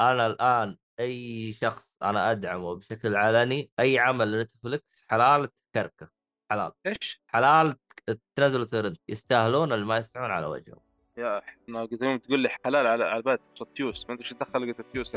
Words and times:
أنا 0.00 0.26
الآن 0.26 0.76
أي 1.00 1.52
شخص 1.52 1.92
أنا 2.02 2.30
أدعمه 2.30 2.74
بشكل 2.74 3.16
علني 3.16 3.70
أي 3.80 3.98
عمل 3.98 4.32
لنتفلكس 4.32 5.04
حلال 5.08 5.48
تكركه 5.72 6.10
حلال. 6.50 6.72
إيش؟ 6.86 7.22
حلال 7.26 7.72
ت- 8.06 8.20
تنزلوا 8.34 8.64
ترند 8.64 8.96
يستاهلون 9.08 9.72
اللي 9.72 9.84
ما 9.84 9.96
يستحون 9.96 10.30
على 10.30 10.46
وجههم. 10.46 10.80
يا 11.16 11.38
إحنا 11.38 11.80
قلت 11.80 12.24
تقول 12.24 12.40
لي 12.40 12.48
حلال 12.64 12.86
على 12.86 13.04
على 13.04 13.22
بالي 13.22 13.38
تيوس 13.76 14.06
ما 14.08 14.14
أدري 14.14 14.24
إيش 14.24 14.32
دخل 14.34 14.66
قلت 14.74 14.86
تيوس. 14.92 15.14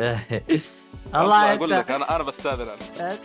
الله 1.15 1.53
أقول 1.53 1.69
لك 1.69 1.91
أنا 1.91 2.15
أنا 2.15 2.23
بستاذن 2.23 2.67
أنا 2.99 3.17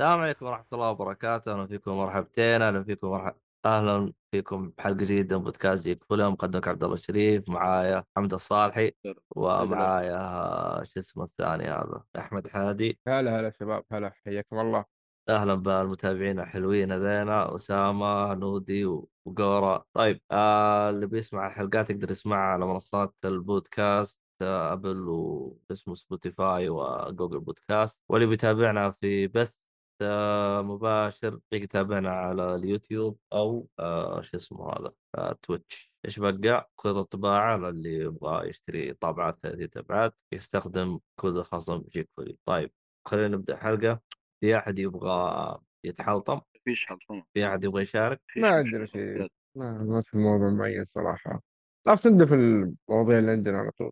السلام 0.00 0.20
عليكم 0.20 0.46
ورحمة 0.46 0.66
الله 0.72 0.90
وبركاته، 0.90 1.52
أهلا 1.52 1.66
فيكم 1.66 1.92
مرحبتين، 1.92 2.62
أهلا 2.62 2.84
فيكم 2.84 3.08
مرحب 3.08 3.34
أهلا 3.66 4.12
فيكم 4.30 4.70
بحلقة 4.78 4.96
جديدة 4.96 5.38
من 5.38 5.44
بودكاست 5.44 5.84
جيك 5.84 6.04
فيلم 6.04 6.32
مقدمك 6.32 6.68
عبد 6.68 6.84
الله 6.84 6.94
الشريف 6.94 7.48
معايا 7.48 8.04
حمد 8.16 8.34
الصالحي 8.34 8.92
ومعايا 9.36 10.84
شو 10.84 11.00
اسمه 11.00 11.24
الثاني 11.24 11.64
هذا؟ 11.64 12.04
أحمد 12.18 12.48
حادي. 12.48 12.98
هلا 13.08 13.40
هلا 13.40 13.50
شباب 13.50 13.84
هلا 13.92 14.10
حياكم 14.24 14.58
الله. 14.60 14.84
أهلا 15.28 15.54
بالمتابعين 15.54 16.40
الحلوين 16.40 16.92
هذينا 16.92 17.54
أسامة 17.54 18.34
نودي 18.34 18.84
وقورة 19.26 19.86
طيب 19.92 20.20
آه 20.30 20.90
اللي 20.90 21.06
بيسمع 21.06 21.46
الحلقات 21.46 21.90
يقدر 21.90 22.10
يسمعها 22.10 22.52
على 22.52 22.66
منصات 22.66 23.14
البودكاست 23.24 24.20
آه، 24.42 24.72
أبل 24.72 25.08
واسمه 25.08 25.94
سبوتيفاي 25.94 26.68
وجوجل 26.68 27.40
بودكاست 27.40 28.00
واللي 28.08 28.26
بيتابعنا 28.26 28.90
في 28.90 29.26
بث 29.26 29.60
مباشر 30.62 31.26
يقدر 31.52 31.64
يتابعنا 31.64 32.10
على 32.10 32.54
اليوتيوب 32.54 33.18
أو 33.32 33.68
آه 33.78 34.20
شو 34.20 34.36
اسمه 34.36 34.70
هذا 34.72 34.92
آه 35.14 35.32
تويتش. 35.42 35.92
إيش 36.04 36.18
بقى؟ 36.18 36.70
خيط 36.82 36.96
الطباعه 36.96 37.56
للي 37.56 37.94
يبغى 37.94 38.48
يشتري 38.48 38.92
طابعات 38.94 39.38
30 39.42 39.68
ابعاد 39.76 40.12
يستخدم 40.32 40.98
كود 41.20 41.36
الخصم 41.36 41.82
جيك 41.90 42.08
فولي 42.16 42.36
طيب 42.44 42.70
خلينا 43.08 43.28
نبدأ 43.36 43.56
حلقة. 43.56 44.00
في 44.40 44.56
أحد 44.56 44.78
يبغى 44.78 45.58
يتحلطم؟ 45.84 46.40
فيش 46.64 46.86
حلطمة. 46.86 47.24
في 47.34 47.46
أحد 47.46 47.64
يبغى 47.64 47.82
يشارك؟ 47.82 48.20
ما. 48.36 48.48
عندنا 48.48 48.86
شيء. 48.86 49.28
ما, 49.56 49.72
ما 49.82 50.02
في 50.02 50.16
موضوع 50.18 50.50
معين 50.50 50.84
صراحة. 50.84 51.42
لا 51.86 51.94
تبدا 51.94 52.26
في 52.26 52.34
المواضيع 52.34 53.18
اللي 53.18 53.30
عندنا 53.30 53.58
على 53.58 53.70
طول. 53.70 53.90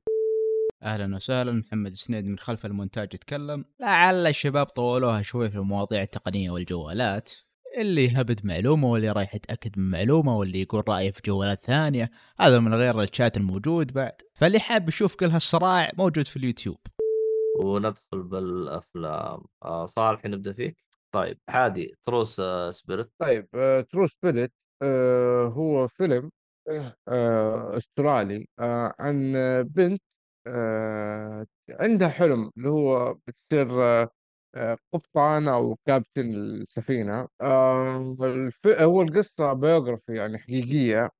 أهلا 0.82 1.16
وسهلا. 1.16 1.52
محمد 1.52 1.94
سنيد 1.94 2.24
من 2.26 2.38
خلف 2.38 2.66
المونتاج 2.66 3.14
يتكلم. 3.14 3.64
لعل 3.80 4.26
الشباب 4.26 4.66
طولوها 4.66 5.22
شوي 5.22 5.50
في 5.50 5.56
المواضيع 5.56 6.02
التقنية 6.02 6.50
والجوالات 6.50 7.30
اللي 7.78 8.20
هبد 8.20 8.46
معلومة 8.46 8.88
واللي 8.90 9.10
رايح 9.10 9.34
يتأكد 9.34 9.78
من 9.78 9.90
معلومة 9.90 10.36
واللي 10.38 10.60
يقول 10.62 10.88
رأيه 10.88 11.10
في 11.10 11.20
جوالات 11.24 11.62
ثانية. 11.62 12.10
هذا 12.40 12.60
من 12.60 12.74
غير 12.74 13.02
الشات 13.02 13.36
الموجود 13.36 13.92
بعد. 13.92 14.12
فاللي 14.34 14.58
حاب 14.58 14.88
يشوف 14.88 15.14
كل 15.14 15.26
هالصراع 15.26 15.90
موجود 15.98 16.26
في 16.26 16.36
اليوتيوب. 16.36 16.78
وندخل 17.60 18.22
بالأفلام. 18.22 19.40
آه 19.64 19.84
صالح 19.84 20.24
نبدأ 20.24 20.52
فيك؟ 20.52 20.76
طيب 21.14 21.38
حادي 21.50 21.94
True 22.02 22.40
آه 22.40 22.70
Spirit. 22.70 23.10
طيب 23.18 23.48
True 23.92 24.06
Spirit 24.06 24.52
آه 24.82 25.44
هو 25.44 25.88
فيلم 25.88 26.30
آه 27.08 27.76
أسترالي 27.76 28.46
آه 28.60 28.94
عن 28.98 29.32
بنت 29.62 30.02
آه 30.48 31.46
عندها 31.70 32.08
حلم 32.08 32.50
اللي 32.56 32.68
هو 32.68 33.14
بتصير 33.28 33.82
آه 34.56 34.78
قبطان 34.94 35.48
أو 35.48 35.76
كابتن 35.86 36.34
السفينة. 36.34 37.28
آه 37.40 38.16
الف... 38.20 38.66
هو 38.66 39.02
القصة 39.02 39.52
biography 39.52 40.16
يعني 40.16 40.38
حقيقية. 40.38 41.10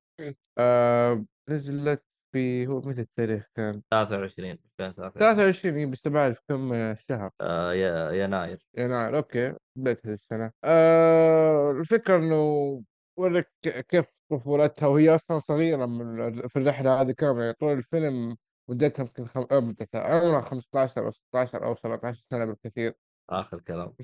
نزلت 1.51 2.03
في 2.33 2.67
هو 2.67 2.81
متى 2.81 3.01
التاريخ 3.01 3.45
كان؟ 3.57 3.83
23 3.91 4.51
2023 4.81 5.21
23 5.21 5.91
بس 5.91 6.09
بعرف 6.09 6.39
كم 6.49 6.95
شهر؟ 7.09 7.31
آه 7.41 7.73
يا- 7.75 8.13
يناير. 8.13 8.59
يناير 8.79 9.17
okay 9.17 9.55
بداية 9.77 10.01
السنة. 10.07 10.53
آه 10.65 11.71
الفكرة 11.71 12.17
إنه 12.17 12.83
ورك 13.19 13.51
كيف 13.89 14.07
طفولتها 14.33 14.87
وهي 14.87 15.15
أصلا 15.15 15.39
صغيرة 15.39 15.87
من 15.87 16.33
في 16.49 16.57
الرحلة 16.59 17.01
هذه 17.01 17.13
كاملة 17.13 17.43
يعني 17.43 17.55
طول 17.61 17.73
الفيلم 17.73 18.37
مدتها 18.69 19.03
يمكن 19.03 19.27
خم... 19.27 19.47
عمرها 19.95 20.41
15 20.41 21.07
أو 21.07 21.11
16 21.11 21.65
أو 21.65 21.75
17 21.77 22.23
سنة 22.31 22.45
بالكثير 22.45 22.95
آخر 23.31 23.61
كلام. 23.61 23.95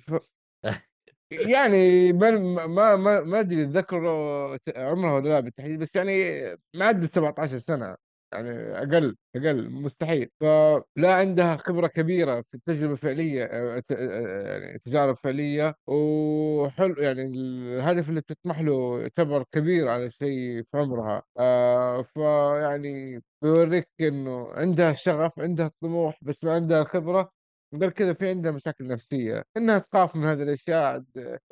يعني 1.30 2.12
ما 2.12 2.30
ما 2.66 2.96
ما 2.96 3.20
ما 3.20 3.40
أدري 3.40 3.62
اتذكر 3.62 3.98
عمرها 4.76 5.14
ولا 5.14 5.28
لا 5.28 5.40
بالتحديد 5.40 5.80
بس 5.80 5.96
يعني 5.96 6.12
ما 6.74 6.84
عدت 6.84 7.10
17 7.10 7.58
سنة 7.58 7.96
يعني 8.34 8.50
أقل 8.78 9.16
أقل 9.36 9.70
مستحيل. 9.70 10.28
فلا 10.40 11.14
عندها 11.14 11.56
خبرة 11.56 11.86
كبيرة 11.86 12.40
في 12.50 12.54
التجربة 12.56 12.92
الفعلية 12.92 13.44
آه، 13.44 13.78
ت- 13.78 13.92
آه، 13.92 14.58
يعني 14.58 14.78
تجارب 14.78 15.16
فعليه 15.16 15.74
وحلو 15.86 16.94
يعني 16.98 17.22
الهدف 17.22 18.08
اللي 18.08 18.20
بتطمح 18.20 18.60
له 18.60 19.00
يعتبر 19.00 19.44
كبير 19.52 19.88
على 19.88 20.10
شيء 20.10 20.62
في 20.62 20.78
عمرها. 20.78 21.22
آه 21.38 22.02
فيعني 22.02 23.20
بيوريك 23.42 23.88
إنه 24.00 24.48
عندها 24.52 24.92
شغف 24.92 25.32
عندها 25.38 25.70
طموح 25.82 26.18
بس 26.22 26.44
ما 26.44 26.54
عندها 26.54 26.84
خبرة. 26.84 27.30
غير 27.74 27.90
كذا 27.90 28.12
في 28.14 28.28
عندها 28.28 28.52
مشاكل 28.52 28.86
نفسية. 28.86 29.44
إنها 29.56 29.78
تخاف 29.78 30.16
من 30.16 30.24
هذه 30.24 30.42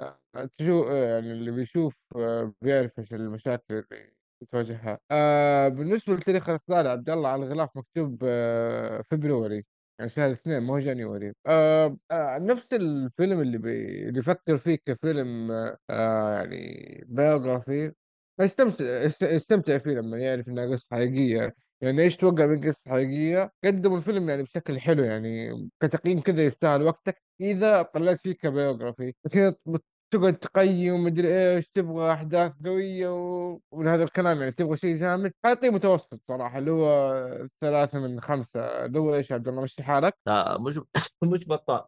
آه، 0.01 0.49
تشوف 0.59 0.87
يعني 0.91 1.33
اللي 1.33 1.51
بيشوف 1.51 1.95
آه، 2.17 2.55
بيعرف 2.63 2.99
إيش 2.99 3.13
المشاكل 3.13 3.65
اللي 3.75 4.13
تواجهها 4.51 4.99
آه 5.11 5.69
بالنسبة 5.69 6.15
لتاريخ 6.15 6.49
الإصدار 6.49 6.87
عبد 6.89 7.11
الله 7.11 7.29
على 7.29 7.43
الغلاف 7.45 7.71
مكتوب 7.77 8.21
آه 8.25 9.03
فبراير 9.11 9.63
يعني 9.99 10.11
شهر 10.11 10.33
اثنين 10.33 10.59
ما 10.63 10.75
هو 10.75 10.79
January 10.79 11.33
آه 11.47 11.97
آه 12.11 12.39
نفس 12.39 12.67
الفيلم 12.73 13.41
اللي 13.41 13.59
بي... 13.59 14.09
اللي 14.09 14.19
يفكر 14.19 14.57
فيه 14.59 14.77
كفيلم 14.87 15.51
آه 15.51 15.77
آه، 15.91 16.35
يعني 16.35 17.05
biography. 17.09 17.93
استمتع 18.41 18.85
است- 19.07 19.23
استمتع 19.25 19.79
فيه 19.79 19.91
لما 19.91 20.19
يعرف 20.19 20.49
إنها 20.49 20.67
قصة 20.73 20.87
حقيقية. 20.93 21.55
يعني 21.81 22.03
إيش 22.03 22.17
توقع 22.17 22.47
من 22.47 22.61
قصة 22.61 22.91
حقيقية؟ 22.91 23.53
قدموا 23.65 23.97
الفيلم 23.99 24.29
يعني 24.31 24.43
بشكل 24.43 24.81
حلو 24.81 25.05
يعني 25.05 25.51
كتقييم 25.81 26.21
كذا 26.21 26.45
يستاهل 26.47 26.83
وقتك 26.83 27.23
إذا 27.41 27.83
طلعت 27.83 28.21
فيه 28.21 28.33
كبيوغرافي. 28.33 29.15
لكن 29.25 29.55
تقعد 30.13 30.37
تقيم 30.39 31.05
مدري 31.05 31.29
إيش 31.57 31.69
تبغى 31.75 32.13
أحداث 32.13 32.53
قوية 32.65 33.09
و... 33.09 33.61
ومن 33.73 33.89
هذا 33.89 34.05
الكلام 34.05 34.41
يعني 34.41 34.53
تبغى 34.53 34.77
شيء 34.77 34.97
جامد. 34.97 35.33
حاعطيه 35.45 35.71
متوسط 35.71 36.21
صراحة 36.29 36.59
اللي 36.59 36.71
هو 36.71 37.49
ثلاثة 37.61 37.99
من 38.01 38.21
خمسة. 38.21 38.61
اللي 38.87 38.99
هو 38.99 39.15
إيش 39.15 39.31
يا 39.31 39.35
عبد 39.35 39.49
الله 39.49 39.63
مشي 39.63 39.83
حالك؟ 39.83 40.15
لا 40.27 40.59
مش 40.61 40.81
مش 41.25 41.49
بطال. 41.49 41.85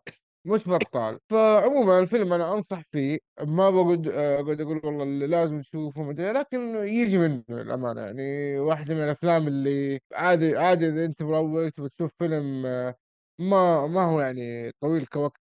مش 0.47 0.69
بطال. 0.69 1.19
فعموما 1.31 1.99
الفيلم 1.99 2.33
أنا 2.33 2.55
أنصح 2.55 2.83
فيه 2.93 3.19
ما 3.43 3.71
بقعد 3.71 4.09
أقعد 4.09 4.61
أقول 4.61 4.81
والله 4.85 5.03
اللي 5.03 5.27
لازم 5.27 5.61
تشوفه 5.63 6.03
مدري 6.03 6.33
لكن 6.33 6.61
يجي 6.77 7.19
منه 7.19 7.45
الأمانة 7.51 8.01
يعني. 8.01 8.59
واحدة 8.59 8.95
من 8.95 9.05
الأفلام 9.05 9.49
اللي 9.49 10.01
عادي 10.15 10.57
عادي 10.57 10.89
إذا 10.89 11.05
أنت 11.05 11.23
مروق 11.23 11.69
تبغى 11.69 11.89
تشوف 11.99 12.11
فيلم 12.19 12.67
آه، 12.67 12.95
ما 13.41 13.87
ما 13.87 14.05
هو 14.05 14.21
يعني 14.21 14.71
طويل 14.81 15.07
كوقت. 15.07 15.41
آه، 15.41 15.44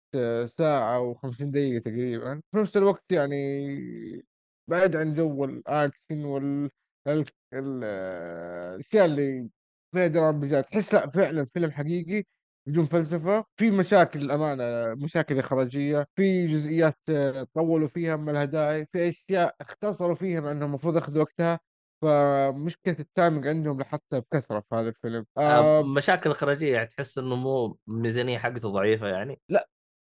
ساعة 0.58 1.14
و50 1.14 1.44
دقيقة 1.44 1.82
تقريبا. 1.82 2.40
في 2.52 2.58
نفس 2.60 2.76
الوقت 2.76 3.12
يعني 3.12 4.24
بعيد 4.70 4.96
عن 4.96 5.14
جو 5.14 5.44
الأكشن 5.44 6.24
وال 6.24 6.70
ال- 7.08 7.24
ال- 7.54 7.84
الأشياء 8.74 9.04
اللي 9.06 9.48
فيها 9.94 10.06
دراما 10.06 10.40
بزيادة 10.40 10.66
تحس 10.66 10.94
لا 10.94 11.08
فعلا 11.08 11.46
فيلم 11.54 11.70
حقيقي 11.70 12.24
بدون 12.68 12.84
فلسفة. 12.84 13.44
في 13.56 13.70
مشاكل 13.70 14.22
الأمانة 14.22 14.94
مشاكل 15.04 15.38
إخراجية 15.38 16.06
في 16.16 16.46
جزئيات 16.46 16.98
طولوا 17.54 17.88
فيها 17.88 18.16
ما 18.16 18.30
لها 18.32 18.44
داعي 18.44 18.86
في 18.92 19.08
أشياء 19.08 19.54
اختصروا 19.60 20.14
فيها 20.14 20.40
مع 20.40 20.50
أنهم 20.50 20.68
المفروض 20.68 20.96
ياخذوا 20.96 21.22
وقتها. 21.22 21.60
فمشكلة 22.02 22.96
ال 23.00 23.07
timing 23.07 23.46
عندهم 23.46 23.78
لاحظتها 23.78 24.18
بكثرة 24.18 24.60
في 24.60 24.74
هذا 24.74 24.88
الفيلم. 24.88 25.26
آه 25.38 25.80
آه 25.80 25.82
مشاكل 25.82 26.30
إخراجية 26.30 26.72
يعني 26.74 26.86
تحس 26.86 27.18
إنه 27.18 27.36
مو 27.36 27.78
الميزانيه 27.88 28.38
حقته 28.38 28.68
ضعيفة 28.68 29.06
يعني؟ 29.06 29.40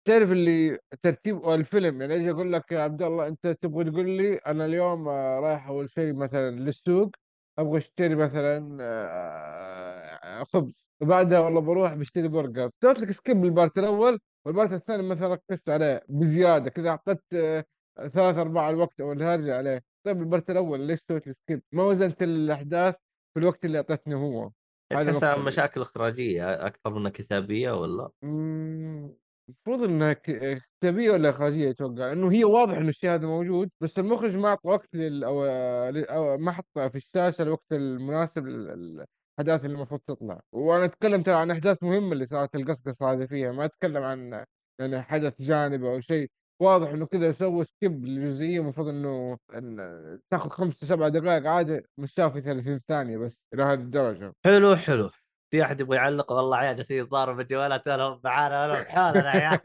تعرف 0.08 0.32
اللي 0.32 0.80
ترتيب 1.04 1.50
الفيلم 1.50 2.02
يعني 2.02 2.16
أجي 2.16 2.32
أقول 2.32 2.54
لك 2.54 2.72
يا 2.72 2.80
عبد 2.82 3.02
الله 3.02 3.28
أنت 3.28 3.48
تبغى 3.48 3.84
تقول 3.92 4.10
لي 4.10 4.36
أنا 4.36 4.66
اليوم 4.66 5.08
آه، 5.08 5.40
رايح 5.40 5.68
أول 5.68 5.90
شيء 5.92 6.14
مثلا 6.14 6.52
للسوق 6.52 7.12
أبغى 7.60 7.78
أشتري 7.78 8.16
مثلا 8.16 8.78
آه، 8.82 10.44
خبز 10.44 10.74
وبعدها 11.02 11.40
والله 11.40 11.62
بروح 11.62 11.94
بشتري 11.94 12.28
برجر 12.28 12.70
سويت 12.84 13.00
لك 13.00 13.12
skip 13.12 13.46
ال 13.46 13.52
part 13.52 13.78
الأول 13.78 14.20
وال 14.46 14.55
part 14.55 14.72
الثاني 14.74 15.04
مثلا 15.04 15.28
ركزت 15.28 15.70
عليه 15.70 16.02
بزيادة 16.10 16.70
كذا 16.70 16.90
أعطيت 16.90 17.22
آه، 17.34 17.66
ثلاث 17.98 18.38
أرباع 18.38 18.70
الوقت 18.70 19.00
أو 19.02 19.12
الهرجة 19.12 19.58
عليه 19.58 19.82
طيب 20.06 20.22
ال 20.22 20.28
part 20.28 20.50
الأول 20.50 20.80
ليش 20.88 21.00
سويت 21.10 21.28
لي 21.28 21.34
skip؟ 21.34 21.62
ما 21.72 21.84
وزنت 21.84 22.24
الأحداث 22.24 22.96
في 23.34 23.40
الوقت 23.40 23.66
اللي 23.66 23.78
أعطيتني 23.78 24.16
هو 24.16 24.52
هذا 24.94 25.12
تحسها. 25.12 25.36
مشاكل 25.36 25.82
إخراجية 25.82 26.68
أكثر 26.68 26.94
منها 26.94 27.12
كتابية 27.12 27.72
ولا؟ 27.72 28.10
مم، 28.22 29.14
المفروض 29.50 29.90
إنها 29.90 30.14
كتابيه 30.14 31.12
ولا 31.12 31.30
إخراجية؟ 31.30 31.70
أتوقع 31.70 32.12
انه 32.12 32.32
هي 32.32 32.44
واضح 32.44 32.78
إنه 32.78 32.90
الشيء 32.90 33.10
هذا 33.10 33.28
موجود 33.28 33.70
بس 33.82 34.00
المخرج 34.00 34.36
ما 34.36 34.48
أعطى 34.48 34.70
وقت 34.70 34.96
لل 34.96 35.24
أو, 35.24 35.46
أو 35.46 36.38
ما 36.38 36.52
حط 36.52 36.80
في 36.80 36.96
الشاشة 36.96 37.42
الوقت 37.42 37.72
المناسب 37.72 38.48
للأحداث 38.48 39.66
اللي 39.66 39.76
المفروض 39.76 40.02
تطلع. 40.08 40.40
وأنا 40.52 40.86
أتكلم 40.86 41.24
ترى 41.24 41.36
عن 41.36 41.52
أحداث 41.52 41.84
مهمة 41.84 42.14
اللي 42.14 42.28
صارت 42.28 42.56
القصقصة 42.56 43.12
هذه 43.14 43.26
فيها 43.26 43.52
ما 43.52 43.66
أتكلم 43.66 44.04
عن 44.04 44.46
يعني 44.80 45.02
حدث 45.02 45.42
جانبي 45.42 45.88
أو 45.90 46.02
شيء. 46.02 46.30
واضح 46.62 46.90
إنه 46.90 47.06
كذا 47.06 47.32
سووا 47.32 47.64
سكيب 47.64 48.06
لجزئيه 48.06 48.60
المفروض 48.60 48.88
إنه 48.88 49.38
إن 49.54 50.20
تاخذ 50.32 50.50
خمس 50.50 50.74
سبع 50.74 51.08
دقائق 51.08 51.48
عادي 51.48 51.82
مش 51.98 52.14
في 52.14 52.42
30 52.42 52.80
ثانية 52.88 53.18
بس 53.18 53.38
إلى 53.54 53.64
هذه 53.64 53.80
الدرجة. 53.80 54.34
حلو 54.46 54.76
حلو. 54.76 55.10
في 55.52 55.64
أحد 55.64 55.82
يبغى 55.82 55.98
يعلق 55.98 56.32
والله 56.32 56.58
عيال 56.58 56.76
جالسين 56.78 56.98
يتضاربوا 57.04 57.38
بالجوالات 57.38 57.88
انا 57.88 58.22
معانا 58.24 58.66
انا 58.66 58.82
بحالنا 58.82 59.36
يا 59.38 59.62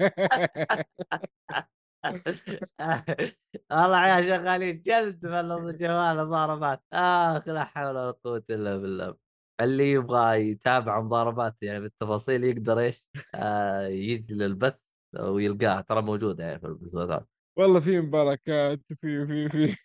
والله 3.73 3.97
عيال 3.97 4.25
شغالين 4.25 4.83
جلد 4.83 5.21
في 5.27 5.41
الجوال 5.41 6.17
مضاربات. 6.27 6.83
آخ 6.93 7.49
لا 7.49 7.65
حول 7.65 7.97
ولا 7.97 8.11
قوة 8.11 8.45
إلا 8.51 8.77
بالله. 8.77 9.17
اللي 9.61 9.91
يبغى 9.93 10.51
يتابع 10.51 11.01
مضاربات 11.01 11.57
يعني 11.63 11.81
بالتفاصيل 11.81 12.45
يقدر 12.45 12.79
إيش؟ 12.79 13.09
آه 13.35 13.87
يجي 13.87 14.35
للبث 14.35 14.79
ويلقاها 15.21 15.81
ترى 15.81 16.03
موجوده 16.03 16.45
يعني 16.45 16.61
في 16.61 16.67
البثوثات 16.67 17.29
والله 17.59 17.81
في 17.81 18.01
مباركات 18.01 18.81
في 19.01 19.27
في 19.27 19.49
في 19.49 19.77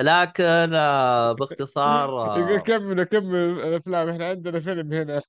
لكن 0.00 0.74
آه 0.74 1.32
باختصار 1.32 2.08
آه 2.56 2.58
كمل 2.58 3.04
كمل 3.04 3.34
الأفلام. 3.36 4.08
إحنا 4.08 4.28
عندنا 4.28 4.60
فيلم 4.60 4.92
هنا. 4.92 5.22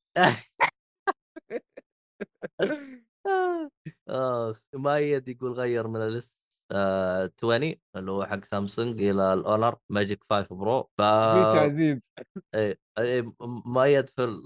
آه 4.09 4.55
مؤيد 4.75 5.27
يقول 5.27 5.51
غير 5.51 5.87
من 5.87 6.01
ال 6.01 6.19
S 6.19 6.37
آه 6.71 7.31
20 7.43 7.75
اللي 7.95 8.11
هو 8.11 8.25
حق 8.25 8.43
سامسونج 8.45 9.01
إلى 9.01 9.33
ال 9.33 9.40
Honor 9.40 9.75
Magic 9.89 10.23
5 10.29 10.55
Pro 10.55 10.89
ف 10.97 11.01
تعزيز 11.01 11.99
إيه 12.55 12.79
مؤيد 13.65 14.09
في 14.09 14.41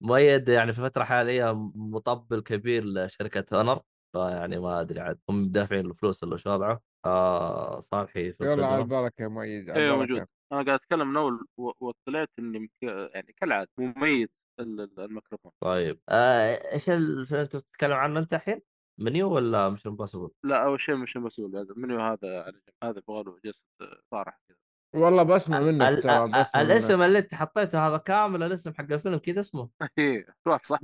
مؤيد 0.00 0.48
يعني 0.48 0.72
في 0.72 0.78
الفترة 0.78 1.02
الحاليه 1.02 1.52
مطبل 1.74 2.40
كبير 2.40 2.84
لشركة 2.84 3.58
Honor 3.58 3.80
فيعني 4.12 4.58
ما 4.58 4.80
أدري 4.80 5.00
عاد 5.00 5.18
هم 5.28 5.48
دافعين 5.48 5.86
له 5.86 5.94
فلوس 5.94 6.22
ولا 6.24 6.36
شو 6.36 6.50
وضعه. 6.50 6.89
آه 7.06 7.80
صالحي 7.80 8.32
في 8.32 8.44
يلا 8.44 8.66
على 8.66 8.82
البركه 8.82 9.22
يا 9.22 9.28
مؤيد 9.28 9.70
على 9.70 9.80
أيوه 9.80 9.96
موجود. 9.96 10.16
أنا 10.52 10.62
قاعد 10.62 10.68
أتكلم 10.68 11.08
من 11.08 11.16
أول 11.16 11.46
وطلعت 11.56 12.30
إني 12.38 12.58
مك- 12.58 12.70
يعني 13.14 13.32
كالعادة 13.36 13.70
مميز 13.78 14.28
ال- 14.60 14.80
ال- 14.80 15.00
الميكروفون. 15.00 15.52
طيب. 15.64 16.00
آه، 16.08 16.72
إيش 16.72 16.90
الفيلم 16.90 17.40
أنت 17.40 17.56
بتتكلم 17.56 17.92
عنه 17.92 18.20
أنت 18.20 18.34
الحين؟ 18.34 18.60
منيو 19.00 19.32
ولا 19.34 19.68
مش 19.68 19.86
امبوسيبل؟ 19.86 20.30
لا 20.44 20.64
أول 20.64 20.80
شيء 20.80 20.94
مش 20.96 21.16
مسؤول 21.16 21.56
هذا 21.56 21.72
المنيو 21.72 22.00
هذا 22.00 22.50
جنب 22.50 22.60
هذا 22.84 22.98
يبغى 22.98 23.22
له 23.22 23.38
جلسه 23.44 23.64
صارح 24.10 24.40
كذا. 24.48 24.56
والله 25.02 25.22
بسمع 25.22 25.60
منك 25.60 25.82
ال- 25.88 26.10
ال- 26.10 26.46
الاسم 26.56 27.02
اللي 27.02 27.18
أنت 27.18 27.34
حطيته 27.34 27.86
هذا 27.88 27.96
كامل 27.96 28.42
الاسم 28.42 28.72
حق 28.74 28.92
الفيلم 28.92 29.18
كذا 29.18 29.40
اسمه. 29.40 29.70
إيه 29.98 30.26
صح 30.62 30.78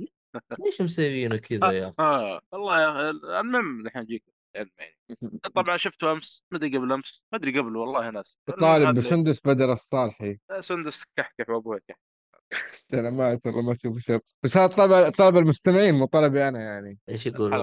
ليش 0.59 0.81
مسويينه 0.81 1.37
كذا 1.37 1.71
يا 1.71 1.87
أخي؟ 1.87 1.95
آه 1.99 2.41
والله 2.51 2.81
يا 2.81 2.91
أخي 2.91 3.09
المهم 3.39 3.87
الحين 3.87 4.01
أجيك. 4.01 4.36
علم 4.57 4.69
يعني 4.79 5.39
طبعا 5.55 5.77
شفته 5.77 6.11
أمس 6.11 6.43
ما 6.51 6.57
أدري 6.57 6.77
قبل 6.77 6.91
أمس 6.91 7.23
ما 7.31 7.37
أدري 7.37 7.59
قبل 7.59 7.75
والله 7.77 8.09
ناس. 8.09 8.37
طالب 8.61 8.99
بسندس 8.99 9.39
بدر 9.45 9.71
الصالحي. 9.71 10.37
سندس 10.59 11.03
كحكح 11.15 11.49
وابوها 11.49 11.79
كحكح 11.87 11.99
سلامات 12.91 13.45
والله 13.45 13.61
ما 13.61 13.71
أشوف 13.71 13.97
شيء. 13.97 14.19
بس 14.43 14.57
هذا 14.57 14.67
طلب 14.67 15.09
طلب 15.11 15.37
المستمعين 15.37 15.95
مو 15.95 16.05
طلبي 16.05 16.47
أنا 16.47 16.59
يعني. 16.59 16.97
إيش 17.09 17.27
يقول 17.27 17.53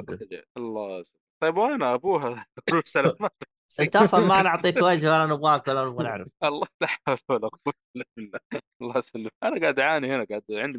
الله 0.56 1.04
طيب 1.42 1.56
وأنا 1.56 1.94
أبوها؟ 1.94 2.46
روح 2.72 2.84
سلامات 2.84 3.42
انت 3.80 3.96
أصلا 3.96 4.26
ما 4.26 4.42
نعطيك 4.42 4.76
وجه 4.82 5.12
ولا 5.12 5.26
نبغاك 5.26 5.68
ولا 5.68 5.84
نبغى 5.84 6.04
نعرف. 6.04 6.28
الله 6.44 6.66
لا 6.80 6.86
حول 6.86 7.18
ولا 7.28 7.48
قوة 7.48 7.74
إلا 7.96 8.04
بالله. 8.16 8.38
الله 8.82 8.98
يسلمك. 8.98 9.32
أنا 9.42 9.60
قاعد 9.60 9.78
أعاني 9.78 10.14
هنا 10.14 10.24
قاعد 10.30 10.42
عندي 10.50 10.78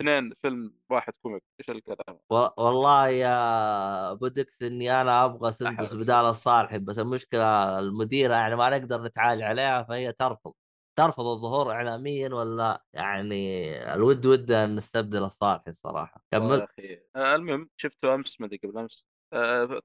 اثنين 0.00 0.32
فيلم 0.42 0.74
واحد 0.90 1.12
comic. 1.22 1.42
إيش 1.60 1.70
الكلام؟ 1.76 2.18
والله 2.30 3.08
يا 3.08 4.12
بودكس 4.12 4.62
إني 4.62 5.00
أنا 5.00 5.24
أبغى 5.24 5.50
سندس. 5.50 5.94
بدال 5.94 6.24
الصالحي 6.24 6.78
بس 6.78 6.98
المشكلة 6.98 7.78
المديرة 7.78 8.34
يعني 8.34 8.56
ما 8.56 8.78
نقدر 8.78 9.02
نتعالج 9.02 9.42
عليها 9.42 9.82
فهي 9.82 10.12
ترفض. 10.12 10.52
ترفض 10.98 11.26
الظهور 11.26 11.72
اعلاميا 11.72 12.28
ولا 12.34 12.82
يعني 12.92 13.94
الود 13.94 14.26
ودها 14.26 14.64
أن 14.64 14.74
نستبدل 14.76 15.24
الصالحي 15.24 15.68
الصراحة. 15.70 16.22
كمل. 16.32 16.66
المهم 17.16 17.68
شفته 17.76 18.14
أمس 18.14 18.40
ما 18.40 18.46
أدري 18.46 18.60
قبل 18.64 18.78
أمس؟ 18.78 19.06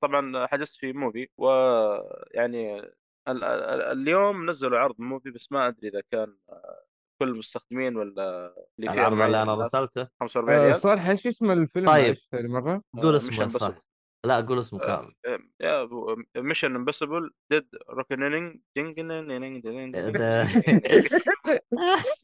طبعا 0.01 0.45
حجزت 0.47 0.75
في 0.77 0.93
موفي 0.93 1.27
ويعني 1.37 2.79
ال- 2.79 3.43
ال- 3.43 3.81
اليوم 3.81 4.49
نزلوا 4.49 4.79
عرض 4.79 4.95
موفي 4.99 5.31
بس 5.31 5.51
ما 5.51 5.67
أدري 5.67 5.87
إذا 5.87 6.01
كان 6.11 6.37
آه، 6.49 6.83
كل 7.21 7.27
المستخدمين 7.29 7.95
ولا 7.97 8.53
اللي 8.79 8.91
فئه 8.91 8.93
العرض 8.93 9.21
اللي 9.21 9.41
أنا 9.41 9.55
رسلته 9.55 10.07
45 10.19 10.59
آه 10.59 10.65
ريال. 10.65 10.75
صالح 10.75 11.09
إيش 11.09 11.27
اسم 11.27 11.51
الفيلم؟ 11.51 11.87
طيب. 11.87 12.17
مرة. 12.33 12.81
قول 13.01 13.13
آه، 13.13 13.17
اسمه 13.17 13.47
صح. 13.47 13.81
لا 14.25 14.41
قول 14.41 14.59
اسمه 14.59 14.79
كامل. 14.79 15.13
آه، 15.25 15.39
يا 15.61 15.87
Mission 16.35 16.75
Impossible 16.75 17.31
Dead 17.51 17.67
Reckoning 17.89 18.61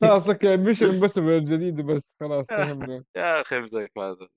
خلاص 0.02 0.30
okay 0.30 0.58
مش 0.58 0.84
بس 0.84 1.18
الجديد 1.18 1.82
بس 1.82 2.16
خلاص 2.20 2.48
فهمنا 2.58 3.04
يا 3.16 3.42
أخي 3.42 3.56
هذا. 3.98 4.28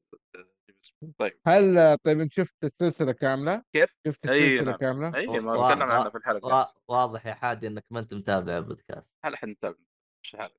طيب 1.18 1.32
هل 1.46 1.96
طيب 2.04 2.20
أنت 2.20 2.32
شفت 2.32 2.54
السلسلة 2.64 3.12
كاملة؟ 3.12 3.62
كيف؟ 3.72 3.90
شفت 4.06 4.24
السلسلة 4.24 4.64
نعم. 4.70 4.76
كاملة؟ 4.76 5.16
أي 5.16 5.26
ما 5.40 5.52
تكلمنا 5.54 5.84
عنها 5.94 6.10
في 6.10 6.16
الحلقة 6.18 6.46
وا- 6.46 6.66
واضح 6.96 7.26
يا 7.26 7.34
حادي 7.34 7.66
إنك 7.66 7.84
ما 7.90 8.00
أنت 8.00 8.14
متابع 8.14 8.58
البودكاست 8.58 9.12
هل 9.24 9.34
إحنا 9.34 9.52
نتابع؟ 9.52 9.76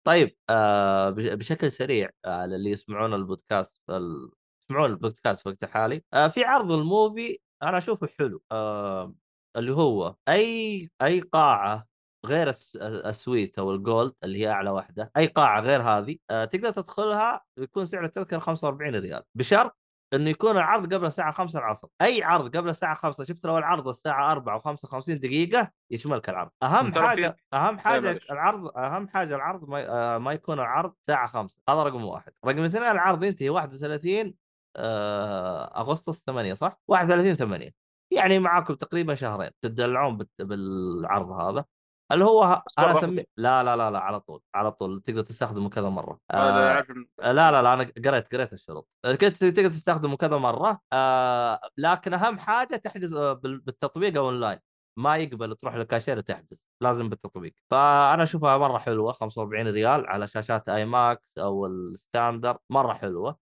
طيب 0.04 0.36
آه 0.50 1.10
بش- 1.10 1.28
بشكل 1.28 1.72
سريع 1.72 2.10
آه 2.26 2.46
للي 2.46 2.70
يسمعون 2.72 3.14
البودكاست 3.14 3.82
ال... 3.90 4.32
يسمعون 4.64 4.90
البودكاست 4.92 5.44
في 5.44 5.50
وقت 5.50 5.64
الحالي 5.64 6.04
آه 6.14 6.28
في 6.28 6.44
عرض 6.44 6.72
الموفي 6.72 7.40
أنا 7.64 7.78
أشوفه 7.78 8.08
حلو 8.20 8.44
آه 8.52 9.16
اللي 9.58 9.72
هو 9.74 10.16
أي 10.30 10.90
أي 11.02 11.20
قاعة 11.20 11.88
غير 12.26 12.50
الس- 12.50 12.76
ال 12.82 12.95
suite 12.95 13.60
أو 13.60 13.72
ال 13.72 13.80
gold 13.80 14.14
اللي 14.24 14.40
هي 14.40 14.50
أعلى 14.50 14.70
واحدة 14.70 15.12
أي 15.18 15.26
قاعة 15.28 15.62
غير 15.62 15.82
هذه 15.82 16.18
آه 16.30 16.46
تقدر 16.46 16.72
تدخلها 16.72 17.42
ويكون 17.58 17.86
سعر 17.86 18.06
التذكرة 18.06 18.38
45 18.40 18.96
ريال 18.96 19.24
بشرط 19.36 19.78
إنه 20.14 20.30
يكون 20.30 20.52
العرض 20.52 20.94
قبل 20.94 21.06
الساعة 21.06 21.32
5 21.32 21.60
العصر. 21.60 21.88
أي 22.02 22.24
عرض 22.24 22.58
قبل 22.58 22.70
الساعة 22.70 22.94
5 22.94 23.24
شفت 23.24 23.46
لو 23.46 23.58
العرض 23.58 23.88
الساعة 23.88 24.32
4 24.32 24.60
و55 24.60 25.12
دقيقة 25.12 25.72
يشملك 25.92 26.30
العرض. 26.30 26.50
أهم 26.64 26.94
حاجة 26.94 27.36
أهم 27.54 27.80
حاجة 27.80 28.08
معلش. 28.08 28.32
العرض 28.32 28.78
أهم 28.78 29.08
حاجة 29.08 29.36
العرض 29.36 29.70
ما, 29.70 29.90
آه، 29.90 30.18
ما 30.18 30.34
يكون 30.34 30.60
العرض 30.60 30.94
الساعة 31.02 31.28
5 31.28 31.62
هذا 31.70 31.84
رقم 31.84 32.04
واحد. 32.04 32.34
رقم 32.46 32.64
اثنين 32.64 32.84
العرض 32.84 33.24
ينتهي 33.24 33.50
31 33.50 34.36
آه، 34.78 35.82
أغسطس 35.82 36.24
8 36.24 36.54
صح؟ 36.54 36.80
31 36.88 37.36
8 37.36 37.74
يعني 38.12 38.40
معاكم 38.40 38.74
تقريبا 38.74 39.16
شهرين 39.16 39.50
تدلعون 39.62 40.28
بالعرض 40.40 41.32
هذا. 41.32 41.66
اللي 42.14 42.26
هو 42.26 42.62
أنا 42.80 42.92
اسميه 42.94 43.26
لا 43.38 43.64
لا 43.64 43.76
لا 43.76 43.92
لا 43.92 44.00
على 44.00 44.20
طول 44.20 44.42
على 44.56 44.72
طول. 44.72 45.02
تقدر 45.02 45.22
تستخدمه 45.22 45.70
كذا 45.70 45.90
مرة. 45.90 46.20
آه، 46.32 46.66
يعرف 46.66 46.88
إن- 46.92 47.06
لا 47.24 47.52
لا 47.52 47.62
لا 47.62 47.74
أنا 47.74 47.86
قريت 48.06 48.34
قريت 48.36 48.54
الشروط. 48.54 48.88
تقدر 49.04 49.70
تستخدمه 49.70 50.18
كذا 50.18 50.38
مرة. 50.38 50.80
آه 50.94 51.60
لكن 51.78 52.14
أهم 52.14 52.40
حاجة 52.40 52.76
تحجز 52.76 53.16
آه، 53.16 53.34
بال- 53.34 53.60
بالتطبيق 53.60 54.18
أو 54.18 54.26
أونلاين. 54.26 54.60
ما 55.00 55.18
يقبل 55.18 55.56
تروح 55.56 55.76
للكاشير 55.76 56.18
وتحجز. 56.18 56.58
لازم 56.82 57.10
بالتطبيق. 57.10 57.54
فأنا 57.72 58.24
أشوفها 58.24 58.58
مرة 58.58 58.78
حلوة. 58.78 59.12
45 59.12 59.68
ريال 59.68 60.08
على 60.08 60.28
شاشات 60.28 60.70
IMAX 60.70 61.24
أو 61.40 61.66
ال 61.66 61.75
standard. 61.75 62.58
مرة 62.70 62.94
حلوة. 62.94 63.38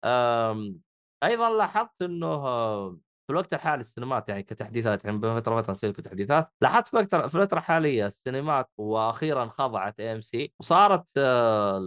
أيضا 1.24 1.50
لاحظت 1.50 2.02
إنه 2.02 2.28
آه، 2.28 2.98
في 3.28 3.32
الوقت 3.34 3.54
الحالي 3.54 3.80
السينمات 3.80 4.30
يعني 4.30 4.44
كتحديثات 4.44 5.06
يعني 5.06 5.18
بين 5.18 5.36
فترة 5.40 5.56
وفترة 5.56 5.72
نسوي 5.72 5.90
لكم 5.90 6.04
تحديثات 6.04 6.52
لاحظت 6.62 6.88
في 6.88 7.00
الفترة 7.00 7.26
الفترة 7.26 7.58
الحاليه 7.60 8.06
السينمات 8.06 8.70
وأخيرا 8.78 9.46
خضعت 9.46 10.00
AMC 10.00 10.54
وصارت 10.60 11.06
آه، 11.18 11.82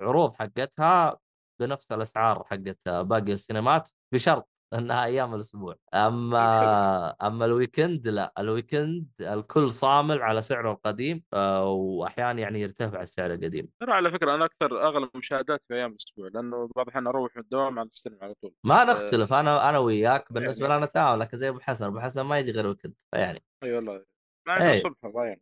العروض 0.00 0.34
حقتها 0.34 1.18
بنفس 1.60 1.92
الأسعار 1.92 2.44
حقت 2.44 2.78
باقي 2.88 3.32
السينمات 3.32 3.90
بشرط 4.12 4.48
إنها 4.74 5.04
أيام 5.04 5.34
الأسبوع. 5.34 5.74
أما 5.94 7.10
أما 7.26 7.44
ال 7.44 7.52
weekend 7.52 8.08
لا 8.08 8.32
ال 8.38 8.47
weekend 8.47 9.06
الكل 9.20 9.70
صامل 9.70 10.22
على 10.22 10.42
سعره 10.42 10.72
القديم 10.72 11.22
آه، 11.34 11.64
واحيانا 11.72 12.40
يعني 12.40 12.60
يرتفع 12.60 13.00
السعر 13.02 13.32
القديم. 13.34 13.68
ترى 13.80 13.92
على 13.92 14.10
فكرة 14.10 14.34
أنا 14.34 14.44
أكثر 14.44 14.82
اغلب 14.88 15.10
مشاهدات 15.14 15.62
في 15.68 15.74
أيام 15.74 15.90
الأسبوع 15.90 16.28
لأنه 16.34 16.68
بعض 16.76 16.86
الأحيان 16.86 17.06
أروح 17.06 17.36
من 17.36 17.42
الدوام 17.42 17.78
على 17.78 17.88
السينما 17.94 18.18
على 18.22 18.34
طول. 18.42 18.52
ما 18.64 18.84
نختلف 18.84 19.32
أنا 19.32 19.68
أنا 19.68 19.78
وياك 19.78 20.32
بالنسبة 20.32 20.66
يعني- 20.66 20.78
لنا 20.78 20.86
تعاون 20.86 21.18
لكن 21.18 21.36
زي 21.36 21.48
أبو 21.48 21.60
حسن 21.60 21.86
أبو 21.86 22.00
حسن 22.00 22.22
ما 22.22 22.38
يجي 22.38 22.50
غير 22.52 22.66
weekend 22.66 22.94
يعني. 23.14 23.42
أي 23.62 23.72
والله. 23.72 24.04
عندنا 24.50 24.72
إيه. 24.72 24.82
صبح 24.82 24.96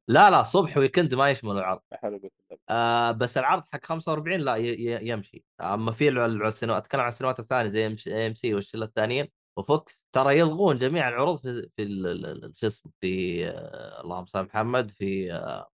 لا 0.08 0.30
لا 0.30 0.42
صبح 0.42 0.76
weekend 0.76 1.14
ما 1.14 1.30
يشمل 1.30 1.58
العرض. 1.58 1.80
بالله. 2.02 2.30
آه 2.68 3.10
بس 3.12 3.38
العرض 3.38 3.62
حق 3.72 3.84
45 3.84 4.40
لا 4.40 4.56
يمشي. 4.56 5.44
اما 5.60 5.92
في 5.92 6.08
السينما 6.08 6.78
اتكلم 6.78 7.00
عن 7.00 7.08
السينمات 7.08 7.40
الثانية 7.40 7.70
زي 7.70 7.86
AMC 8.26 8.54
والشلة 8.54 8.84
الثانيين 8.84 9.28
و 9.56 9.66
VOX. 9.66 10.06
ترى 10.12 10.38
يلغون 10.38 10.76
جميع 10.76 11.08
العروض 11.08 11.38
في 11.38 11.68
في 11.76 12.52
شو 12.54 12.66
اسمه 12.66 12.92
في 13.00 13.46
آه 13.48 14.00
اللهم 14.00 14.26
صل 14.26 14.42
محمد 14.42 14.90
في 14.90 15.32
آه 15.32 15.68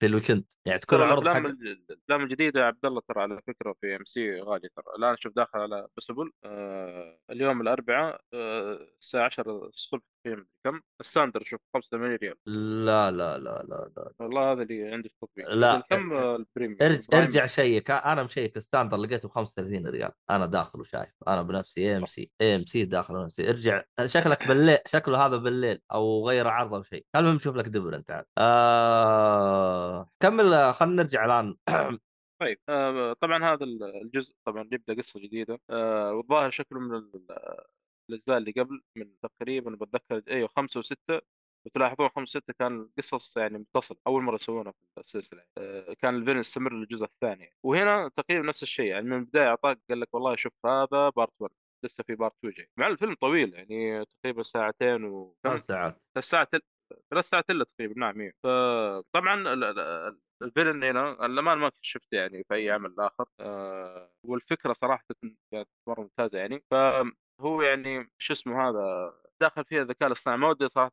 في 0.00 0.06
الويكند. 0.06 0.44
يعني 0.66 0.78
تكون 0.78 0.98
العروض 0.98 1.22
الأفلام 1.22 1.46
الأفلام 1.46 2.22
الجديدة 2.22 2.60
يا 2.60 2.64
عبد 2.66 2.86
الله 2.86 3.00
ترى 3.08 3.22
على 3.22 3.40
فكرة 3.46 3.74
في 3.80 3.96
إم 3.96 4.04
سي 4.04 4.40
غالي 4.40 4.68
ترى. 4.76 4.84
الآن 4.98 5.16
شوف 5.16 5.32
داخل 5.36 5.58
على 5.58 5.86
بسبل 5.96 6.30
آه 6.44 7.18
اليوم 7.30 7.60
الأربعاء 7.60 8.20
آه 8.34 8.78
الساعة 9.00 9.24
10 9.24 9.66
الصبح 9.66 10.02
مدري 10.26 10.44
كم؟ 10.66 10.80
الساندر 11.00 11.42
شوف 11.44 11.60
85 11.74 12.16
ريال. 12.16 12.34
لا 12.46 13.10
لا 13.10 13.38
لا 13.38 13.62
لا 13.68 13.90
لا 13.96 14.12
والله 14.18 14.52
هذا 14.52 14.62
اللي 14.62 14.92
عندي 14.92 15.08
في 15.08 15.14
التطبيق 15.14 15.54
لا. 15.54 15.82
كم 15.90 16.12
البريميوم؟ 16.12 16.78
ارج 16.82 17.06
برايم. 17.08 17.24
ارجع 17.24 17.46
شيك 17.46 17.90
أنا 17.90 18.22
مشيك 18.22 18.58
ستاندر 18.58 18.96
لقيته 18.96 19.28
ب 19.28 19.30
35 19.30 19.86
ريال 19.86 20.12
أنا 20.30 20.46
داخل 20.46 20.80
وشايف 20.80 21.10
أنا 21.28 21.42
بنفسي 21.42 21.80
اي 21.80 21.96
ام 21.96 22.06
سي 22.06 22.30
اي 22.40 22.56
ام 22.56 22.66
سي 22.66 22.84
داخل 22.84 23.14
بنفسي. 23.14 23.50
ارجع 23.50 23.82
شكلك 24.04 24.48
بالليل 24.48 24.78
شكله 24.86 25.26
هذا 25.26 25.36
بالليل 25.36 25.80
أو 25.92 26.28
غير 26.28 26.48
عرض 26.48 26.74
أو 26.74 26.82
شيء. 26.82 27.06
المهم 27.16 27.38
شوف 27.38 27.56
لك 27.56 27.68
دبر 27.68 27.96
أنت 27.96 28.10
عاد. 28.10 28.24
آه... 28.38 30.10
كمل 30.22 30.74
خلينا 30.74 31.02
نرجع 31.02 31.24
الآن. 31.24 31.56
طيب 32.42 32.58
آه 32.68 33.12
طبعا 33.12 33.44
هذا 33.44 33.64
الجزء 34.04 34.34
طبعا 34.46 34.68
يبدأ 34.72 34.94
قصة 34.94 35.20
جديدة. 35.20 35.58
آه 35.70 36.12
والظاهر 36.12 36.50
شكله 36.50 36.80
من 36.80 37.02
الأجزاء 38.10 38.38
اللي 38.38 38.52
قبل 38.52 38.82
من 38.96 39.10
تقريبا 39.20 39.70
بتذكر 39.70 40.22
أيوه 40.28 40.48
خمسة 40.56 40.78
وستة 40.78 41.20
وتلاحظون 41.66 42.08
خمسة 42.08 42.38
وستة 42.38 42.54
كان 42.58 42.88
قصص 42.98 43.36
يعني 43.36 43.58
متصل 43.58 43.96
أول 44.06 44.22
مرة 44.22 44.34
يسوونها 44.34 44.72
في 44.72 45.00
السلسلة 45.00 45.44
آه 45.58 45.92
كان 45.94 46.14
الفيلم 46.16 46.38
يستمر 46.40 46.72
للجزء 46.72 47.04
الثاني. 47.04 47.52
وهنا 47.62 48.08
تقريبا 48.16 48.46
نفس 48.48 48.62
الشيء 48.62 48.86
يعني 48.86 49.06
من 49.06 49.16
البداية 49.18 49.48
أعطاك 49.48 49.80
قال 49.90 50.00
لك 50.00 50.14
والله 50.14 50.36
شوف 50.36 50.52
هذا 50.66 51.08
part 51.08 51.32
1 51.40 51.54
لسه 51.84 52.04
في 52.06 52.14
part 52.14 52.34
2 52.38 52.54
جاي. 52.54 52.68
مع 52.76 52.86
الفيلم 52.86 53.14
طويل 53.14 53.54
يعني 53.54 54.04
تقريبا 54.04 54.42
ساعتين 54.42 55.04
وكم 55.04 55.38
ثلاث 55.44 55.60
ساعات. 55.66 56.02
ثلاث 56.14 56.24
ساعات 56.24 56.48
ثلاث 57.10 57.24
ساعات 57.28 57.50
إلا 57.50 57.64
تقريبا 57.64 58.00
نعم 58.00 58.20
هي. 58.20 58.32
فطبعا 58.42 59.34
ال- 59.52 59.64
ال- 59.64 60.18
ال 60.42 60.47
villain 60.47 60.84
هنا 60.84 61.26
الأمان 61.26 61.58
ما 61.58 61.70
شفته 61.80 62.14
يعني 62.16 62.44
في 62.48 62.54
أي 62.54 62.70
عمل 62.70 62.94
آخر. 63.00 63.26
آه، 63.40 64.12
والفكرة 64.26 64.72
صراحة 64.72 65.04
كانت 65.52 65.68
مرة 65.88 66.00
ممتازة 66.00 66.38
يعني. 66.38 66.64
فهو 67.42 67.62
يعني 67.62 68.10
شو 68.18 68.32
اسمه 68.32 68.68
هذا 68.68 69.14
دخل 69.40 69.64
فيها 69.64 69.82
الذكاء 69.82 70.06
الاصطناعي. 70.06 70.38
ما 70.38 70.48
ودي 70.48 70.68
صراحة 70.68 70.92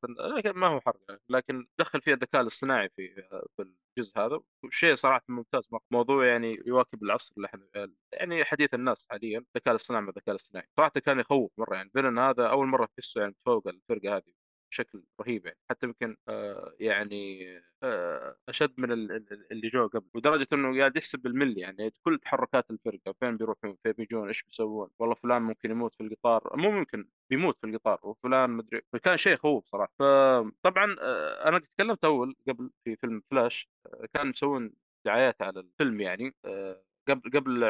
ما 0.55 0.67
هو 0.67 0.81
حرق 0.81 0.99
يعني، 1.09 1.21
لكن 1.29 1.67
دخل 1.79 2.01
فيها 2.01 2.13
الذكاء 2.13 2.41
الاصطناعي 2.41 2.89
في 2.89 3.15
في 3.57 3.63
الجزء 3.97 4.19
هذا. 4.19 4.39
وشيء 4.63 4.95
صراحة 4.95 5.21
ممتاز. 5.29 5.69
موضوع 5.91 6.25
يعني 6.25 6.63
يواكب 6.65 7.03
العصر 7.03 7.33
اللي 7.37 7.47
إحنا 7.47 7.91
يعني 8.13 8.45
حديث 8.45 8.73
الناس 8.73 9.07
حاليا. 9.09 9.39
الذكاء 9.39 9.71
الاصطناعي 9.71 10.03
مع 10.03 10.09
الذكاء 10.09 10.31
الاصطناعي. 10.35 10.67
صراحة 10.77 10.91
كان 10.91 11.19
يخوف 11.19 11.51
مرة 11.57 11.75
يعني. 11.75 11.87
ال 11.87 11.91
villain 11.91 12.19
هذا 12.19 12.47
أول 12.47 12.67
مرة 12.67 12.85
تحسه 12.97 13.21
يعني 13.21 13.33
تفوق 13.45 13.67
الفرقة 13.67 14.17
هذه. 14.17 14.38
بشكل 14.71 15.03
رهيب 15.21 15.45
يعني 15.45 15.57
حتى 15.69 15.85
يمكن 15.85 16.17
آه، 16.27 16.73
يعني 16.79 17.47
آه، 17.83 18.37
أشد 18.49 18.73
من 18.77 18.91
ال- 18.91 19.11
ال- 19.11 19.51
اللي 19.51 19.67
جو 19.67 19.87
قبل 19.87 20.07
لدرجة 20.15 20.47
إنه 20.53 20.79
قاعد 20.79 20.97
يحسب 20.97 21.19
بالملي 21.19 21.61
يعني 21.61 21.93
كل 22.03 22.19
تحركات 22.19 22.71
الفرقة 22.71 23.15
فين 23.19 23.37
بيروحون 23.37 23.75
فين 23.83 23.91
بيجون 23.91 24.27
إيش 24.27 24.43
بيسوون 24.43 24.89
والله 24.99 25.15
فلان 25.15 25.41
ممكن 25.41 25.71
يموت 25.71 25.95
في 25.95 26.03
القطار 26.03 26.57
مو 26.57 26.71
ممكن 26.71 27.07
بيموت 27.29 27.57
في 27.61 27.67
القطار 27.67 27.99
وفلان 28.03 28.49
مدري 28.49 28.81
فكان 28.93 29.17
شيء 29.17 29.33
يخوف 29.33 29.65
صراحة. 29.65 29.93
فطبعا 29.99 30.95
آه، 31.01 31.47
أنا 31.49 31.59
تكلمت 31.59 32.05
أول 32.05 32.35
قبل 32.47 32.69
في 32.83 32.95
فيلم 32.95 33.23
فلاش 33.31 33.69
آه، 33.85 34.05
كانوا 34.13 34.31
يسوون 34.31 34.73
دعايات 35.05 35.41
على 35.41 35.59
الفيلم 35.59 36.01
يعني 36.01 36.35
آه، 36.45 36.83
قبل 37.07 37.31
قبل 37.39 37.65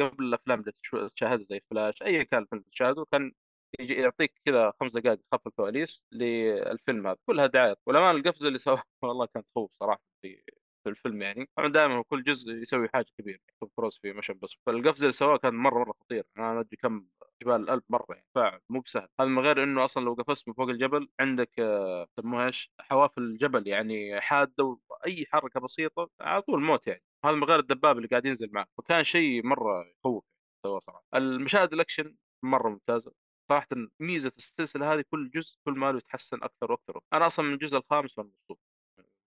قبل 0.00 0.24
الأفلام 0.24 0.60
اللي 0.60 0.72
تشاهدها 1.16 1.44
زي 1.44 1.60
فلاش 1.70 2.02
ايا 2.02 2.22
كان 2.22 2.42
الفيلم 2.42 2.62
تشاهده 2.72 3.04
كان 3.12 3.32
يجي 3.80 3.94
يعطيك 3.94 4.32
كذا 4.44 4.72
خمس 4.80 4.92
دقائق 4.92 5.20
خلف 5.32 5.46
الكواليس 5.46 6.04
للفيلم 6.12 7.06
هذا 7.06 7.16
كلها 7.26 7.46
دعايات. 7.46 7.78
والامان 7.86 8.16
القفزة 8.16 8.48
اللي 8.48 8.58
سواها 8.58 8.84
والله 9.02 9.26
كانت 9.34 9.46
خوف 9.54 9.70
صراحة 9.80 10.02
في 10.22 10.42
في 10.84 10.90
الفيلم 10.90 11.22
يعني. 11.22 11.48
طبعا 11.56 11.68
دائما 11.68 12.02
كل 12.02 12.22
جزء 12.24 12.52
يسوي 12.52 12.88
حاجة 12.94 13.06
كبيرة 13.18 13.38
توم 13.60 13.70
كروز 13.76 13.98
في 14.02 14.12
مشن 14.12 14.34
بس. 14.42 14.56
فالقفزة 14.66 15.02
اللي 15.02 15.12
سواها 15.12 15.36
كان 15.36 15.54
مرة 15.54 15.78
مرة 15.78 15.92
خطير 15.92 16.24
أنا 16.38 16.60
أدري 16.60 16.76
كم 16.76 17.06
جبال 17.42 17.54
الألب 17.62 17.82
مرة 17.88 18.06
يعني 18.14 18.26
فعلا 18.34 18.60
مو 18.68 18.80
بسهل. 18.80 19.08
هذا 19.20 19.28
من 19.28 19.38
غير 19.38 19.62
إنه 19.62 19.84
أصلا 19.84 20.04
لو 20.04 20.14
قفزت 20.14 20.48
من 20.48 20.54
فوق 20.54 20.68
الجبل 20.68 21.08
عندك 21.20 21.50
آه، 21.58 22.06
يسموها 22.18 22.46
إيش؟ 22.46 22.72
حواف 22.80 23.18
الجبل 23.18 23.68
يعني 23.68 24.20
حادة 24.20 24.78
وأي 24.90 25.26
حركة 25.32 25.60
بسيطة 25.60 26.10
على 26.20 26.42
طول 26.42 26.62
موت 26.62 26.86
يعني. 26.86 27.02
هذا 27.24 27.34
من 27.34 27.44
غير 27.44 27.58
الدباب 27.58 27.96
اللي 27.96 28.08
قاعد 28.08 28.26
ينزل 28.26 28.50
معك 28.52 28.68
فكان 28.78 29.04
شيء 29.04 29.46
مرة 29.46 29.84
يخوف 29.98 30.24
سواه 30.66 30.80
صراحة. 30.80 31.04
المشاهد 31.14 31.72
الأكشن 31.72 32.16
مرة 32.42 32.68
ممتازة. 32.70 33.23
صراحة 33.48 33.68
ميزة 34.00 34.32
السلسلة 34.36 34.94
هذه 34.94 35.04
كل 35.10 35.30
جزء 35.30 35.56
كل 35.64 35.72
ما 35.72 35.92
له 35.92 35.98
يتحسن 35.98 36.42
أكثر 36.42 36.72
وأكثر 36.72 37.00
أنا 37.12 37.26
أصلا 37.26 37.46
من 37.46 37.54
الجزء 37.54 37.76
الخامس 37.78 38.18
وأنا 38.18 38.30
مبسوط 38.30 38.60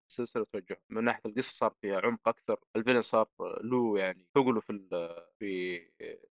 السلسلة 0.10 0.46
توجه 0.54 0.82
من 0.90 1.04
ناحية 1.04 1.22
القصة 1.26 1.54
صار 1.54 1.74
فيها 1.82 2.02
عمق 2.02 2.28
أكثر. 2.28 2.60
ال 2.76 2.79
villain 2.79 3.02
صار 3.02 3.28
له 3.64 4.00
يعني 4.00 4.28
ثقله 4.36 4.60
في 4.62 4.88
في 5.40 5.80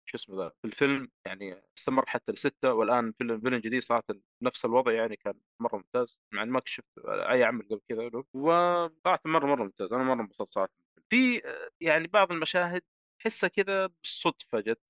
شو 0.04 0.16
اسمه 0.16 0.36
ذا 0.36 0.48
في 0.62 0.64
الفيلم 0.68 1.10
يعني 1.26 1.62
استمر 1.78 2.06
حتى 2.06 2.32
لستة. 2.32 2.72
والآن 2.72 3.12
فيلم 3.18 3.40
villain 3.40 3.60
جديد 3.60 3.82
صراحة 3.82 4.04
نفس 4.42 4.64
الوضع 4.64 4.92
يعني 4.92 5.16
كان 5.16 5.34
مرة 5.60 5.76
ممتاز. 5.76 6.18
مع 6.32 6.42
إني 6.42 6.50
ما 6.50 6.58
كنت 6.60 6.68
شفت 6.68 6.98
أي 7.06 7.44
عمل 7.44 7.68
قبل 7.68 7.80
كذا 7.88 8.08
له. 8.08 8.24
وصراحه 8.34 9.20
مرة 9.26 9.46
مرة 9.46 9.62
ممتاز. 9.64 9.92
أنا 9.92 10.04
مرة 10.04 10.20
انبسطت 10.22 10.48
صراحة. 10.48 10.72
في 11.10 11.42
يعني 11.80 12.06
بعض 12.08 12.32
المشاهد 12.32 12.82
تحسها 13.20 13.48
كذا 13.48 13.86
بالصدفة 13.86 14.60
جت. 14.60 14.80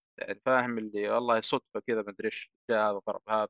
فاهم 0.47 0.79
اللي 0.79 1.09
والله 1.09 1.41
صدفه 1.41 1.81
كذا 1.87 2.03
ما 2.03 2.11
أدري 2.11 2.27
إيش 2.29 2.51
جاء 2.71 2.91
هذا 2.91 2.99
ضرب 3.07 3.23
هذا 3.29 3.47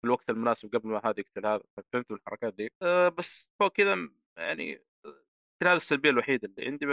في 0.00 0.04
الوقت 0.04 0.30
المناسب 0.30 0.76
قبل 0.76 0.88
ما 0.88 1.00
هذا 1.04 1.14
يقتل 1.20 1.46
هذا 1.46 1.62
فهمت 1.92 2.10
الحركات 2.10 2.54
دي 2.54 2.70
أه 2.82 3.08
بس 3.08 3.52
فوق 3.60 3.72
كذا 3.72 4.10
يعني 4.36 4.70
يمكن 5.56 5.66
هذا 5.66 5.76
السلبية 5.76 6.10
الوحيدة 6.10 6.48
اللي 6.48 6.66
عندي 6.66 6.86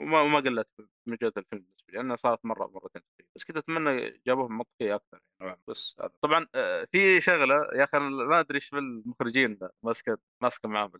وما 0.00 0.20
وما 0.20 0.38
قلت 0.40 0.68
من 1.06 1.16
جوده 1.22 1.34
الفيلم 1.40 1.62
بالنسبة 1.62 1.92
لي 1.92 1.98
لأنها 1.98 2.16
صارت 2.16 2.44
مرة 2.44 2.66
مرتين 2.66 3.02
بس 3.36 3.44
كنت 3.44 3.56
أتمنى 3.56 4.20
جابوها 4.26 4.48
منطقية 4.48 4.94
أكثر 4.94 5.20
يعني. 5.40 5.60
بس 5.68 5.96
هذا. 6.00 6.12
طبعا 6.22 6.46
آه، 6.54 6.84
في 6.92 7.20
شغلة 7.20 7.54
يا 7.74 7.84
أخي 7.84 7.96
أنا 7.98 8.08
ما 8.08 8.40
أدري 8.40 8.56
إيش 8.56 8.74
المخرجين 8.74 9.58
ماسكة 9.82 10.18
ماسكة 10.42 10.68
معاهم 10.68 10.92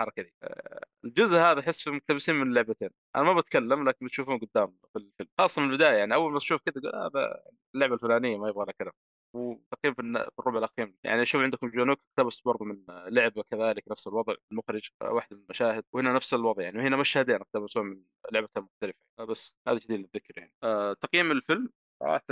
الحركة 0.00 0.22
دي. 0.22 0.34
آه، 0.42 0.84
الجزء 1.04 1.36
هذا 1.38 1.60
احسه 1.60 1.90
مقتبسين 1.92 2.34
من 2.34 2.48
اللعبتين. 2.48 2.90
أنا 3.16 3.24
ما 3.24 3.32
بتكلم 3.32 3.88
لكن 3.88 4.06
بتشوفون 4.06 4.38
قدام 4.38 4.76
في 4.92 4.98
الفيلم 4.98 5.28
خاصة 5.38 5.62
من 5.62 5.70
البداية 5.70 5.96
يعني. 5.96 6.14
أول 6.14 6.32
ما 6.32 6.38
تشوف 6.38 6.60
كذا 6.62 6.74
تقول 6.82 6.96
هذا 6.96 7.42
اللعبة 7.74 7.94
الفلانية 7.94 8.36
ما 8.38 8.48
يبغى 8.48 8.64
لها 8.64 8.72
كلام. 8.72 8.92
وتقريبا 9.34 10.24
في 10.24 10.38
الربع 10.38 10.58
الأخير. 10.58 10.94
يعني 11.04 11.24
شوف 11.24 11.40
عندكم 11.42 11.68
جونوك 11.70 11.98
اقتبس 12.18 12.40
برضه 12.40 12.64
من 12.64 12.84
لعبة 12.88 13.42
كذلك 13.50 13.84
نفس 13.90 14.06
الوضع 14.08 14.34
المخرج 14.52 14.90
واحدة 15.02 15.36
من 15.36 15.42
المشاهد 15.42 15.84
وهنا 15.92 16.12
نفس 16.12 16.34
الوضع 16.34 16.62
يعني. 16.62 16.78
وهنا 16.78 16.96
مشهدين 16.96 17.36
اقتبسوا 17.36 17.82
من 17.82 18.02
لعبه 18.32 18.48
مختلفة. 18.56 18.98
بس 19.18 19.58
هذا 19.68 19.78
جديد 19.78 20.00
للذكر 20.00 20.38
يعني. 20.38 20.52
آه، 20.62 20.92
تقييم 20.94 21.30
الفيلم 21.32 21.70
صراحة 22.02 22.24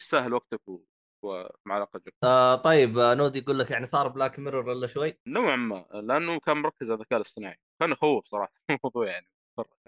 يستاهل 0.00 0.32
وقتك 0.34 0.60
و... 1.22 1.28
ومع 1.66 1.74
علاقه 1.74 1.98
جدا 1.98 2.12
آه 2.24 2.54
طيب 2.56 2.98
آه 2.98 3.14
نودي 3.14 3.38
يقول 3.38 3.58
لك 3.58 3.70
يعني 3.70 3.86
صار 3.86 4.08
Black 4.08 4.38
Mirror 4.38 4.72
إلا 4.72 4.86
شوي؟ 4.86 5.18
نوعا 5.26 5.56
ما 5.56 5.86
لأنه 5.94 6.40
كان 6.40 6.56
مركز 6.56 6.90
على 6.90 6.98
الذكاء 6.98 7.16
الاصطناعي. 7.16 7.56
كان 7.80 7.92
يخوف 7.92 8.26
صراحة 8.26 8.52
الموضوع 8.70 9.06
يعني. 9.06 9.28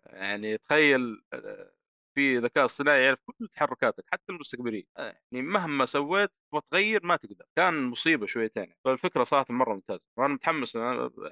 يعني 0.06 0.58
تخيل 0.58 1.22
آه، 1.32 1.72
في 2.14 2.38
ذكاء 2.38 2.64
اصطناعي 2.64 3.04
يعرف 3.04 3.18
كل 3.26 3.48
تحركاتك 3.48 4.04
حتى 4.12 4.32
المستقبلية. 4.32 4.84
آه، 4.96 5.18
يعني 5.32 5.46
مهما 5.46 5.86
سويت 5.86 6.30
وتغير 6.54 7.06
ما 7.06 7.16
تقدر. 7.16 7.44
كان 7.56 7.84
مصيبة 7.84 8.26
شويتين. 8.26 8.74
فالفكرة 8.84 9.24
صراحة 9.24 9.46
مرة 9.54 9.74
ممتازة. 9.74 10.06
وأنا 10.16 10.34
متحمس 10.34 10.74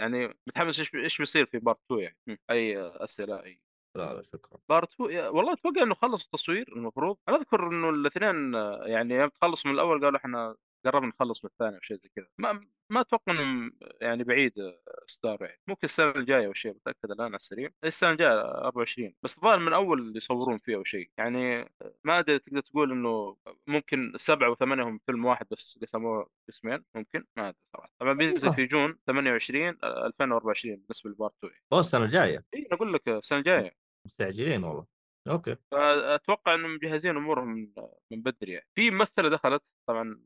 يعني 0.01 0.35
متحمس 0.47 0.79
إيش 0.79 0.95
إيش 0.95 1.19
بيصير 1.19 1.47
في 1.47 1.59
part 1.59 1.79
2 1.87 2.01
يعني. 2.03 2.41
أي 2.51 2.79
أسئلة 2.81 3.43
أي 3.45 3.61
لا 3.97 4.15
لا 4.15 4.23
شكرا. 4.23 4.59
part 4.69 4.93
2 4.93 5.11
يا- 5.11 5.29
والله 5.29 5.53
أتوقع 5.53 5.83
إنه 5.83 5.95
خلص 5.95 6.25
التصوير 6.25 6.73
المفروض. 6.77 7.17
أنا 7.29 7.37
أذكر 7.37 7.69
إنه 7.69 7.91
الاثنين 7.91 8.55
آه، 8.55 8.83
يعني 8.87 9.15
يوم 9.15 9.29
تخلص 9.29 9.67
من 9.67 9.73
الأول 9.73 10.05
قالوا 10.05 10.19
إحنا 10.19 10.57
قربنا 10.87 11.09
نخلص 11.09 11.45
من 11.45 11.51
الثاني 11.51 11.77
أو 11.77 11.81
شيء 11.81 11.97
زي 11.97 12.09
كذا. 12.17 12.27
ما 12.39 12.67
ما 12.91 13.01
أتوقع 13.01 13.33
إنهم 13.33 13.73
يعني 14.01 14.25
بعيد 14.25 14.59
آه، 14.59 14.79
ستار 15.07 15.39
يعني. 15.43 15.61
ممكن 15.69 15.81
السنة 15.85 16.11
الجاية 16.11 16.47
أو 16.47 16.53
شيء 16.53 16.73
متأكد 16.75 17.11
الآن 17.11 17.27
على 17.27 17.37
السريع. 17.37 17.71
السنة 17.85 18.11
الجاية 18.11 18.41
24 18.41 19.15
بس 19.23 19.37
الظاهر 19.37 19.59
من 19.59 19.73
أول 19.73 20.17
يصورون 20.17 20.59
فيه 20.59 20.77
أو 20.77 20.85
شيء. 20.85 21.11
يعني 21.19 21.61
آه، 21.61 21.71
ما 22.05 22.19
أدري 22.19 22.39
تقدر 22.39 22.61
تقول 22.61 22.93
إنه 22.93 23.37
ممكن 23.67 24.13
سبعة 24.17 24.51
وثمانية 24.51 24.83
هم 24.85 25.01
فيلم 25.07 25.25
واحد 25.25 25.47
بس 25.51 25.79
قسموه 25.83 26.29
قسمين 26.49 26.85
ممكن؟ 26.95 27.25
ما 27.37 27.49
أدري 27.49 27.59
صراحة. 27.73 27.89
طبعا 27.99 28.13
بينزل 28.13 28.55
في 28.55 28.67
June 28.67 28.99
28 29.07 29.79
آه، 29.83 30.07
2024 30.07 30.77
بالنسبة 30.77 31.11
ل 31.11 31.15
part 31.15 31.35
2 31.45 31.53
هو 31.73 31.81
السنة 31.81 32.05
الجاية. 32.05 32.45
اي 32.55 32.69
أقول 32.73 32.93
لك 32.93 33.09
آه، 33.09 33.19
السنة 33.19 33.39
الجاية. 33.39 33.86
مستعجلين 34.07 34.65
والله. 34.65 34.87
أوكي. 35.29 35.57
فأتوقع 35.73 36.55
إنهم 36.55 36.75
مجهزين 36.75 37.17
أمورهم 37.17 37.49
من 37.49 37.73
من 38.13 38.23
بدري 38.23 38.53
يعني. 38.53 38.67
في 38.75 38.91
ممثلة 38.91 39.29
دخلت 39.29 39.63
طبعا 39.89 40.23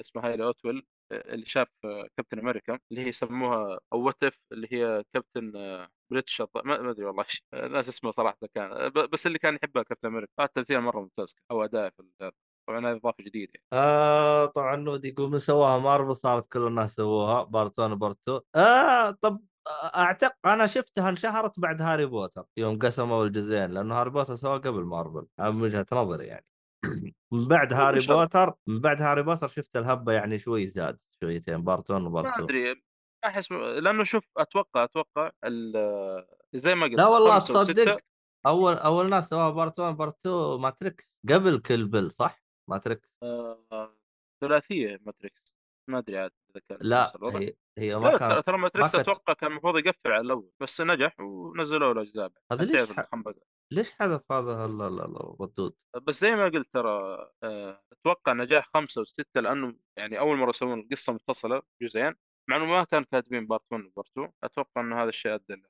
اسمها 0.00 0.26
هايلي 0.28 0.44
أوتويل 0.44 0.86
اللي 1.12 1.46
شاف 1.46 1.68
كابتن 2.16 2.38
أمريكا 2.38 2.78
اللي 2.90 3.02
هي 3.04 3.08
يسموها 3.08 3.80
او 3.92 4.02
what 4.06 4.22
if 4.24 4.38
اللي 4.52 4.68
هي 4.72 5.04
كابتن 5.14 5.52
بريتش 6.12 6.42
ما 6.64 6.90
أدري 6.90 7.04
والله 7.04 7.24
ناس 7.54 7.88
اسمه 7.88 8.10
صراحة 8.10 8.38
كان 8.54 8.88
بس 9.12 9.26
اللي 9.26 9.38
كان 9.38 9.54
يحبها 9.54 9.82
كابتن 9.82 10.08
أمريكا. 10.08 10.32
آه، 10.38 10.44
التمثيل 10.44 10.80
مرة 10.80 11.00
ممتاز 11.00 11.34
أو 11.50 11.64
أداء 11.64 11.90
في 11.90 12.02
هذا 12.22 12.32
طبعا 12.68 12.80
هذه 12.92 12.96
إضافة 12.96 13.24
جديدة 13.24 13.52
يعني. 13.54 13.64
آه 13.72 14.46
طبعا 14.46 14.76
نود 14.76 15.04
يقول 15.04 15.30
من 15.30 15.38
سواها 15.38 15.78
مارفل 15.78 16.16
صارت 16.16 16.52
كل 16.52 16.66
الناس 16.66 16.94
سووها 16.94 17.42
part 17.42 17.78
1 17.78 17.90
و 17.92 17.97
part 17.97 18.18
2 18.28 18.40
آه 18.54 19.10
طب 19.10 19.40
اعتقد 19.70 20.32
أنا 20.46 20.66
شفتها 20.66 21.08
انشهرت 21.08 21.60
بعد 21.60 21.82
هاري 21.82 22.06
بوتر 22.06 22.44
يوم 22.56 22.78
قسموا 22.78 23.24
الجزئين 23.24 23.70
لأنه 23.70 23.94
هاري 24.00 24.10
بوتر 24.10 24.34
سواه 24.34 24.58
قبل 24.58 24.84
مارفل 24.84 25.26
من 25.40 25.62
وجهة 25.62 25.86
نظري 25.92 26.26
يعني 26.26 26.46
من 27.32 27.48
بعد 27.48 27.72
هاري. 27.72 28.06
بوتر 28.06 28.54
من 28.66 28.80
بعد 28.80 29.02
هاري 29.02 29.22
بوتر 29.22 29.48
شفت 29.48 29.76
الهبة 29.76 30.12
يعني 30.12 30.38
شوي 30.38 30.66
زاد 30.66 30.98
شويتين 31.20 31.64
part 31.64 31.90
1 31.90 32.02
و 32.02 32.07
part 32.07 32.26
ما 32.26 32.32
2 32.34 32.44
أدري 32.44 32.74
ما 32.74 32.80
أحس 33.30 33.52
لأنه 33.52 34.04
شوف 34.04 34.24
أتوقع 34.36 34.84
أتوقع 34.84 35.30
زي 36.54 36.74
ما 36.74 36.86
قلت 36.86 36.94
لا 36.98 37.06
والله. 37.06 37.38
تصدق 37.38 37.98
أول 38.46 38.72
أول 38.74 39.10
ناس 39.10 39.28
سواها 39.28 39.50
part 39.50 39.78
1 39.80 39.96
part 39.96 40.16
2 40.26 40.60
ماتريكس 40.60 41.16
قبل 41.28 41.58
كل 41.58 41.84
بيل 41.88 42.12
صح؟ 42.12 42.42
ماتريكس 42.68 43.08
آه، 43.22 43.96
ثلاثية 44.40 44.98
ماتريكس 45.06 45.57
ما 45.88 45.98
أدري 45.98 46.18
عاد 46.18 46.30
إذا 46.50 46.62
كان 46.68 46.78
لا 46.80 47.12
هي 47.40 47.54
هي 47.78 47.96
ما 47.96 48.08
لا 48.08 48.40
ترى- 48.42 48.54
ماتريكس 48.54 48.94
أتوقع 48.94 49.32
كان 49.32 49.50
المفروض 49.50 49.76
يقفل 49.78 50.12
على 50.12 50.20
الأول 50.20 50.50
بس 50.60 50.80
نجح 50.80 51.20
ونزلوا 51.20 51.94
له 51.94 52.02
أجزاء. 52.02 52.32
هذا 52.52 52.64
ليش 52.64 52.90
ح-. 52.92 53.06
ليش 53.72 53.92
حذف 53.92 54.32
هذا 54.32 54.64
ال- 54.64 54.82
ال- 54.82 55.00
ال- 55.00 55.16
الردود؟ 55.40 55.74
بس 56.02 56.20
زي 56.20 56.36
ما 56.36 56.44
قلت 56.44 56.68
ترى 56.72 57.28
آه، 57.42 57.82
أتوقع 57.92 58.32
نجاح 58.32 58.70
خمسة 58.74 59.00
وستة 59.00 59.40
لأنه 59.40 59.76
يعني 59.98 60.18
أول 60.18 60.36
مرة 60.36 60.50
يسوون 60.50 60.80
القصة 60.80 61.12
متصلة 61.12 61.62
جزئين 61.82 62.14
مع 62.50 62.56
إنه 62.56 62.64
ما 62.64 62.84
كان 62.84 63.04
كاتبين 63.04 63.46
part 63.46 63.62
1 63.72 63.84
و 63.84 63.89
part 63.89 64.08
2 64.10 64.32
أتوقع 64.44 64.80
ان 64.80 64.92
هذا 64.92 65.08
الشيء 65.08 65.34
أدى 65.34 65.62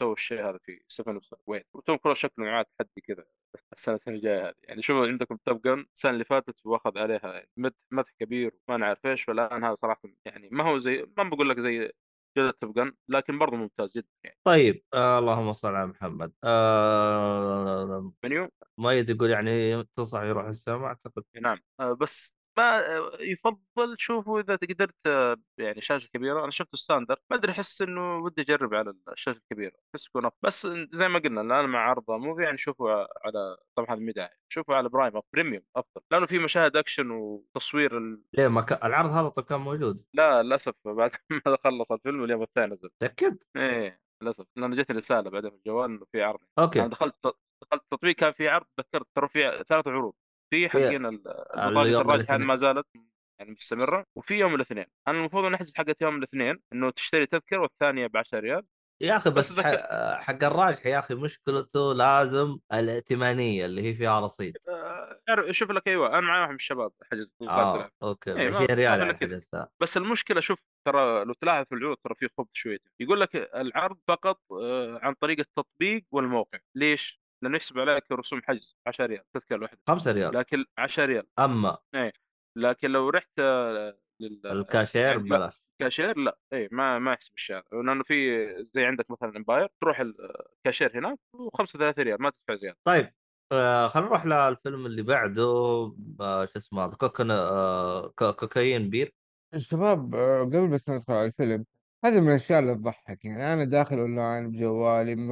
سووا 0.00 0.12
الشيء 0.14 0.48
هذا 0.48 0.58
في 0.62 0.80
7 0.88 1.20
ويت 1.46 1.66
وتوم 1.74 1.96
كروز 1.96 2.16
شكله 2.16 2.44
معاه 2.44 2.66
تحدي 2.78 3.00
كذا 3.00 3.24
السنة 3.72 3.98
الجاية 4.08 4.48
هذه. 4.48 4.54
يعني 4.64 4.82
شوفوا 4.82 5.06
عندكم 5.06 5.36
توب 5.44 5.62
جن 5.62 5.86
السنة 5.94 6.10
اللي 6.12 6.24
فاتت 6.24 6.66
واخذ 6.66 6.98
عليها 6.98 7.46
مدح 7.56 7.76
مدح 7.90 8.10
كبير 8.20 8.52
وما 8.68 8.78
نعرف 8.78 9.06
إيش 9.06 9.28
والآن 9.28 9.64
هذا 9.64 9.74
صراحة 9.74 10.02
يعني 10.24 10.48
ما 10.52 10.64
هو 10.64 10.78
زي 10.78 11.06
ما 11.16 11.24
بقول 11.24 11.48
لك 11.50 11.60
زي 11.60 11.92
جودة 12.38 12.50
توب 12.60 12.74
جن 12.74 12.92
لكن 13.08 13.38
برضه 13.38 13.56
ممتاز 13.56 13.92
جدا 13.96 14.08
يعني. 14.24 14.36
طيب 14.44 14.82
آه 14.94 15.18
اللهم 15.18 15.52
صل 15.52 15.74
على 15.74 15.86
محمد. 15.86 16.32
آه 16.44 18.12
منيو؟ 18.24 18.48
مؤيد 18.78 19.10
يقول 19.10 19.30
يعني 19.30 19.84
تنصح 19.84 20.22
يروح 20.22 20.46
السينما 20.46 20.86
أعتقد. 20.86 21.24
نعم. 21.40 21.58
آه، 21.80 21.92
بس 21.92 22.39
ما 22.60 22.96
آه، 22.96 23.10
يفضل 23.20 23.96
تشوفه 23.98 24.40
إذا 24.40 24.56
قدرت 24.56 24.96
آه، 25.06 25.36
يعني 25.58 25.80
شاشة 25.80 26.08
كبيرة. 26.14 26.42
أنا 26.42 26.50
شفته 26.50 26.78
standard 26.78 27.16
ما 27.30 27.36
أدري 27.36 27.52
أحس 27.52 27.82
إنه 27.82 28.18
ودي 28.18 28.42
أجرب 28.42 28.74
على 28.74 28.94
الشاشة 29.12 29.38
الكبيرة. 29.38 29.72
بس 29.94 30.06
يكون. 30.06 30.30
بس 30.42 30.66
زي 30.92 31.08
ما 31.08 31.18
قلنا 31.18 31.40
الآن 31.40 31.68
مع 31.68 31.78
عرض 31.90 32.10
Movie 32.10 32.42
يعني 32.42 32.58
شوفوا 32.58 32.90
على 33.26 33.56
طبعا 33.76 33.94
هذا 33.94 34.00
مدعي 34.00 34.30
شوفوا 34.48 34.74
على 34.74 34.88
برايم 34.88 35.16
أو 35.16 35.24
premium 35.34 35.62
أفضل. 35.76 36.02
لأنه 36.10 36.26
في 36.26 36.38
مشاهد 36.38 36.76
أكشن 36.76 37.10
وتصوير 37.10 37.98
ال... 37.98 38.22
ليه 38.38 38.48
ما 38.48 38.62
كان 38.62 38.78
العرض 38.84 39.10
هذا 39.10 39.28
طب 39.28 39.42
كان 39.42 39.60
موجود؟ 39.60 40.04
لا 40.14 40.42
للأسف 40.42 40.74
بعد 40.86 41.10
ما 41.46 41.56
خلص 41.64 41.92
الفيلم 41.92 42.24
اليوم 42.24 42.42
الثاني 42.42 42.72
نزل. 42.72 42.90
تأكد؟ 43.00 43.38
إيه 43.56 44.00
للأسف. 44.22 44.46
لأنه 44.56 44.76
جتني 44.76 44.96
رسالة 44.96 45.30
بعدين 45.30 45.50
في 45.50 45.56
الجوال 45.56 45.90
إنه 45.90 46.06
في 46.12 46.22
عرض. 46.22 46.40
أوكي. 46.58 46.80
أنا 46.80 46.88
دخلت 46.88 47.14
دخلت 47.62 47.82
التطبيق 47.82 48.14
كان 48.16 48.32
في 48.32 48.48
عرض 48.48 48.66
تذكرت 48.76 49.06
ترى 49.14 49.28
في 49.28 49.64
ثلاث 49.68 49.88
عروض. 49.88 50.14
في 50.50 50.68
حقين 50.68 51.06
ال- 51.06 51.28
البطاقه 51.58 52.00
الراجحه. 52.00 52.36
ما 52.36 52.56
زالت 52.56 52.86
يعني 53.40 53.50
مستمرة 53.52 54.04
وفي 54.18 54.34
يوم 54.34 54.54
الاثنين. 54.54 54.84
أنا 55.08 55.18
المفروض 55.18 55.44
اني 55.44 55.54
احجز 55.56 55.72
حقت 55.76 56.02
يوم 56.02 56.16
الاثنين 56.16 56.58
إنه 56.72 56.90
تشتري 56.90 57.26
تذكرة 57.26 57.58
والثانية 57.58 58.06
ب 58.06 58.16
10 58.16 58.38
ريال. 58.40 58.66
يا 59.02 59.16
أخي 59.16 59.30
بس 59.30 59.52
بس, 59.52 59.58
ذكر- 59.58 59.78
ح- 59.78 60.20
حق 60.22 60.44
الراجح 60.44 60.86
يا 60.86 60.98
أخي 60.98 61.14
مشكلته 61.14 61.94
لازم 61.94 62.58
الائتمانية 62.72 63.64
اللي 63.66 63.82
هي 63.82 63.94
فيها 63.94 64.20
رصيد 64.20 64.56
شوف 65.50 65.70
لك 65.70 65.88
أيوه 65.88 66.08
أنا 66.08 66.20
معي 66.20 66.40
واحد 66.40 66.50
من 66.50 66.56
الشباب 66.56 66.92
حجز 67.12 67.30
آه 67.42 67.90
أوكي 68.02 68.30
إيه، 68.30 68.48
ما- 68.50 68.56
20 68.56 68.66
ريال 68.70 68.98
ما 68.98 69.04
يعني. 69.06 69.18
حجزتها. 69.18 69.68
بس 69.82 69.96
المشكلة 69.96 70.40
شوف 70.40 70.58
ترى 70.86 71.24
لو 71.24 71.32
تلاحظ 71.32 71.64
في 71.68 71.74
العروض 71.74 71.96
ترى 72.04 72.14
في 72.14 72.28
خبث 72.38 72.48
شويتين 72.52 72.92
يقول 73.00 73.20
لك 73.20 73.36
العرض 73.36 73.98
فقط 74.08 74.40
آه، 74.52 74.98
عن 75.02 75.14
طريق 75.14 75.38
التطبيق 75.40 76.04
والموقع. 76.12 76.58
ليش؟ 76.76 77.19
لأنه 77.42 77.56
يحسب 77.56 77.78
عليك 77.78 78.12
رسوم 78.12 78.42
حجز 78.42 78.76
10 78.86 79.06
ريال 79.06 79.24
تذكرة 79.34 79.56
الواحده 79.56 79.78
5 79.88 80.12
ريال. 80.12 80.34
لكن 80.34 80.64
10 80.78 81.04
ريال. 81.04 81.26
أما 81.38 81.78
لكن 82.58 82.90
لو 82.90 83.08
رحت 83.08 83.30
آه، 83.38 83.98
لل 84.20 84.46
الكاشير 84.46 85.02
يعني 85.02 85.16
لا. 85.16 85.36
ببلاش. 85.36 85.62
كاشير 85.80 86.18
لا. 86.18 86.38
اي 86.52 86.68
ما 86.72 86.98
ما 86.98 87.12
يحسب 87.12 87.34
الشهر 87.34 87.62
لأنه 87.72 88.02
في 88.04 88.46
زي 88.64 88.84
عندك 88.84 89.10
مثلا 89.10 89.36
امباير 89.36 89.68
تروح 89.82 90.00
الكاشير 90.00 90.98
هناك 90.98 91.18
و35 91.36 91.98
ريال 91.98 92.22
ما 92.22 92.30
تدفع 92.30 92.54
زيادة. 92.54 92.78
طيب 92.86 93.12
آه 93.52 93.88
خلينا 93.88 94.08
نروح 94.08 94.26
للفيلم 94.26 94.86
اللي 94.86 95.02
بعده. 95.02 95.42
آه 96.20 96.44
شو 96.44 96.58
اسمه 96.58 96.84
هذا؟ 96.84 96.94
كوكن 96.94 97.30
آه 97.30 98.08
كو- 98.08 98.32
Cocaine 98.32 98.90
Bear. 98.90 99.12
الشباب 99.54 100.14
آه، 100.14 100.40
قبل 100.40 100.68
بس 100.68 100.88
ما 100.88 100.96
ندخل 100.96 101.12
على 101.12 101.26
الفيلم 101.26 101.64
هذه 102.04 102.20
من 102.20 102.28
الأشياء 102.28 102.60
اللي 102.60 102.74
تضحك 102.74 103.24
يعني 103.24 103.52
أنا 103.52 103.64
داخل 103.64 103.98
أونلاين 103.98 104.50
بجوالي 104.50 105.14
من 105.14 105.30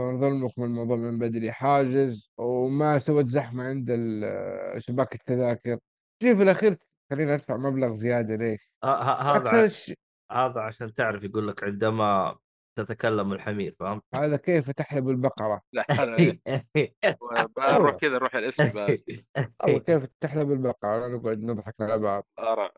الموضوع 0.58 0.96
من 0.96 1.18
بدري 1.18 1.52
حاجز 1.52 2.32
وما 2.38 2.98
سويت 2.98 3.28
زحمة 3.28 3.64
عند 3.64 3.86
ال- 3.90 4.82
شباك 4.82 5.14
التذاكر 5.14 5.78
تجي 6.22 6.36
في 6.36 6.42
الأخير 6.42 6.76
خليني 7.10 7.34
أدفع 7.34 7.56
مبلغ 7.56 7.92
زيادة 7.92 8.34
ليش؟ 8.36 8.60
ه- 8.84 8.86
هذا 8.86 9.38
أكثر 9.38 9.64
ع- 9.64 9.68
شيء- 9.68 9.96
هذا 10.32 10.60
عشان 10.60 10.94
تعرف 10.94 11.22
يقول 11.24 11.48
لك 11.48 11.64
عندما 11.64 12.38
تتكلم 12.78 13.32
الحمير 13.32 13.76
فهمت؟ 13.80 14.02
هذا 14.14 14.36
كيف 14.36 14.70
تحلب 14.70 15.08
البقره 15.08 15.60
لا 15.72 15.84
أنا- 15.92 16.38
نروح 17.58 17.96
كذا 18.00 18.12
نروح 18.12 18.34
الاسم. 18.34 18.68
والله 19.62 19.78
كيف 19.78 20.06
تحلب 20.20 20.52
البقره 20.52 21.08
نقعد 21.08 21.38
نضحك 21.38 21.74
على 21.80 21.98
بعض 21.98 22.26
آراء. 22.38 22.72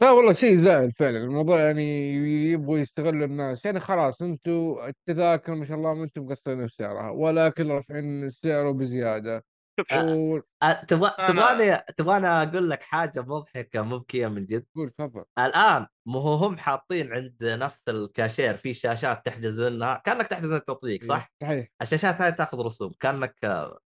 لا 0.00 0.10
والله 0.10 0.32
شيء 0.32 0.56
زائد 0.56 0.90
فعلا. 0.92 1.18
الموضوع 1.18 1.60
يعني 1.60 2.12
يبغوا 2.52 2.78
يستغلوا 2.78 3.26
الناس. 3.26 3.64
يعني 3.64 3.80
خلاص 3.80 4.22
أنتم 4.22 4.76
التذاكر 4.86 5.54
ما 5.54 5.64
شاء 5.64 5.76
الله 5.76 5.94
ما 5.94 6.04
أنتم 6.04 6.22
مقصرين 6.22 6.66
في 6.68 6.74
سعرها 6.74 7.10
ولكن 7.10 7.70
رافعين 7.70 8.30
سعره 8.30 8.70
بزيادة. 8.70 9.44
شوف 9.80 9.86
تبغى 9.88 10.42
أنا- 10.64 11.26
تبغاني 11.28 11.76
تبغاني 11.96 12.26
أقول 12.26 12.70
لك 12.70 12.82
حاجة 12.82 13.20
مضحكة 13.22 13.82
مبكية 13.82 14.26
من 14.26 14.46
جد. 14.46 14.66
تفضل. 14.98 15.24
الآن 15.38 15.86
مو 16.06 16.18
هو 16.18 16.34
هم 16.34 16.58
حاطين 16.58 17.12
عند 17.12 17.36
نفس 17.42 17.88
الكاشير 17.88 18.56
في 18.56 18.74
شاشات 18.74 19.26
تحجز 19.26 19.60
منها 19.60 20.02
كأنك 20.04 20.26
تحجز 20.26 20.50
من 20.50 20.56
التطبيق 20.56 21.04
صح؟ 21.04 21.32
صحيح. 21.42 21.68
الشاشات 21.82 22.20
هاي 22.20 22.32
تاخذ 22.32 22.58
رسوم 22.64 22.92
كأنك 23.00 23.34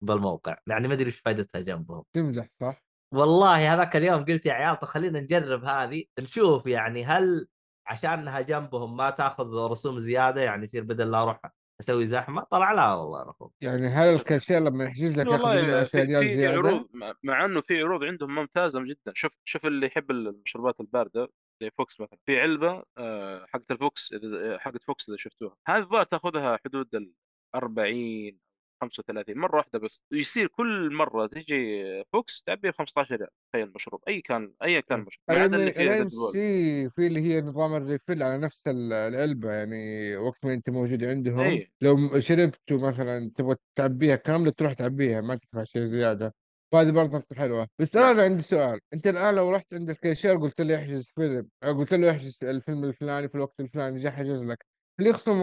بالموقع. 0.02 0.58
يعني 0.68 0.88
ما 0.88 0.94
أدري 0.94 1.06
إيش 1.06 1.20
فائدتها 1.20 1.62
جنبهم. 1.62 2.04
تمزح 2.14 2.48
صح؟ 2.62 2.84
والله 3.14 3.74
هذاك 3.74 3.96
اليوم 3.96 4.26
قلت 4.26 4.46
يا 4.46 4.54
عيال 4.54 4.80
طب 4.80 4.88
خلينا 4.88 5.20
نجرب 5.22 5.64
هذه. 5.66 6.04
نشوف 6.20 6.66
يعني 6.68 7.06
هل 7.06 7.48
عشانها 7.88 8.42
جنبهم 8.42 8.98
ما 8.98 9.10
تأخذ 9.10 9.70
رسوم 9.72 10.00
زيادة 10.00 10.42
يعني 10.42 10.64
يصير 10.64 10.84
بدل 10.84 11.12
لا 11.12 11.22
أروح 11.24 11.40
أسوي 11.80 12.06
زحمة؟ 12.06 12.42
طلع 12.52 12.72
لا 12.74 12.94
والله 12.94 13.20
يا 13.26 13.30
اخو 13.30 13.50
يعني 13.62 13.88
هل 13.88 14.08
الكاشير 14.08 14.60
لما 14.60 14.84
يحجز 14.86 15.20
لك 15.20 15.28
ياخذ 15.28 15.38
منه 15.50 15.56
والله 15.58 15.80
10 15.80 15.86
في, 15.86 16.02
ريال 16.02 16.28
في 16.30 16.36
زيادة؟ 16.36 16.58
عروض 16.58 16.88
مع- 16.94 17.14
مع 17.24 17.46
إنه 17.46 17.62
في 17.62 17.82
عروض 17.82 18.04
عندهم 18.04 18.36
ممتازة 18.36 18.84
جدا. 18.84 19.12
شوف 19.16 19.32
شوف 19.46 19.66
اللي 19.66 19.88
يحب 19.88 20.12
المشروبات 20.12 20.80
الباردة 20.80 21.28
زي 21.62 21.72
فوكس 21.78 22.00
مثلا. 22.02 22.18
في 22.26 22.40
علبة 22.42 22.84
آه، 22.98 23.46
حقت 23.50 23.72
الفوكس 23.72 24.14
إذا- 24.14 24.58
حقت 24.60 24.84
فوكس 24.84 25.10
إذا 25.10 25.18
شفتوها. 25.18 25.56
هذه 25.68 25.78
الظاهر 25.84 26.04
تأخذها 26.04 26.60
حدود 26.66 26.96
ال 26.96 27.12
40 27.56 28.38
35 28.82 29.38
مرة 29.38 29.58
واحدة 29.58 29.80
بس. 29.80 30.04
يصير 30.12 30.48
كل 30.48 30.94
مرة 30.94 31.28
تجي 31.28 31.84
فوكس 32.14 32.44
تعبي 32.44 32.72
15 32.72 33.16
ريال 33.16 33.30
تخيل 33.54 33.72
مشروب 33.76 34.02
أي 34.08 34.22
كان 34.22 34.54
أي 34.64 34.82
كان 34.82 35.00
مشروب 35.00 35.24
ما 35.30 35.44
عدا 35.44 35.58
اللي 35.58 36.10
فيه 36.32 36.88
في 36.88 37.08
اللي 37.08 37.22
هي 37.22 37.42
نظام 37.42 37.76
ال 37.76 37.82
refill 37.82 38.24
على 38.24 38.38
نفس 38.38 38.62
ال- 38.68 38.94
العلبة 38.94 39.52
يعني 39.52 40.16
وقت 40.18 40.46
ما 40.46 40.54
أنت 40.54 40.70
موجود 40.70 41.04
عندهم. 41.04 41.40
اي 41.40 41.72
لو 41.82 42.20
شربت 42.20 42.72
مثلا 42.72 43.32
تبغى 43.36 43.56
تعبيها 43.76 44.16
كاملة 44.16 44.52
تروح 44.52 44.74
تعبيها 44.74 45.22
ما 45.22 45.36
تدفع 45.36 45.64
شيء 45.64 45.86
زيادة. 45.86 46.34
فهذه 46.72 46.92
برضه 46.92 47.18
نقطة 47.18 47.36
حلوة. 47.36 47.68
بس 47.80 47.96
نعم. 47.96 48.06
أنا 48.06 48.24
عندي 48.24 48.44
سؤال. 48.44 48.80
أنت 48.94 49.08
الآن 49.08 49.36
لو 49.36 49.50
رحت 49.52 49.74
عند 49.74 49.90
الكاشير 49.90 50.38
قلت 50.38 50.62
له 50.62 50.74
يحجز 50.74 51.06
فيلم 51.16 51.48
قلت 51.64 51.94
له 51.94 52.08
يحجز 52.08 52.38
الفيلم 52.44 52.84
الفلاني 52.84 53.30
في 53.30 53.36
الوقت 53.36 53.60
الفلاني 53.60 54.00
جاء 54.00 54.12
حجز 54.12 54.44
لك. 54.44 54.66
هل 55.00 55.08
يخصم 55.08 55.42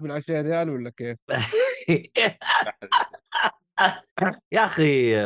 من 0.00 0.10
10 0.10 0.40
ريال 0.42 0.70
ولا 0.70 0.90
كيف؟ 0.96 1.18
يا 4.52 4.64
أخي 4.64 5.16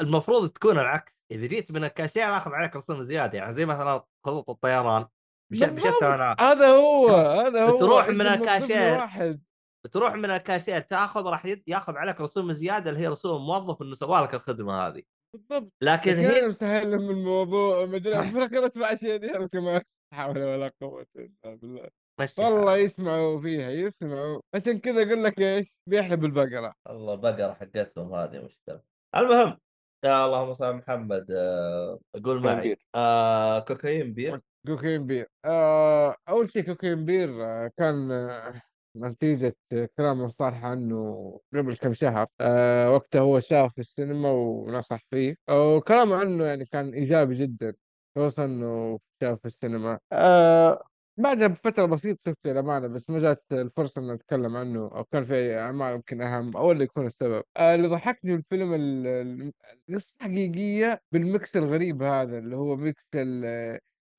المفروض 0.00 0.48
تكون 0.48 0.78
العكس. 0.78 1.20
إذا 1.30 1.46
جيت 1.46 1.72
من 1.72 1.84
الكاشير 1.84 2.36
اخذ 2.36 2.52
عليك 2.52 2.76
رسوم 2.76 3.02
زيادة 3.02 3.38
يعني 3.38 3.52
زي 3.52 3.66
مثلا 3.66 4.04
خطوط 4.26 4.50
الطيران. 4.50 5.06
بالضبط. 5.50 6.02
أنا 6.02 6.36
هذا 6.40 6.68
هو 6.68 7.08
هذا 7.08 7.64
هو. 7.64 7.76
بتروح 7.76 8.06
أنت 8.06 8.14
من 8.14 8.26
الكاشير. 8.26 9.38
بتروح 9.84 10.14
من 10.14 10.30
الكاشير 10.30 10.80
تاخذ 10.80 11.26
راح 11.26 11.54
ياخذ 11.66 11.96
عليك 11.96 12.20
رسوم 12.20 12.52
زيادة 12.52 12.90
اللي 12.90 13.00
هي 13.00 13.08
رسوم 13.08 13.46
موظف 13.46 13.82
إنه 13.82 13.94
سوى 13.94 14.20
لك 14.20 14.34
الخدمة 14.34 14.86
هذه. 14.86 15.02
بالضبط. 15.34 15.72
لكن 15.82 16.18
هنا 16.18 16.48
مسهل 16.48 16.90
لهم 16.90 17.10
الموضوع 17.10 17.86
مدري 17.86 18.22
في 18.22 18.38
الاخير 18.38 18.66
اسمع 18.66 18.96
شيء 18.96 19.46
كمان 19.46 19.82
لا 20.12 20.18
حول 20.18 20.38
ولا 20.38 20.72
قوة 20.80 21.06
إلا 21.16 21.54
بالله. 21.54 21.88
مشي 22.20 22.42
والله 22.42 22.70
حالك. 22.72 22.84
يسمعوا 22.84 23.40
فيها 23.40 23.70
يسمعوا. 23.70 24.40
عشان 24.54 24.78
كذا 24.78 25.02
أقول 25.02 25.24
لك 25.24 25.40
إيش؟ 25.40 25.74
بيحلب 25.86 26.24
البقرة. 26.24 26.74
الله 26.90 27.14
البقرة 27.14 27.52
حقتهم 27.52 28.14
هذه 28.14 28.38
مشكلة. 28.44 28.80
المهم 29.16 29.58
يا 30.04 30.26
اللهم 30.26 30.52
صل 30.52 30.64
على 30.64 30.74
محمد 30.76 31.26
آه، 31.30 31.98
قول 32.24 32.42
معي. 32.42 32.60
Bear. 32.60 32.86
آه 32.94 33.58
Cocaine 33.60 34.14
Bear؟ 34.14 34.40
Cocaine 34.66 35.06
Bear. 35.06 35.26
آه 35.44 36.16
أول 36.28 36.50
شيء 36.50 36.62
Cocaine 36.62 37.04
Bear 37.04 37.44
آه 37.44 37.70
كان 37.78 38.12
آه 38.12 38.62
نتيجة 38.96 39.56
كلام 39.96 40.28
صالح 40.28 40.64
عنه 40.64 41.40
قبل 41.54 41.76
كم 41.76 41.94
شهر 41.94 42.26
آه 42.40 42.90
وقتها 42.92 43.20
هو 43.20 43.40
شاف 43.40 43.72
في 43.74 43.80
السينما 43.80 44.30
ونصح 44.30 45.00
فيه. 45.10 45.36
وكلامه 45.50 46.16
عنه 46.16 46.44
يعني 46.44 46.64
كان 46.64 46.94
إيجابي 46.94 47.34
جدا 47.34 47.74
خصوصا 48.16 48.44
إنه 48.44 48.98
شاف 49.22 49.38
في 49.40 49.46
السينما. 49.46 49.98
آه 50.12 50.82
بعدها 51.16 51.46
بفترة 51.46 51.86
بسيطة 51.86 52.20
شفته 52.26 52.50
للأمانة 52.52 52.86
بس 52.86 53.10
ما 53.10 53.18
جات 53.18 53.44
الفرصة 53.52 54.00
إني 54.00 54.14
أتكلم 54.14 54.56
عنه 54.56 54.80
أو 54.80 55.04
كان 55.04 55.24
في 55.24 55.58
أعمال 55.58 55.92
يمكن 55.94 56.22
أهم 56.22 56.56
أو 56.56 56.72
اللي 56.72 56.84
يكون 56.84 57.06
السبب. 57.06 57.42
آه 57.56 57.74
اللي 57.74 57.88
ضحكني 57.88 58.30
في 58.32 58.38
الفيلم 58.38 58.74
ال- 58.74 59.06
ال- 59.06 59.52
القصة 59.90 60.14
حقيقية 60.20 61.00
بال 61.12 61.30
mix 61.30 61.56
الغريب 61.56 62.02
هذا 62.02 62.38
اللي 62.38 62.56
هو 62.56 62.76
mix 62.76 63.04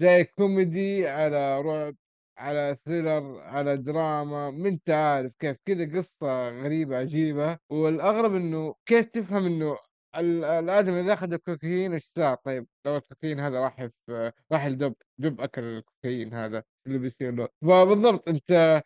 زي 0.02 0.24
كوميدي 0.24 1.08
على 1.08 1.62
رعب 1.62 1.96
على 2.38 2.78
thriller 2.86 3.40
على 3.40 3.78
دراما 3.78 4.52
ما 4.52 4.70
أنت 4.70 4.90
عارف 4.90 5.32
كيف 5.40 5.58
كذا 5.66 5.98
قصة 5.98 6.50
غريبة 6.50 6.98
عجيبة. 6.98 7.58
والأغرب 7.70 8.36
إنه 8.36 8.76
كيف 8.86 9.06
تفهم 9.06 9.46
إنه 9.46 9.78
ال- 10.16 10.44
الآدم 10.44 10.94
إذا 10.94 11.14
أخذ 11.14 11.34
الكوكايين 11.34 11.94
إيش 11.94 12.12
صار؟ 12.16 12.36
طيب 12.46 12.68
لو 12.86 12.96
الكوكايين 12.98 13.40
هذا 13.40 13.60
راح 13.60 13.86
في 14.06 14.32
راح 14.52 14.64
الدب 14.66 14.96
دب 15.18 15.42
أكل 15.42 15.64
الكوكايين 15.64 16.34
هذا. 16.34 16.64
اللي 16.88 16.98
بيصير 17.00 17.32
له 17.36 17.48
فبالضبط 17.62 18.28
أنت 18.30 18.82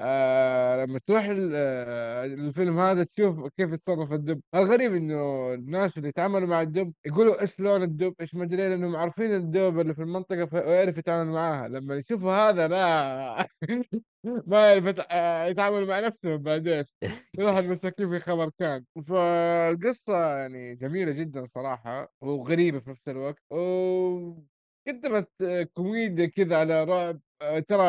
آه 0.00 0.84
لما 0.84 0.98
تروح 1.06 1.26
آه 1.54 2.24
الفيلم 2.24 2.78
هذا 2.80 3.04
تشوف 3.04 3.48
كيف 3.56 3.72
يتصرف 3.72 4.12
الدب. 4.12 4.42
الغريب 4.54 4.94
إنه 4.94 5.14
الناس 5.54 5.98
اللي 5.98 6.08
يتعاملوا 6.08 6.48
مع 6.48 6.62
الدب 6.62 6.92
يقولوا 7.06 7.40
إيش 7.40 7.60
لون 7.60 7.82
الدب 7.82 8.14
إيش 8.20 8.34
ما 8.34 8.44
أدري 8.44 8.68
لأنهم 8.68 8.96
عارفين 8.96 9.26
الدب 9.34 9.80
اللي 9.80 9.94
في 9.94 10.02
المنطقة 10.02 10.48
ويعرف 10.52 10.98
يتعامل 10.98 11.32
معاها. 11.32 11.68
لما 11.68 11.96
يشوفوا 11.96 12.32
هذا 12.32 12.68
لا 12.68 13.48
ما 14.46 14.72
يعرف 14.74 15.00
آه، 15.10 15.44
يتعامل 15.46 15.86
مع 15.86 16.00
نفسه 16.00 16.36
بعدين. 16.36 16.84
يروح 17.38 17.56
المساكين 17.56 18.10
في 18.10 18.20
خبر 18.20 18.50
كان. 18.58 18.84
فالقصة 19.06 20.36
يعني 20.38 20.74
جميلة 20.76 21.12
جدا 21.12 21.46
صراحة 21.46 22.12
وغريبة 22.20 22.80
في 22.80 22.90
نفس 22.90 23.08
الوقت 23.08 23.42
وقدمت 23.50 25.28
آه، 25.42 25.62
كوميديا 25.74 26.26
كذا 26.26 26.56
على 26.58 26.84
رعب. 26.84 27.20
ترى 27.68 27.82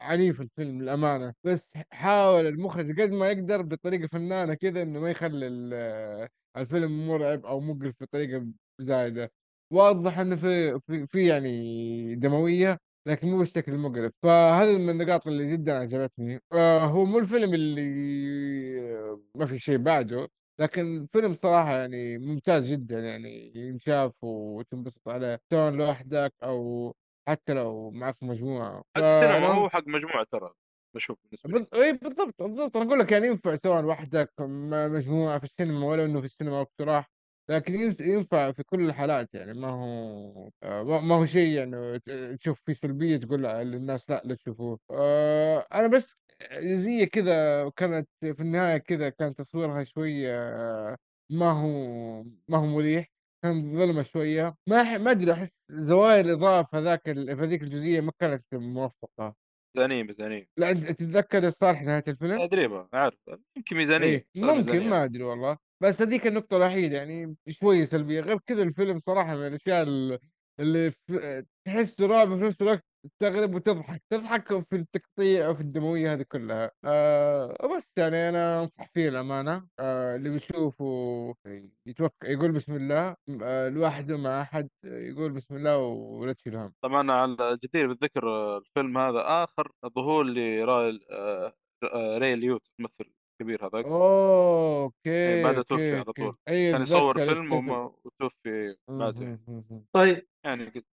عنيف 0.00 0.40
الفيلم 0.40 0.82
للأمانة 0.82 1.34
بس 1.44 1.72
حاول 1.90 2.46
المخرج 2.46 3.00
قد 3.00 3.10
ما 3.10 3.30
يقدر 3.30 3.62
بطريقة 3.62 4.06
فنانة 4.06 4.54
كذا 4.54 4.82
إنه 4.82 5.00
ما 5.00 5.10
يخلي 5.10 5.70
آه، 5.74 6.28
الفيلم 6.56 7.08
مرعب 7.08 7.46
أو 7.46 7.60
مقرف 7.60 7.94
بطريقة 8.00 8.46
زايدة. 8.78 9.32
واضح 9.72 10.18
إنه 10.18 10.36
في 10.36 10.80
في 10.86 11.06
في 11.06 11.26
يعني 11.28 12.14
دموية 12.14 12.78
لكن 13.06 13.28
مو 13.30 13.38
بالشكل 13.38 13.72
المقرف. 13.72 14.12
فهذه 14.22 14.78
من 14.78 14.90
النقاط 14.90 15.26
اللي 15.26 15.46
جدا 15.52 15.72
عجبتني. 15.78 16.40
آه 16.52 16.80
هو 16.84 17.04
مو 17.04 17.18
الفيلم 17.18 17.54
اللي 17.54 17.80
آه، 18.80 19.22
ما 19.34 19.46
في 19.46 19.58
شيء 19.58 19.76
بعده 19.78 20.28
لكن 20.60 21.06
فيلم 21.12 21.34
صراحة 21.34 21.76
يعني 21.76 22.18
ممتاز 22.18 22.72
جدا 22.72 23.00
يعني 23.00 23.52
ينشاف 23.56 24.12
وتنبسط 24.22 25.08
عليه 25.08 25.38
سواء 25.50 25.72
لوحدك 25.72 26.32
أو 26.42 26.94
حتى 27.28 27.52
لو 27.54 27.90
معك 27.90 28.16
مجموعة. 28.22 28.82
حق 28.96 29.08
سينما 29.08 29.46
هو 29.54 29.68
حق 29.68 29.88
مجموعة 29.88 30.26
ترى 30.32 30.52
بشوف 30.96 31.18
بالنسبة. 31.24 31.66
اي 31.82 31.92
بالضبط 31.92 32.42
بالضبط. 32.42 32.76
أنا 32.76 32.86
أقول 32.86 32.98
لك 32.98 33.12
يعني 33.12 33.26
ينفع 33.26 33.56
سواء 33.56 33.84
وحدك 33.84 34.30
مع 34.40 34.88
مجموعة 34.88 35.38
في 35.38 35.44
السينما 35.44 35.86
ولا 35.86 36.04
إنه 36.04 36.20
في 36.20 36.26
السينما 36.26 36.60
وقت 36.60 36.80
راح 36.80 37.10
لكن 37.50 37.74
ينف- 37.74 38.00
ينفع 38.00 38.52
في 38.52 38.62
كل 38.62 38.80
الحالات 38.86 39.34
يعني. 39.34 39.52
ما 39.60 39.68
هو 39.68 40.50
آه، 40.62 40.82
ما 41.00 41.14
هو 41.14 41.26
شيء 41.26 41.48
يعني 41.58 41.98
تشوف 42.40 42.60
فيه 42.66 42.72
سلبية 42.72 43.16
تقول 43.16 43.42
للناس 43.42 44.10
لأ 44.10 44.22
لا 44.24 44.34
تشوفوه. 44.34 44.78
آه، 44.90 45.66
أنا 45.74 45.86
بس 45.86 46.16
جزئيه 46.52 47.04
كذا 47.04 47.68
كانت 47.76 48.08
في 48.20 48.40
النهاية 48.40 48.76
كذا 48.78 49.08
كان 49.08 49.34
تصويرها 49.34 49.84
شوية 49.84 50.34
آه، 50.38 50.96
ما 51.32 51.52
هو 51.52 51.68
ما 52.48 52.58
هو 52.58 52.66
مريح. 52.66 53.15
كان 53.44 53.78
ظلمة 53.78 54.02
شوية. 54.02 54.54
ما 54.68 54.84
ح- 54.84 54.96
ما 55.00 55.10
أدري 55.10 55.32
أحس 55.32 55.60
زوايا 55.70 56.20
الاضاءه 56.20 56.62
في 56.70 56.78
ذاك 56.78 57.08
ال- 57.08 57.36
في 57.36 57.42
هذيك 57.42 57.62
الجزئية 57.62 58.00
ما 58.00 58.12
كانت 58.20 58.44
موفقة. 58.54 59.34
ميزانية 59.76 60.02
ميزانية. 60.02 60.46
لا 60.58 60.70
أنت 60.70 60.84
تتذكر 60.90 61.46
الصالح 61.46 61.82
نهاية 61.82 62.04
الفيلم؟ 62.08 62.46
تدريبا 62.46 62.88
عارف 62.92 63.14
يمكن 63.56 63.76
ميزانية 63.76 64.26
صار 64.36 64.46
ممكن 64.46 64.56
ميزانية. 64.58 64.88
ما 64.88 65.04
أدري 65.04 65.22
والله. 65.22 65.58
بس 65.82 66.02
هذيك 66.02 66.26
النقطة 66.26 66.56
الوحيدة 66.56 66.96
يعني 66.96 67.36
شوية 67.48 67.86
سلبية. 67.86 68.20
غير 68.20 68.38
كذا 68.46 68.62
الفيلم 68.62 69.00
صراحة 69.06 69.36
من 69.36 69.46
الأشياء 69.46 69.82
ال- 69.82 70.18
اللي 70.60 70.90
في 70.90 71.44
تحسه 71.66 72.06
رعب 72.06 72.38
في 72.38 72.44
نفس 72.44 72.62
الوقت 72.62 72.84
تستغرب 73.08 73.54
وتضحك 73.54 74.02
تضحك 74.10 74.48
في 74.48 74.76
التقطيع 74.76 75.48
وفي 75.48 75.60
الدموية 75.60 76.12
هذه 76.12 76.22
كلها. 76.22 76.70
آه 76.84 77.76
بس 77.76 77.98
يعني 77.98 78.28
أنا 78.28 78.62
أنصح 78.62 78.88
فيه 78.94 79.08
الأمانة. 79.08 79.68
آه 79.80 80.16
اللي 80.16 80.30
بيشوفه 80.30 81.34
يتوقع 81.86 82.28
يقول 82.28 82.52
بسم 82.52 82.76
الله. 82.76 83.16
آه 83.42 83.68
لوحده 83.68 84.16
مع 84.18 84.42
أحد 84.42 84.68
يقول 84.84 85.32
بسم 85.32 85.56
الله 85.56 85.78
ولا 85.78 86.32
تشيل 86.32 86.56
هم. 86.56 86.72
طبعا 86.84 87.12
على 87.12 87.52
الجدير 87.52 87.86
بالذكر 87.88 88.28
آه، 88.28 88.58
الفيلم 88.58 88.98
هذا 88.98 89.20
آخر 89.44 89.72
ظهور 89.86 90.24
لراي 90.24 91.00
آه، 91.10 91.52
آه، 91.84 92.18
ري 92.18 92.34
ليوت 92.36 92.62
الممثل 92.78 93.12
الكبير 93.40 93.66
هذاك. 93.66 93.84
اوه 93.84 94.92
إيه، 95.06 95.36
أوكي 95.36 95.42
بعدها 95.42 95.62
توفي 95.62 95.82
أوكي 95.82 95.94
على 95.96 96.12
طول. 96.12 96.36
كان 96.46 96.82
يصور 96.82 97.16
اتذكر 97.16 97.34
فيلم 97.34 97.68
وتوفي 98.04 98.76
بعده. 98.88 99.22
يعني, 99.22 99.40
مهم. 99.48 99.86
طيب. 99.92 100.26
يعني 100.44 100.64
قلت 100.64 100.86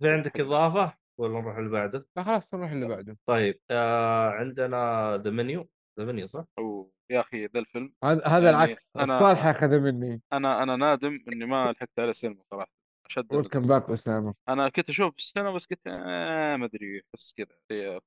في 0.00 0.08
عندك. 0.08 0.40
إضافة؟ 0.40 1.03
ولا 1.18 1.40
نروح 1.40 1.56
اللي 1.56 1.70
بعده؟ 1.70 2.06
لا 2.16 2.22
خلاص 2.22 2.54
نروح 2.54 2.70
اللي 2.70 2.88
بعده. 2.88 3.18
طيب 3.26 3.60
آه 3.70 4.30
عندنا 4.30 5.16
The 5.24 5.30
Menu 5.30 5.68
The 6.00 6.04
Menu 6.06 6.26
صح؟ 6.26 6.44
أو 6.58 6.92
يا 7.10 7.20
أخي 7.20 7.46
ذا 7.46 7.60
الفيلم 7.60 7.92
هذا 8.04 8.26
هذا 8.26 8.50
يعني 8.50 8.64
العكس. 8.64 8.90
أنا- 8.98 9.00
الصالح 9.02 9.46
أخذ 9.46 9.80
مني. 9.80 10.22
أنا 10.32 10.62
أنا 10.62 10.76
نادم 10.76 11.24
إني 11.32 11.44
ما 11.46 11.72
لحقت 11.72 11.98
على 11.98 12.10
السينما 12.10 12.42
صراحة. 12.50 12.70
أشد. 13.06 13.34
welcome 13.34 13.62
back 13.62 13.90
اسامه 13.90 14.34
أنا 14.48 14.68
كنت 14.68 14.88
أشوف 14.90 15.12
في 15.12 15.18
السينما 15.18 15.52
بس 15.52 15.66
قلت 15.66 15.80
آه 15.86 16.56
ما 16.56 16.64
أدري 16.66 17.02
بس 17.14 17.34
كذا 17.36 18.00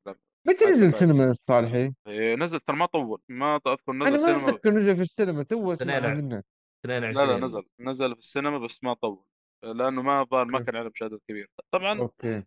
متى 0.47 0.65
نزل. 0.65 0.93
سينما 0.93 1.29
الصالحي؟ 1.31 1.93
إيه، 2.07 2.35
نزل 2.35 2.59
ترى 2.59 2.75
ما 2.77 2.85
طول. 2.85 3.21
ما 3.29 3.55
أذكر 3.55 3.93
نزل 3.93 4.01
أنا 4.07 4.09
ما 4.11 4.17
سينما. 4.17 4.49
اتذكر 4.49 4.71
نزل 4.71 4.95
في 4.95 5.01
السينما. 5.01 5.43
تو 5.43 5.73
اثنين 5.73 5.89
اسمعها 5.91 6.11
ع- 6.11 6.15
منك 6.15 6.45
22 6.85 7.27
لا 7.27 7.31
لا 7.33 7.39
نزل. 7.45 7.63
نزل 7.79 8.13
في 8.13 8.19
السينما 8.19 8.57
بس 8.57 8.83
ما 8.83 8.93
طول. 8.93 9.23
لأنه 9.63 10.01
ما 10.01 10.21
الظاهر 10.21 10.45
ما. 10.45 10.59
كان 10.59 10.75
عليه 10.75 10.89
مشاهدات 10.89 11.21
كبيره 11.27 11.47
طبعا 11.71 11.99
okay. 11.99 12.43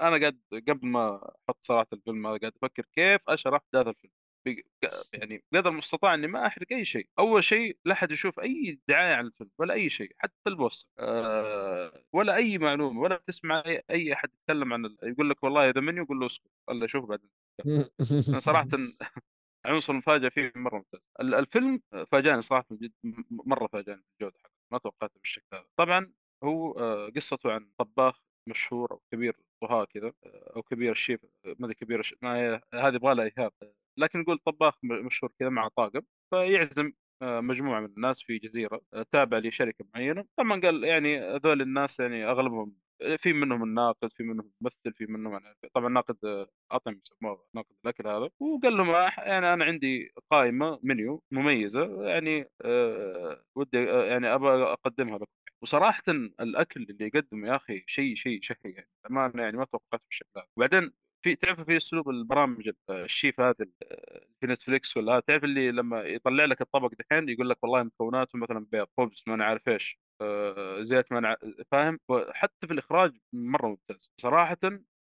أنا 0.00 0.20
قاعد 0.20 0.40
قبل 0.68 0.86
ما 0.88 1.16
أحط 1.48 1.58
صراحة 1.60 1.86
الفيلم 1.92 2.26
هذا 2.26 2.38
قاعد 2.38 2.52
أفكر 2.62 2.84
كيف 2.92 3.20
أشرح 3.28 3.60
هذا 3.74 3.90
الفيلم. 3.90 4.12
يعني 5.12 5.44
قدر 5.54 5.70
المستطاع 5.70 6.14
إني 6.14 6.26
ما 6.26 6.46
أحرق 6.46 6.66
أي 6.72 6.84
شيء. 6.84 7.08
أول 7.18 7.44
شيء 7.44 7.78
لا 7.84 7.92
أحد 7.92 8.10
يشوف 8.12 8.40
أي 8.40 8.80
دعاية 8.88 9.14
عن 9.14 9.26
الفيلم 9.26 9.50
ولا 9.58 9.74
أي 9.74 9.88
شيء 9.88 10.12
حتى 10.18 10.34
البوستر. 10.46 10.88
أه 10.98 12.04
ولا 12.12 12.36
أي 12.36 12.58
معلومة 12.58 13.00
ولا 13.00 13.22
تسمع 13.26 13.62
أي, 13.90 14.12
أحد 14.12 14.28
يتكلم 14.34 14.72
عن. 14.72 14.96
يقول 15.02 15.30
لك 15.30 15.44
والله 15.44 15.68
هذا 15.68 15.80
منيو 15.80 16.04
يقول 16.04 16.20
له 16.20 16.26
اسكت 16.26 16.50
الله 16.70 16.86
شوف 16.86 17.04
بعدين. 17.04 17.30
أنا 18.28 18.40
صراحة 18.40 18.68
عنصر 19.66 19.92
المفاجاه 19.92 20.28
فيه 20.28 20.52
مرة 20.56 20.76
ممتاز. 20.76 21.00
ال- 21.20 21.34
الفيلم 21.34 21.82
فاجأني 22.12 22.42
صراحة 22.42 22.66
جد 22.72 22.92
مرة 23.30 23.66
فاجأني 23.66 24.02
بالجوده 24.20 24.38
حقه 24.44 24.50
ما 24.72 24.78
توقعته 24.78 25.20
بالشكل 25.20 25.46
هذا. 25.54 25.66
طبعا 25.76 26.12
هو 26.44 26.72
آه، 26.72 27.10
قصته 27.16 27.52
عن 27.52 27.68
طباخ 27.78 28.22
مشهور 28.48 28.90
أو 28.92 29.02
كبير 29.12 29.36
طهاة 29.62 29.84
كذا 29.84 30.12
آه، 30.26 30.52
أو 30.56 30.62
كبير 30.62 30.92
الشيف 30.92 31.20
آه، 31.24 31.56
ما 31.58 31.66
أدري 31.66 31.74
كبير 31.74 32.00
الش... 32.00 32.14
ما 32.22 32.36
هي 32.36 32.60
هذه 32.74 32.94
يبغى 32.94 33.14
لها 33.14 33.24
إيهاب 33.24 33.52
لكن 33.98 34.18
نقول 34.20 34.38
طباخ 34.38 34.78
مشهور 34.84 35.32
كذا 35.38 35.48
مع 35.48 35.68
طاقم 35.68 36.02
فيعزم 36.30 36.92
مجموعة 37.22 37.80
من 37.80 37.86
الناس 37.86 38.22
في 38.22 38.38
جزيرة 38.38 38.80
تابعه 39.12 39.38
لشركة 39.38 39.84
معينة 39.94 40.24
طبعا 40.36 40.60
قال 40.60 40.84
يعني 40.84 41.18
هذول 41.20 41.62
الناس 41.62 42.00
يعني 42.00 42.24
أغلبهم 42.26 42.76
في 43.18 43.32
منهم 43.32 43.62
الناقد 43.64 44.12
في 44.12 44.22
منهم 44.22 44.50
الممثل 44.60 44.94
في 44.98 45.06
منهم 45.06 45.34
أنا 45.34 45.54
طبعا 45.74 45.88
ناقد 45.88 46.16
آه، 46.24 46.48
اطعمه 46.70 47.00
يسموه 47.06 47.46
ناقد 47.54 47.74
الأكل 47.84 48.08
هذا. 48.08 48.28
وقال 48.40 48.76
لهم 48.76 48.88
يعني 49.18 49.52
أنا 49.54 49.64
عندي 49.64 50.12
قائمة 50.30 50.78
منيو 50.82 51.22
مميزة 51.30 52.04
يعني 52.08 52.50
آه 52.64 53.44
ودي 53.56 53.90
آه 53.90 54.04
يعني 54.04 54.34
أبغى 54.34 54.62
أقدمها 54.62 55.18
لكم. 55.18 55.32
وصراحه 55.62 56.02
الأكل 56.40 56.82
اللي 56.90 57.06
يقدمه 57.06 57.48
يا 57.48 57.56
أخي 57.56 57.84
شيء 57.86 58.14
شيء 58.16 58.40
شهي 58.42 58.56
يعني 58.64 58.88
امانه 59.10 59.42
يعني 59.42 59.56
ما 59.56 59.64
توقعت 59.64 60.02
بالشكل 60.08 60.28
هذا. 60.36 60.46
وبعدين 60.56 60.92
في 61.24 61.34
تعرف 61.36 61.60
في 61.60 61.76
أسلوب 61.76 62.08
البرامج 62.10 62.68
ال- 62.68 62.76
الشيف 62.90 63.40
ال- 63.40 63.72
في 64.40 64.46
نتفليكس 64.46 64.96
ولا 64.96 65.20
تعرف 65.20 65.44
اللي 65.44 65.70
لما 65.72 66.02
يطلع 66.02 66.44
لك 66.44 66.60
الطبق 66.60 66.92
دحين 66.98 67.28
يقول 67.28 67.50
لك 67.50 67.58
والله 67.62 67.82
مكوناته 67.82 68.38
مثلا 68.38 68.66
بيض 68.72 68.86
خبز 68.98 69.24
ما 69.26 69.34
أنا 69.34 69.44
عارف 69.44 69.68
إيش. 69.68 69.98
آه، 70.20 70.80
زيادة 70.82 71.06
منع 71.10 71.36
فاهم؟ 71.70 71.98
وحتى 72.08 72.66
في 72.66 72.72
الإخراج 72.72 73.12
مرة 73.32 73.66
ممتاز. 73.68 74.10
صراحة 74.20 74.58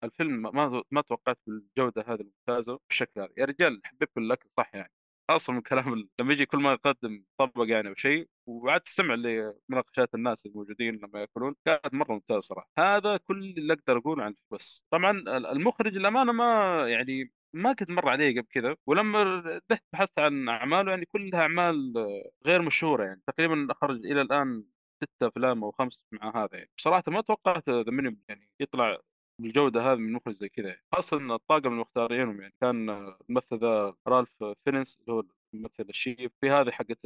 الفيلم 0.05 0.43
ما 0.43 0.83
ما 0.91 1.01
توقعت 1.03 1.39
بالجودة 1.47 2.05
هذه 2.09 2.21
الممتازة 2.21 2.79
بالشكل 2.89 3.21
هذا 3.21 3.31
يا 3.37 3.45
رجال 3.45 3.81
حبيت 3.85 4.11
الأكل 4.19 4.49
صح 4.57 4.75
يعني. 4.75 4.93
أصلا 5.31 5.57
من 5.57 5.63
كلام 5.63 6.09
لما 6.21 6.33
يجي 6.33 6.47
كل 6.47 6.59
ما 6.59 6.73
يقدم 6.73 7.25
طبق 7.39 7.65
يعني 7.69 7.89
أو 7.89 7.95
شيء 7.95 8.29
وبعد 8.47 8.81
تسمع 8.81 9.15
لمناقشات 9.15 10.15
الناس 10.15 10.47
الموجودين 10.47 10.95
لما 10.97 11.21
يأكلون 11.21 11.55
كانت 11.65 11.95
مرة 11.95 12.13
ممتازة 12.13 12.41
صراحة. 12.41 12.71
هذا 12.79 13.17
كل 13.17 13.55
اللي 13.59 13.73
أقدر 13.73 13.99
اقوله 13.99 14.25
عن 14.25 14.35
بس. 14.51 14.87
طبعا 14.91 15.11
ال- 15.11 15.47
المخرج 15.47 15.97
الامانه 15.97 16.33
ما 16.33 16.45
يعني 16.89 17.33
ما 17.53 17.73
كنت 17.73 17.91
مر 17.91 18.09
عليه 18.09 18.31
قبل 18.41 18.47
كذا 18.51 18.77
ولما 18.87 19.41
رحت 19.71 19.83
بحثت 19.93 20.19
عن 20.19 20.49
أعماله 20.49 20.91
يعني 20.91 21.05
كلها 21.07 21.41
أعمال 21.41 21.95
غير 22.47 22.63
مشهورة 22.63 23.05
يعني. 23.05 23.23
تقريبا 23.27 23.67
اخرج 23.71 24.07
إلى 24.07 24.21
الآن 24.23 24.65
ست 25.03 25.23
أفلام 25.23 25.65
أو 25.65 25.71
خمس 25.73 26.05
مع 26.13 26.45
هذا 26.45 26.49
يعني. 26.53 26.71
بصراحة 26.79 27.03
ما 27.09 27.21
توقعت 27.21 27.69
ذا 27.71 27.85
يعني 28.29 28.51
يطلع 28.61 28.99
بالجودة 29.41 29.93
هذه 29.93 29.99
من 29.99 30.13
مخرج 30.13 30.35
زي 30.35 30.49
كذا 30.49 30.69
يعني. 30.69 30.83
خاصة 30.95 31.17
إن 31.17 31.31
الطاقم 31.33 31.73
المختارينهم 31.73 32.41
يعني 32.41 32.55
كان 32.61 32.91
الممثل 32.91 33.59
ذا 33.59 33.95
رالف 34.09 34.45
فاينز 34.65 34.99
اللي 35.01 35.13
هو 35.13 35.25
الممثل 35.55 35.87
الشيب 35.89 36.33
في 36.41 36.51
هذه 36.51 36.71
حقت 36.71 36.99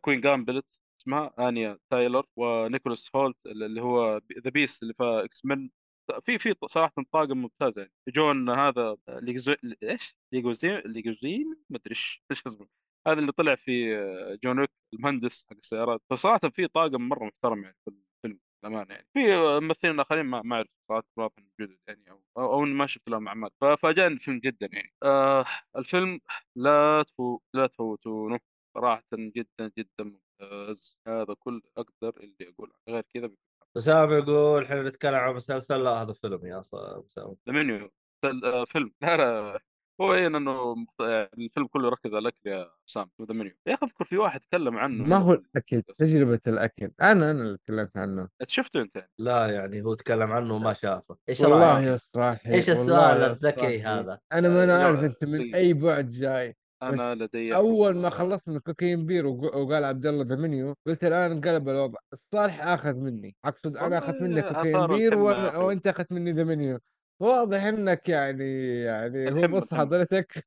Queen's 0.00 0.20
Gambit 0.20 0.80
اسمها 1.00 1.48
آنيا 1.48 1.78
تايلر 1.90 2.24
ونيكولاس 2.36 3.10
هولت 3.16 3.36
اللي 3.46 3.82
هو 3.82 4.20
The 4.44 4.50
Beast 4.50 4.82
اللي 4.82 4.94
في 4.94 5.04
X-Men 5.24 5.70
في 6.24 6.38
في 6.38 6.54
صراحة 6.66 6.92
طاقم 7.12 7.38
ممتاز 7.38 7.72
يعني. 7.78 7.92
جون 8.08 8.50
هذا 8.50 8.96
إيش؟ 9.82 10.16
ليجوزين 10.32 10.78
ليجوزين؟ 10.78 11.56
ما 11.70 11.76
أدري 11.78 11.90
إيش 12.30 12.42
اسمه. 12.46 12.85
هذا 13.06 13.18
اللي 13.20 13.32
طلع 13.32 13.54
في 13.54 13.96
آه، 13.98 14.38
جون 14.44 14.58
ويك 14.60 14.70
المهندس 14.94 15.46
حق 15.50 15.56
السيارات. 15.56 16.02
فصراحة 16.10 16.38
في 16.50 16.66
طاقم 16.66 17.08
مرة 17.08 17.24
محترم 17.24 17.62
يعني 17.64 17.76
في 17.84 17.90
الفيلم 17.90 18.40
للأمانة 18.64 18.94
يعني. 18.94 19.06
في 19.14 19.20
ممثلين 19.60 20.00
آخرين 20.00 20.26
ما 20.26 20.42
ما 20.42 20.56
أعرف 20.56 20.68
صراحة 20.88 21.04
واضح 21.16 21.32
من 21.38 21.46
جدد 21.66 21.78
يعني 21.88 22.10
أو 22.10 22.22
أو 22.54 22.60
ما 22.64 22.86
شفت 22.86 23.08
لهم 23.08 23.28
أعمال. 23.28 23.50
ففاجأني 23.60 24.14
الفيلم 24.14 24.38
جدا 24.38 24.68
يعني. 24.72 24.92
آه 25.02 25.44
الفيلم 25.76 26.20
لا 26.56 27.02
تفوت 27.02 27.42
لا 27.54 27.66
تفوتونه. 27.66 28.40
صراحة 28.74 29.04
جدا 29.12 29.72
جدا 29.78 30.04
ممتاز. 30.40 30.98
هذا 31.08 31.34
كل 31.38 31.62
أقدر 31.78 32.16
اللي 32.20 32.36
أقوله. 32.54 32.72
غير 32.88 33.02
كذا 33.14 33.30
اسامه 33.76 34.14
يقول 34.16 34.64
إحنا 34.64 34.82
نتكلم 34.82 35.14
عن 35.14 35.34
مسلسل 35.34 35.84
لا 35.84 35.90
هذا 35.90 36.12
فيلم 36.12 36.46
يا 36.46 36.62
ص- 36.62 36.74
اسامه 36.74 37.36
المنيو 37.48 37.90
آه، 38.24 38.64
فيلم. 38.64 38.92
لا 39.02 39.16
لا 39.16 39.60
هو 40.00 40.12
هين 40.12 40.34
انه 40.34 40.74
مخت- 40.74 41.00
يعني 41.00 41.44
الفيلم 41.46 41.66
كله 41.66 41.86
يركز 41.86 42.10
على 42.14 42.18
الأكل 42.18 42.40
يا 42.50 42.70
سام 42.86 43.10
The 43.22 43.34
Menu 43.34 43.52
يا 43.66 43.74
أخي 43.74 43.86
أذكر 43.86 44.04
في 44.04 44.16
واحد 44.18 44.40
تكلم 44.40 44.76
عنه 44.78 45.04
ما 45.04 45.16
هو 45.16 45.32
الأكل. 45.32 45.82
تجربة 45.82 46.40
الأكل 46.46 46.90
أنا 47.02 47.30
أنا 47.30 47.42
اللي 47.42 47.58
تكلمت 47.58 47.96
عنه 47.96 48.28
شفته 48.46 48.80
أنت 48.82 48.96
يعني 48.96 49.10
لا 49.18 49.46
يعني 49.46 49.82
هو 49.82 49.94
تكلم 49.94 50.32
عنه 50.32 50.54
وما 50.54 50.72
شافه 50.72 51.16
إيش 51.28 51.40
والله؟ 51.40 51.80
يا 51.80 51.96
صاحي 52.14 52.54
إيش 52.54 52.70
السؤال 52.70 53.16
الذكي. 53.30 53.80
هذا؟ 53.82 54.20
أنا 54.32 54.48
ما 54.48 54.64
أنا 54.64 54.82
آه، 54.82 54.86
عارف 54.86 55.04
أنت 55.04 55.24
من. 55.24 55.54
أي 55.54 55.72
بعد 55.72 56.12
جاي 56.12 56.56
أنا 56.82 57.14
لدي 57.14 57.54
أول 57.56 57.96
ما 57.96 58.10
خلصنا 58.10 58.58
Cocaine 58.58 59.06
Bear 59.06 59.26
وق- 59.26 59.56
وقال 59.56 59.84
عبد 59.84 60.06
الله 60.06 60.24
The 60.24 60.36
Menu 60.36 60.74
قلت 60.86 61.04
الان 61.04 61.30
انقلب 61.30 61.68
الوضع 61.68 61.98
الصالح 62.12 62.66
أخذ 62.66 62.94
مني 62.94 63.36
أقصد 63.44 63.76
أنا 63.76 63.98
أخذت 63.98 64.22
منك 64.22 64.44
اثار 64.44 64.96
Bear. 64.96 65.18
وأنت 65.18 65.86
أخذت 65.86 66.12
مني 66.12 66.32
The 66.32 66.44
Menu 66.44 66.78
واضح 67.20 67.62
إنك 67.62 68.08
يعني 68.08 68.80
يعني 68.80 69.30
هو 69.30 69.48
بص. 69.48 69.74
حضرتك 69.74 70.46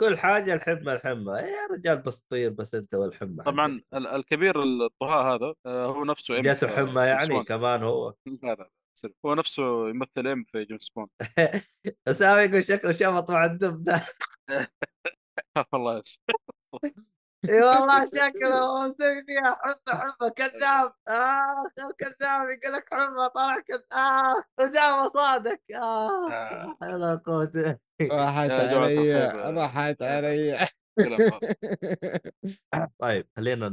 كل 0.00 0.18
حاجة 0.18 0.54
الحمة 0.54 0.92
الحمة 0.92 1.38
يا 1.38 1.66
رجال 1.70 1.98
بس 1.98 2.18
طير 2.20 2.50
بس 2.50 2.74
أنت 2.74 2.94
والحمة 2.94 3.44
طبعا 3.44 3.80
الكبير 3.94 4.62
الطهاء 4.62 5.34
هذا 5.36 5.54
آه، 5.66 5.86
هو 5.86 6.04
نفسه 6.04 6.40
جاته 6.40 6.68
حمة 6.68 7.02
يعني. 7.02 7.44
كمان 7.44 7.82
هو 7.82 8.14
لا 8.42 8.54
لا 8.54 8.70
سر. 8.94 9.12
هو 9.26 9.34
نفسه 9.34 9.88
يمثل 9.88 10.26
M 10.26 10.44
في 10.44 10.64
جيمس 10.64 10.88
بوند 10.88 11.08
اسامه 12.08 12.40
يقول 12.40 12.64
شكله 12.64 12.92
شبط 12.92 13.30
مع 13.30 13.44
الدب 13.44 13.84
ده 13.84 14.02
والله 15.72 15.98
yes 15.98 16.20
اي 17.48 17.62
والله 17.62 18.04
شكله 18.04 18.88
مسك 18.88 19.24
فيها 19.26 19.58
حبه 19.62 19.98
حبه 19.98 20.28
كذاب. 20.28 20.92
آه 21.08 21.64
كذاب؟ 21.98 22.48
يقول 22.50 22.72
لك 22.72 22.94
حبه 22.94 23.28
طلع 23.28 23.60
كذاب. 23.60 23.84
آه 23.92 24.64
اسامه 24.64 25.08
صادق 25.08 25.60
آه 25.74 26.28
لا 26.28 26.76
حول 26.80 26.94
ولا 26.94 27.14
قوة 27.14 27.78
راحت 28.02 28.50
علي 28.50 29.16
آه، 29.16 29.50
راحت 29.50 30.02
آه، 30.02 30.16
علي. 30.16 30.68
طيب 33.02 33.28
خلينا 33.36 33.68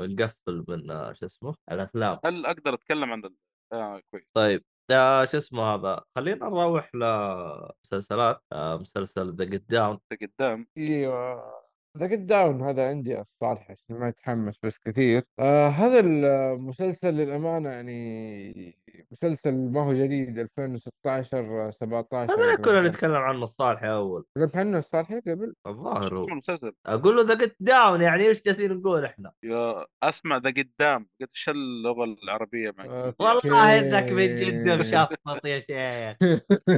نقفل 0.00 0.64
من 0.68 0.90
آه، 0.90 1.12
شو 1.12 1.26
اسمه؟ 1.26 1.54
الأفلام. 1.72 2.18
هل 2.24 2.46
أقدر 2.46 2.74
أتكلم 2.74 3.12
عن 3.12 3.24
ال... 3.24 3.34
آه 3.72 4.00
كويس. 4.10 4.24
طيب 4.36 4.64
آه 4.90 5.24
شو 5.24 5.36
اسمه 5.36 5.62
هذا؟ 5.62 6.04
خلينا 6.16 6.46
نروح 6.46 6.90
لمسلسلات 6.94 8.42
آه 8.52 8.76
مسلسل 8.76 9.36
The 9.36 9.44
Get 9.44 9.70
Down 9.70 9.98
قدام 10.22 10.66
إيوه. 10.78 11.65
The 11.98 12.06
Get 12.06 12.20
Down 12.20 12.62
هذا 12.62 12.88
عندي 12.88 13.20
الصراحة 13.20 13.72
عشان 13.72 13.96
ما 13.96 14.08
أتحمس 14.08 14.54
بس 14.62 14.78
كثير. 14.78 15.22
آه 15.38 15.68
هذا 15.68 16.00
المسلسل 16.00 17.14
للأمانة 17.14 17.70
يعني 17.70 18.78
مسلسل 19.12 19.52
ما 19.54 19.82
هو 19.84 19.92
جديد 19.94 20.38
2016 20.38 21.70
17 21.70 22.32
هذا 22.34 22.54
كنا 22.56 22.80
نتكلم 22.88 23.14
عنه 23.14 23.42
الصالح 23.42 23.82
أول. 23.84 24.24
تكلمت 24.34 24.56
عنه 24.56 24.78
الصالح 24.78 25.12
قبل؟ 25.12 25.54
الظاهر 25.66 26.14
هو. 26.18 26.26
أقول 26.86 27.16
له 27.16 27.22
The 27.22 27.34
Get 27.38 27.56
Down 27.60 28.02
يعني 28.02 28.26
إيش 28.26 28.42
جالسين 28.42 28.72
نقول 28.72 29.04
إحنا؟ 29.04 29.32
يا 29.42 29.84
أسمع 30.02 30.36
ذا 30.36 30.50
قدام 30.50 31.08
قلت 31.20 31.30
إيش 31.30 31.48
اللغة 31.48 32.04
العربية 32.04 32.74
معك. 32.78 33.14
والله 33.20 33.78
إنك 33.78 34.12
من 34.12 34.36
جد 34.36 34.68
مشفط 34.68 35.46
يا 35.46 35.58
شيخ. 35.58 36.16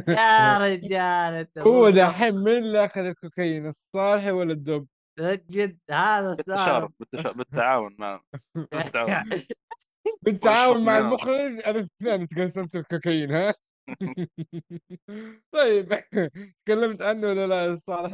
يا 0.08 0.58
رجال 0.58 1.46
هو. 1.58 1.90
دحين 1.90 2.34
مين 2.44 2.58
اللي 2.58 2.84
اخذ 2.84 3.00
الكوكايين 3.00 3.66
الصالح 3.94 4.26
ولا 4.32 4.52
الدب؟ 4.52 4.86
جد 5.20 5.78
هذا 5.90 6.34
بالتشا... 6.34 7.32
بالتعاون 7.32 7.96
مع 7.98 8.20
بالتعاون. 8.72 9.30
بالتعاون 10.22 10.84
مع 10.84 10.98
المخرج. 10.98 11.60
أنا 11.66 11.80
اثنين 12.02 12.28
تقسمت 12.28 12.76
الكوكايين 12.76 13.32
ها؟ 13.32 13.54
طيب 15.54 16.00
تكلمت 16.66 17.02
عنه 17.02 17.28
ولا 17.28 17.46
لا 17.46 17.72
الصالح 17.72 18.12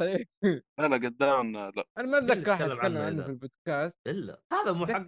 لا 0.79 0.87
لا 0.87 0.95
قدام 0.95 1.51
لا. 1.57 1.83
أنا 1.97 2.07
ما 2.07 2.17
أتذكر 2.17 2.53
أحد 2.53 2.69
اتكلم 2.69 2.97
عنه؟ 2.97 3.23
في 3.23 3.29
البودكاست. 3.29 3.97
إلا. 4.07 4.41
هذا 4.53 4.71
مو 4.71 4.85
حق 4.85 5.05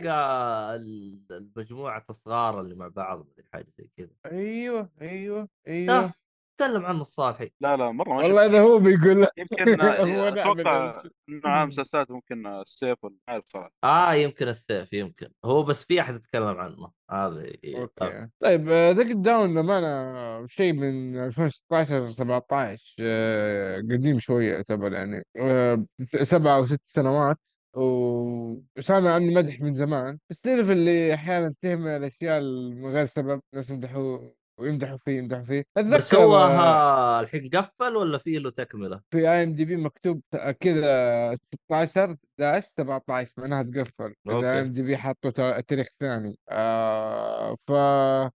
المجموعة 1.31 2.05
الصغار 2.09 2.61
اللي 2.61 2.75
مع 2.75 2.87
بعض 2.87 3.27
حاجة 3.53 3.67
زي 3.77 3.89
كذا. 3.97 4.15
أيوه 4.25 4.89
أيوه 5.01 5.49
أيوه. 5.67 6.13
تكلم 6.57 6.85
عنه 6.85 7.01
الصالحي. 7.01 7.51
لا 7.61 7.77
لا 7.77 7.91
مرة 7.91 8.09
ما 8.09 8.15
والله. 8.15 8.45
إذا 8.45 8.61
هو 8.61 8.79
بيقول 8.79 9.21
لك 9.21 9.29
يمكن 9.37 9.81
هو 9.81 10.05
نعم 10.05 10.37
أتوقع. 10.37 11.01
إنه 11.29 11.41
عام 11.45 11.67
مسلسلات 11.67 12.11
ممكن 12.11 12.47
السيف 12.47 13.03
ولا 13.03 13.13
ما 13.27 13.33
أعرف 13.33 13.43
صراحة. 13.47 13.71
آه 13.83 14.13
يمكن 14.13 14.47
السيف 14.47 14.93
يمكن. 14.93 15.27
هو 15.45 15.63
بس 15.63 15.83
في 15.83 16.01
أحد 16.01 16.15
يتكلم 16.15 16.57
عنه. 16.57 16.91
هذا 17.11 17.51
okay. 17.75 18.27
طيب 18.43 18.69
The 18.69 19.11
Get 19.11 19.28
Down 19.28 19.51
للأمانة 19.51 20.47
شيء 20.47 20.73
من 20.73 21.19
2016 21.19 22.07
17 22.09 22.95
آه، 23.01 23.77
قديم 23.77 24.19
شوية 24.19 24.53
يعتبر 24.53 24.93
يعني. 24.93 25.23
آه، 25.39 25.85
سبع 26.23 26.55
أو 26.55 26.65
ست 26.65 26.81
سنوات. 26.85 27.37
وسامع 27.77 29.13
عنه 29.13 29.33
مدح 29.33 29.61
من 29.61 29.75
زمان. 29.75 30.19
بس 30.29 30.41
تعرف 30.41 30.69
اللي 30.71 31.13
أحيانا 31.13 31.53
تهمل 31.61 31.87
الأشياء 31.87 32.41
من 32.41 32.85
غير 32.91 33.05
سبب 33.05 33.41
ناس 33.53 33.69
يمدحوا 33.69 34.19
ويمدحوا 34.59 34.97
فيه 34.97 35.17
يمدحوا 35.17 35.43
فيه. 35.43 35.63
أتذكر 35.77 35.97
بس 35.97 36.15
هو 36.15 36.37
آه، 36.37 37.19
الحين 37.19 37.49
قفل 37.49 37.95
ولا 37.95 38.17
في 38.17 38.37
له 38.39 38.49
تكملة؟ 38.49 39.01
في 39.11 39.17
IMDb 39.17 39.75
مكتوب 39.75 40.21
كذا 40.59 41.35
16 41.35 42.15
dash 42.39 42.63
17 42.79 43.33
معناها 43.37 43.63
تقفل. 43.63 44.13
إذا 44.29 44.61
IMDb 44.61 44.97
حطوا 44.97 45.31
تا- 45.31 45.59
تاريخ 45.61 45.87
ثاني. 45.99 46.37
آه 46.49 47.55
ف 47.67 47.71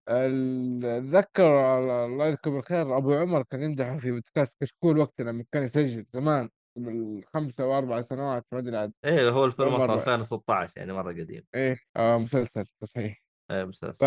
أتذكر 0.08 1.78
الله 2.06 2.26
يذكره 2.26 2.50
بالخير 2.50 2.96
أبو 2.96 3.14
عمر 3.14 3.42
كان 3.42 3.62
يمدحه 3.62 3.98
في 3.98 4.11
بودكاست 4.11 4.56
كشكول 4.61 4.98
وقتها 4.98 5.24
لما 5.24 5.44
كان 5.52 5.62
يسجل 5.62 6.06
زمان 6.11 6.48
قبل 6.76 7.22
خمسة 7.35 7.66
وأربع 7.66 8.00
سنوات 8.00 8.46
ما 8.52 8.58
أدري 8.58 8.76
عاد. 8.76 8.92
إيه 9.04 9.30
هو 9.30 9.44
الفيلم 9.44 9.68
أصلا 9.74 9.87
مرة. 9.87 9.98
2016 10.00 10.72
يعني 10.76 10.92
مرة 10.92 11.12
قديم. 11.12 11.44
إيه 11.54 11.76
آه 11.96 12.18
مسلسل 12.18 12.64
صحيح. 12.85 13.22
إيه 13.50 13.64
مسلسل. 13.64 13.98
ف 14.00 14.04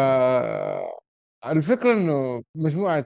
الفكرة 1.51 1.93
إنه 1.93 2.43
مجموعة 2.55 3.05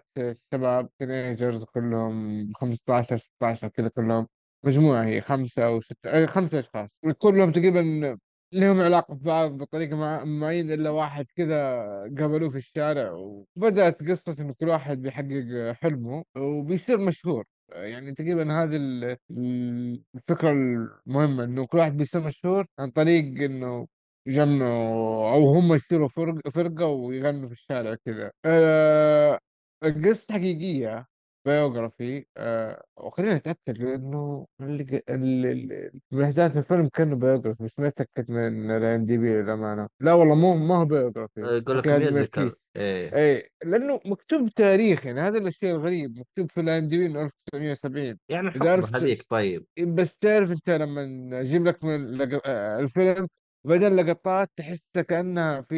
شباب 0.54 0.90
تينيجرز 1.00 1.64
كلهم 1.64 2.52
15 2.54 3.18
16 3.18 3.68
كذا 3.68 3.88
كلهم 3.88 4.28
مجموعة 4.66 5.04
هي 5.06 5.22
خمسة 5.22 5.66
أو 5.66 5.82
ستة 5.82 6.14
أي 6.14 6.28
خمسة 6.28 6.60
أشخاص. 6.60 6.90
كلهم 7.18 7.52
تقريبا 7.52 8.18
لهم 8.54 8.80
علاقة 8.82 9.14
ببعض 9.14 9.52
بطريقة 9.58 9.96
مع- 9.96 10.24
معينة 10.24 10.74
إلا 10.74 10.90
واحد 10.90 11.26
كذا 11.36 11.80
قابلوه 12.20 12.50
في 12.50 12.58
الشارع 12.58 13.12
وبدأت 13.12 14.04
قصة 14.10 14.36
إنه 14.40 14.54
كل 14.60 14.68
واحد 14.70 15.02
بيحقق 15.02 15.72
حلمه 15.82 16.24
وبيصير 16.38 16.98
مشهور. 16.98 17.46
يعني 17.72 18.14
تقريبا 18.14 18.64
هذه 18.64 18.76
ال- 18.76 19.18
ال- 19.32 20.04
الفكرة 20.16 20.52
المهمة 20.52 21.44
إنه 21.44 21.66
كل 21.68 21.78
واحد 21.78 21.98
بيصير 21.98 22.22
مشهور 22.22 22.66
عن 22.80 22.90
طريق 22.92 23.44
إنه 23.44 23.88
يجمعوا 24.26 25.34
أو 25.34 25.54
هم 25.54 25.74
يصيروا 25.74 26.08
فرق 26.10 26.50
فرقة 26.50 26.86
ويغنوا 26.86 27.48
في 27.48 27.54
الشارع 27.54 27.96
كذا. 28.06 28.32
آه 28.46 29.40
القصة 29.84 30.34
حقيقية 30.34 31.06
biography 31.46 32.26
آه 32.38 32.84
وخلينا 32.98 33.36
نتأكد 33.38 33.78
لأنه 33.78 34.48
اللي 34.62 34.84
ق- 34.84 35.12
اللي 35.12 35.52
اللي- 35.52 35.92
من 36.12 36.24
أحداث 36.24 36.58
الفيلم 36.58 36.88
كأنه 36.94 37.16
biography 37.16 37.64
بس 37.64 37.80
ما 37.80 37.88
أتأكد 37.88 38.32
من 38.32 38.72
ال 38.72 39.06
IMDb 39.06 39.34
للأمانة 39.42 39.88
لا 40.00 40.14
والله 40.14 40.36
مو 40.36 40.56
ما 40.56 40.76
هو 40.78 40.86
biography 40.86 41.42
يقول 41.42 41.78
لك 41.78 41.88
هذه 41.88 41.98
من 41.98 42.04
musical 42.04 42.56
إيه. 42.76 43.16
اي 43.16 43.50
لأنه 43.66 44.00
مكتوب 44.06 44.50
تاريخ 44.50 45.06
يعني 45.06 45.22
هذا 45.22 45.38
الشيء 45.48 45.72
الغريب 45.72 46.20
مكتوب 46.20 46.52
في 46.52 46.60
ال 46.62 46.88
IMDb 46.88 47.06
انه 47.06 47.22
1970 47.22 48.20
يعني 48.30 48.48
إذا 48.50 48.86
هذيك 48.96 49.26
طيب. 49.30 49.66
بس 49.80 50.18
تعرف 50.18 50.52
أنت 50.52 50.70
لما 50.70 51.02
أجيب 51.42 51.66
لك 51.68 51.84
من 51.84 52.18
لق... 52.18 52.42
آه، 52.46 52.80
الفيلم 52.80 53.28
بدل 53.68 53.98
لقطات 53.98 54.52
تحسها 54.56 55.02
كأنها 55.08 55.62
في 55.62 55.76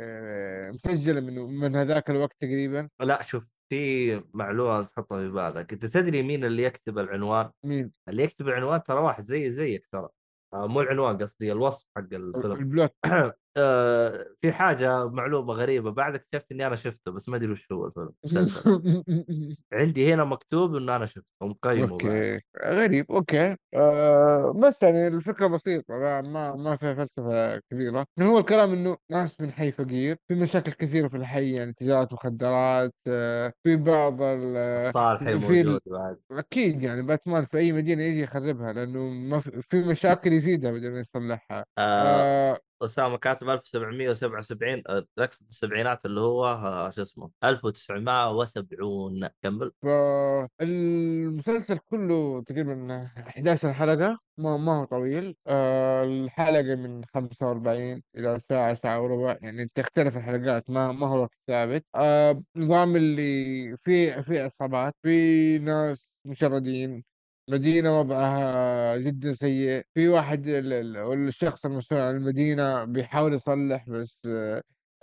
آه، 0.00 0.70
مسجلة 0.86 1.20
من 1.20 1.34
من 1.34 1.76
هذاك 1.76 2.10
الوقت 2.10 2.36
تقريبا. 2.40 2.88
لا 3.00 3.22
شوف 3.22 3.44
في 3.68 4.22
معلومة 4.34 4.82
تحطها 4.82 5.18
في 5.18 5.28
بالك. 5.28 5.72
أنت 5.72 5.86
تدري 5.86 6.22
مين 6.22 6.44
اللي 6.44 6.62
يكتب 6.62 6.98
العنوان؟ 6.98 7.50
مين؟ 7.64 7.92
اللي 8.08 8.22
يكتب 8.22 8.48
العنوان 8.48 8.82
ترى 8.82 9.00
واحد 9.00 9.26
زي 9.26 9.50
زيك 9.50 9.86
ترى. 9.92 10.08
آه، 10.54 10.66
مو 10.66 10.80
العنوان 10.80 11.18
قصدي 11.18 11.52
الوصف 11.52 11.86
حق 11.96 12.02
الفيلم. 12.12 12.52
البلوت. 12.52 12.90
آه، 13.58 14.26
في 14.40 14.52
حاجة 14.52 15.06
معلومة 15.08 15.54
غريبة 15.54 15.90
بعد 15.90 16.14
اكتشفت 16.14 16.52
إني 16.52 16.66
أنا 16.66 16.76
شفته 16.76 17.12
بس 17.12 17.28
ما 17.28 17.36
أدري 17.36 17.52
وش 17.52 17.72
هو 17.72 17.86
الفيلم 17.86 18.10
مسلسل. 18.24 18.62
عندي 19.72 20.14
هنا 20.14 20.24
مكتوب 20.24 20.76
إنه 20.76 20.96
أنا 20.96 21.06
شفته 21.06 21.28
ومقيمه 21.40 21.86
بعد. 22.00 22.02
okay 22.02 22.40
غريب 22.64 23.12
okay. 23.12 23.56
آه 23.74 24.52
بس 24.52 24.82
يعني 24.82 25.06
الفكرة 25.08 25.46
بسيطة 25.46 25.94
ما 25.98 26.20
ما, 26.20 26.54
ما 26.56 26.76
فيها 26.76 26.94
فلسفة 26.94 27.58
كبيرة. 27.70 28.06
هو 28.20 28.38
الكلام 28.38 28.72
إنه 28.72 28.96
ناس 29.10 29.40
من 29.40 29.52
حي 29.52 29.72
فقير 29.72 30.16
في 30.28 30.34
مشاكل 30.34 30.72
كثيرة 30.72 31.08
في 31.08 31.16
الحي 31.16 31.52
يعني 31.56 31.72
تجاره 31.72 32.08
مخدرات 32.12 32.94
آه 33.06 33.52
في 33.62 33.76
بعض 33.76 34.22
ال 34.22 34.56
الصالحي 34.78 35.40
في 35.40 35.62
موجود 35.62 35.80
بعد. 35.86 36.18
أكيد 36.32 36.82
يعني 36.82 37.02
باتمان 37.02 37.44
في 37.44 37.58
أي 37.58 37.72
مدينة 37.72 38.02
يجي 38.02 38.20
يخربها 38.22 38.72
لأنه 38.72 38.98
ما 39.10 39.40
في, 39.40 39.62
في 39.70 39.82
مشاكل 39.82 40.32
يزيدها 40.32 40.72
بدل 40.72 40.90
ما 40.92 40.98
يصلحها. 41.00 41.64
آه 41.78 42.52
آه 42.52 42.60
اسامه 42.82 43.16
كاتب 43.18 43.48
1777 43.48 44.82
آه، 44.88 45.06
اقصد 45.18 45.46
السبعينات 45.46 46.06
اللي 46.06 46.20
هو 46.20 46.46
آه، 46.46 46.90
شو 46.90 47.02
اسمه 47.02 47.30
1970 47.44 49.28
كمل. 49.42 49.72
فالمسلسل 49.82 51.78
كله 51.78 52.42
تقريبا 52.42 53.06
11 53.26 53.72
حلقة 53.72 54.18
ما, 54.38 54.56
ما 54.56 54.80
هو 54.80 54.84
طويل. 54.84 55.36
آه 55.46 56.04
الحلقة 56.04 56.74
من 56.74 57.04
45 57.04 58.02
إلى 58.16 58.38
ساعة 58.48 58.74
ساعة 58.74 59.00
وربع 59.02 59.36
يعني 59.42 59.66
تختلف 59.66 60.16
الحلقات 60.16 60.70
ما 60.70 60.92
ما 60.92 61.06
هو 61.06 61.20
وقت 61.22 61.34
ثابت. 61.48 61.84
آه 61.94 62.42
نظام 62.56 62.96
اللي 62.96 63.76
في 63.84 64.22
في 64.22 64.40
عصابات 64.40 64.94
في 65.02 65.58
ناس 65.58 66.06
مشردين. 66.24 67.04
مدينة 67.48 68.00
وضعها 68.00 68.96
جدا 68.96 69.32
سيء. 69.32 69.82
في 69.94 70.08
واحد 70.08 70.46
ال- 70.48 70.72
ال- 70.72 71.28
الشخص 71.28 71.64
المسؤول 71.66 72.00
عن 72.00 72.16
المدينة 72.16 72.84
بيحاول 72.84 73.34
يصلح 73.34 73.88
بس 73.88 74.18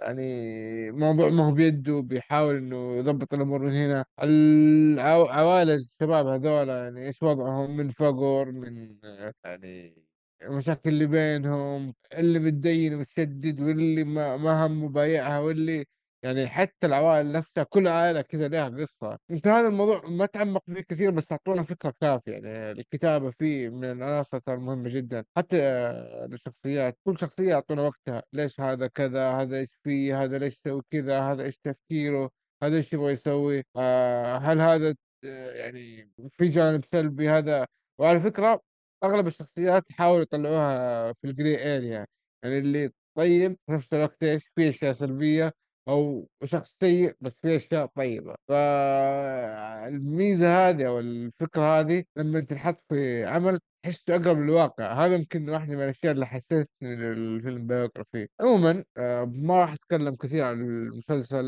يعني 0.01 0.91
موضوع 0.91 1.29
ما 1.29 1.47
هو 1.47 1.51
بيده 1.51 1.99
بيحاول 2.01 2.55
إنه 2.57 2.95
يضبط 2.97 3.33
الأمور 3.33 3.59
من 3.61 3.71
هنا. 3.73 4.05
العو- 4.23 5.27
عوائل 5.29 5.69
الشباب 5.69 6.27
هذول 6.27 6.69
يعني 6.69 7.07
إيش 7.07 7.23
وضعهم؟ 7.23 7.77
من 7.77 7.91
فقر 7.91 8.51
من 8.51 8.97
يعني 9.45 9.95
المشاكل 10.43 10.89
اللي 10.89 11.05
بينهم 11.07 11.93
اللي 12.13 12.39
متدين 12.39 12.93
ومتشدد 12.95 13.61
واللي 13.61 14.03
ما 14.03 14.37
ما 14.37 14.65
هم 14.65 14.83
مبايعها 14.83 15.39
واللي 15.39 15.85
يعني 16.25 16.47
حتى 16.47 16.87
العوائل 16.87 17.31
نفسها 17.31 17.63
كل 17.63 17.87
عائلة 17.87 18.21
كذا 18.21 18.47
لها 18.47 18.69
قصة. 18.69 19.19
يمكن 19.29 19.49
هذا 19.49 19.67
الموضوع 19.67 20.01
ما 20.09 20.25
تعمق 20.25 20.63
فيه 20.65 20.81
كثير 20.81 21.11
بس 21.11 21.31
أعطونا 21.31 21.63
فكرة 21.63 21.93
كافية. 22.01 22.31
يعني 22.31 22.71
الكتابة 22.71 23.31
فيه 23.31 23.69
من 23.69 23.91
العناصر 23.91 24.39
المهمة 24.47 24.89
جدا. 24.89 25.25
حتى 25.37 25.61
آه، 25.61 26.25
الشخصيات 26.25 26.97
كل 27.03 27.19
شخصية 27.19 27.53
أعطونا 27.55 27.81
وقتها. 27.81 28.23
ليش 28.33 28.61
هذا 28.61 28.87
كذا؟ 28.87 29.29
هذا 29.31 29.57
إيش 29.57 29.69
فيه؟ 29.83 30.23
هذا 30.23 30.37
ليش 30.37 30.59
يسوي 30.65 30.81
كذا؟ 30.91 31.19
هذا 31.19 31.43
إيش 31.43 31.57
تفكيره؟ 31.57 32.31
هذا 32.63 32.75
إيش 32.75 32.93
يبغى 32.93 33.11
يسوي؟ 33.11 33.63
آه 33.75 34.37
هل 34.37 34.61
هذا 34.61 34.95
آه، 35.25 35.51
يعني 35.51 36.11
في 36.31 36.47
جانب 36.47 36.85
سلبي؟ 36.85 37.29
هذا. 37.29 37.67
وعلى 37.99 38.19
فكرة 38.19 38.61
أغلب 39.03 39.27
الشخصيات 39.27 39.91
يحاولوا 39.91 40.21
يطلعوها 40.21 41.13
في 41.13 41.27
ال 41.27 41.37
grey 41.37 41.77
area 41.77 42.05
يعني 42.43 42.59
اللي 42.59 42.91
طيب 43.17 43.57
في 43.65 43.71
نفس 43.71 43.93
الوقت 43.93 44.23
إيش؟ 44.23 44.43
في 44.55 44.69
أشياء 44.69 44.91
سلبية. 44.91 45.53
أو 45.87 46.27
شخص 46.43 46.75
سيء 46.81 47.15
بس 47.21 47.37
فيه 47.41 47.55
أشياء 47.55 47.85
طيبة. 47.85 48.35
فالميزه 48.47 50.69
هذه 50.69 50.87
أو 50.87 50.99
الفكرة 50.99 51.79
هذه 51.79 52.03
لما 52.17 52.39
تنحط 52.39 52.83
في 52.89 53.25
عمل 53.25 53.59
تحسه 53.83 54.15
أقرب 54.15 54.37
للواقع. 54.39 55.05
هذا 55.05 55.13
يمكن 55.15 55.49
واحدة 55.49 55.75
من 55.75 55.83
الأشياء 55.83 56.11
اللي 56.13 56.25
حسستني 56.25 56.93
الفيلم 56.93 57.67
biography 57.67 58.27
عموما 58.41 58.83
آه، 58.97 59.25
ما 59.25 59.59
راح 59.61 59.73
أتكلم 59.73 60.15
كثير 60.15 60.43
عن 60.43 60.61
المسلسل 60.61 61.45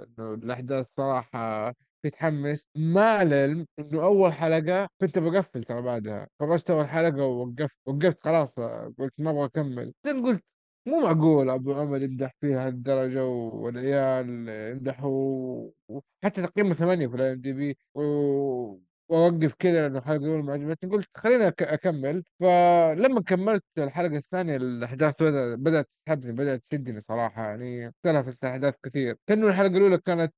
انه 0.00 0.34
الأحداث 0.34 0.86
صراحة 0.96 1.74
بتحمس 2.04 2.62
مع 2.76 3.22
العلم 3.22 3.66
إنه 3.78 4.02
أول 4.04 4.32
حلقة 4.32 4.88
كنت 5.00 5.18
بقفل 5.18 5.64
ترى 5.64 5.82
بعدها. 5.82 6.28
خلصت 6.40 6.70
أول 6.70 6.88
حلقة 6.88 7.22
ووقفت 7.24 7.76
وقفت 7.86 8.24
خلاص 8.24 8.54
قلت 8.98 9.12
ما 9.18 9.30
أبغى 9.30 9.44
أكمل. 9.44 9.92
بعدين 10.04 10.26
قلت 10.26 10.44
مو 10.88 11.00
معقول 11.00 11.50
أبو 11.50 11.72
عمر 11.74 12.02
يمدح 12.02 12.32
فيها 12.40 12.68
الدرجه 12.68 13.24
والعيال 13.26 14.48
يمدحوا 14.48 15.70
حتى 16.24 16.42
تقييمه 16.42 16.74
ثمانية 16.74 17.06
في 17.06 17.14
ال 17.16 17.32
IMDb 17.32 17.78
وأوقف 17.94 19.54
كذا 19.58 19.82
لأنه 19.82 19.98
الحلقة 19.98 20.16
الأولى 20.24 20.42
ما 20.42 20.52
عجبتني 20.52 20.90
قلت 20.90 21.08
خليني 21.16 21.48
أكمل. 21.48 22.24
فلما 22.40 23.20
كملت 23.22 23.64
الحلقة 23.78 24.16
الثانية 24.16 24.56
الأحداث 24.56 25.14
بدأت 25.22 25.88
تسحبني 26.06 26.32
بدأت 26.32 26.62
تشدني 26.70 27.00
صراحة 27.00 27.42
يعني 27.42 27.88
اختلفت 27.88 28.44
الأحداث 28.44 28.74
كثير. 28.82 29.16
كأنه 29.28 29.46
الحلقة 29.48 29.76
الأولى 29.76 29.98
كانت 29.98 30.34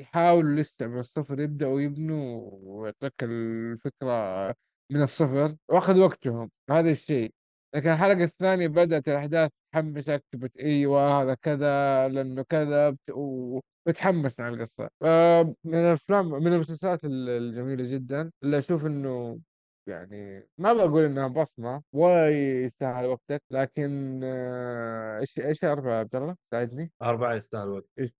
يحاولوا 0.00 0.62
لسه 0.62 0.86
من 0.86 0.98
الصفر 1.00 1.40
يبدأوا 1.40 1.80
يبنوا 1.80 2.50
ويعطيك 2.52 3.14
الفكرة 3.22 4.54
من 4.92 5.02
الصفر 5.02 5.56
وأخذ 5.68 5.98
وقتهم 5.98 6.50
هذا 6.70 6.90
الشيء. 6.90 7.32
لكن 7.76 7.90
الحلقة 7.90 8.24
الثانية 8.24 8.68
بدأت 8.68 9.08
الأحداث 9.08 9.50
تحمسك 9.72 10.24
تبت 10.32 10.56
أيوة 10.56 11.22
هذا 11.22 11.34
كذا 11.34 12.08
لأنه 12.08 12.42
كذا 12.42 12.90
بت- 12.90 13.10
وبتحمس 13.10 14.40
على 14.40 14.54
القصة. 14.54 14.88
آه، 15.02 15.54
من 15.64 15.74
الأفلام 15.74 16.30
من 16.30 16.52
المسلسلات 16.52 17.04
ال- 17.04 17.28
الجميلة 17.28 17.84
جدا 17.94 18.30
اللي 18.42 18.58
أشوف 18.58 18.86
إنه 18.86 19.40
يعني 19.88 20.48
ما 20.58 20.72
بقول 20.72 21.04
إنها 21.04 21.28
بصمة 21.28 21.82
ولا 21.92 22.30
يستاهل 22.64 23.06
وقتك 23.06 23.42
لكن 23.50 24.20
آه، 24.24 25.18
إيش 25.20 25.38
إيش 25.40 25.64
أعرف 25.64 25.84
يا 25.84 25.92
عبد 25.94 26.16
الله؟ 26.16 26.36
ساعدني؟ 26.50 26.92
أربعة 27.02 27.34
يستاهل 27.34 27.68
وقت 27.68 27.86
يست... 27.98 28.16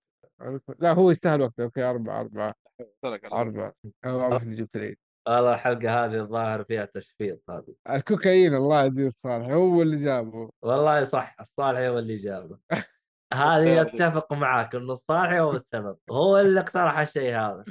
لا 0.79 0.93
هو 0.93 1.11
يستاهل 1.11 1.41
وقته 1.41 1.63
أوكي 1.63 1.83
أربعة 1.83 2.21
أربعة 2.21 2.53
سلك 3.01 3.25
على 3.25 3.33
أربعة. 3.33 3.73
أو 4.05 4.19
واضح 4.19 4.41
إني 4.41 4.55
جبت 4.55 4.75
العيد. 4.75 4.97
والله 5.27 5.53
الحلقة 5.53 6.05
هذه 6.05 6.19
الظاهر 6.19 6.63
فيها 6.63 6.85
تشفيط 6.85 7.49
هذه. 7.49 7.75
الكوكايين 7.89 8.55
الله 8.55 8.83
يجزيه 8.83 9.07
الصالح 9.07 9.49
هو 9.49 9.81
اللي 9.81 9.97
جابه. 9.97 10.49
والله 10.61 11.03
صح 11.03 11.35
الصالح 11.39 11.79
هو 11.79 11.99
اللي 11.99 12.15
جابه. 12.15 12.59
هذه 13.33 13.81
أتفق 13.81 14.33
معاك 14.33 14.75
إنه 14.75 14.91
الصالح 14.91 15.31
هو 15.31 15.51
السبب 15.51 15.97
هو 16.11 16.37
اللي 16.37 16.59
اقترح 16.59 16.99
الشيء 16.99 17.35
هذا. 17.35 17.65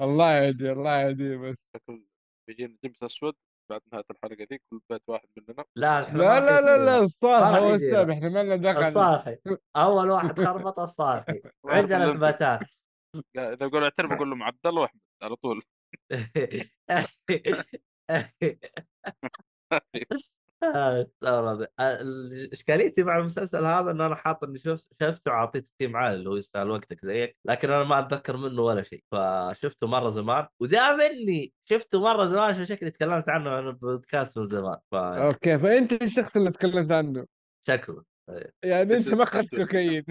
الله 0.00 0.32
يهدي 0.32 0.72
الله 0.72 1.00
يهديه 1.00 1.36
بس. 1.36 1.56
كل 1.86 2.04
بيجينا 2.48 2.76
جيمس 2.84 3.02
أسود 3.02 3.34
بعد 3.70 3.80
نهاية 3.92 4.04
الحلقة 4.10 4.44
دي 4.50 4.62
كل 4.70 4.80
بيت 4.90 5.02
واحد 5.08 5.28
مننا. 5.36 5.64
لا 5.76 6.00
لا 6.00 6.40
لا 6.40 6.60
لا. 6.60 6.84
لا 6.84 6.98
الصالح 6.98 7.58
هو. 7.58 7.74
السبب 7.74 8.10
إحنا 8.10 8.28
ما 8.28 8.42
لنا 8.42 8.56
دخل. 8.56 8.86
الصالحي. 8.86 9.36
أول 9.76 10.10
واحد 10.10 10.40
خربط 10.40 10.78
الصالحي. 10.78 11.42
عندنا 11.66 12.10
اثباتات 12.12 12.60
إذا 13.36 13.66
بقول 13.66 13.82
اعترف 13.82 14.12
بقول 14.12 14.30
لهم 14.30 14.42
عبد 14.42 14.66
الله 14.66 14.82
وأحمد 14.82 15.00
على 15.22 15.36
طول. 15.36 15.62
استغرب. 20.62 21.66
اشكاليتي 22.52 23.02
مع 23.02 23.18
المسلسل 23.18 23.64
هذا 23.64 23.90
انه 23.90 24.06
أنا 24.06 24.14
حاطط 24.14 24.44
إني 24.44 24.58
شف- 24.58 24.84
شفته 25.02 25.30
وعطيته 25.30 25.66
تقييم 25.78 25.96
عالي 25.96 26.14
اللي 26.14 26.30
هو 26.30 26.36
يستاهل 26.36 26.70
وقتك 26.70 27.04
زيك 27.04 27.36
لكن 27.44 27.70
أنا 27.70 27.84
ما 27.84 27.98
أتذكر 27.98 28.36
منه 28.36 28.62
ولا 28.62 28.82
شيء. 28.82 29.04
فشفته 29.12 29.86
مرة 29.86 30.08
زمان 30.08 30.46
ودام 30.60 31.00
اني 31.00 31.52
شفته 31.64 32.00
مرة 32.00 32.24
زمان 32.24 32.50
عشان 32.50 32.64
شكلي 32.64 32.90
تكلمت 32.90 33.28
عنه 33.28 33.50
عن 33.50 33.66
البودكاست 33.66 34.38
من 34.38 34.48
زمان. 34.48 34.78
أوكي 34.94 35.58
فأنت 35.58 36.02
الشخص 36.02 36.36
اللي 36.36 36.50
تكلمت 36.50 36.92
عنه. 36.92 37.26
فشكله 37.68 38.04
يعني 38.64 38.96
أنت 38.96 39.08
ما 39.08 39.22
أخذت. 39.22 39.54
كوكايين. 39.54 40.04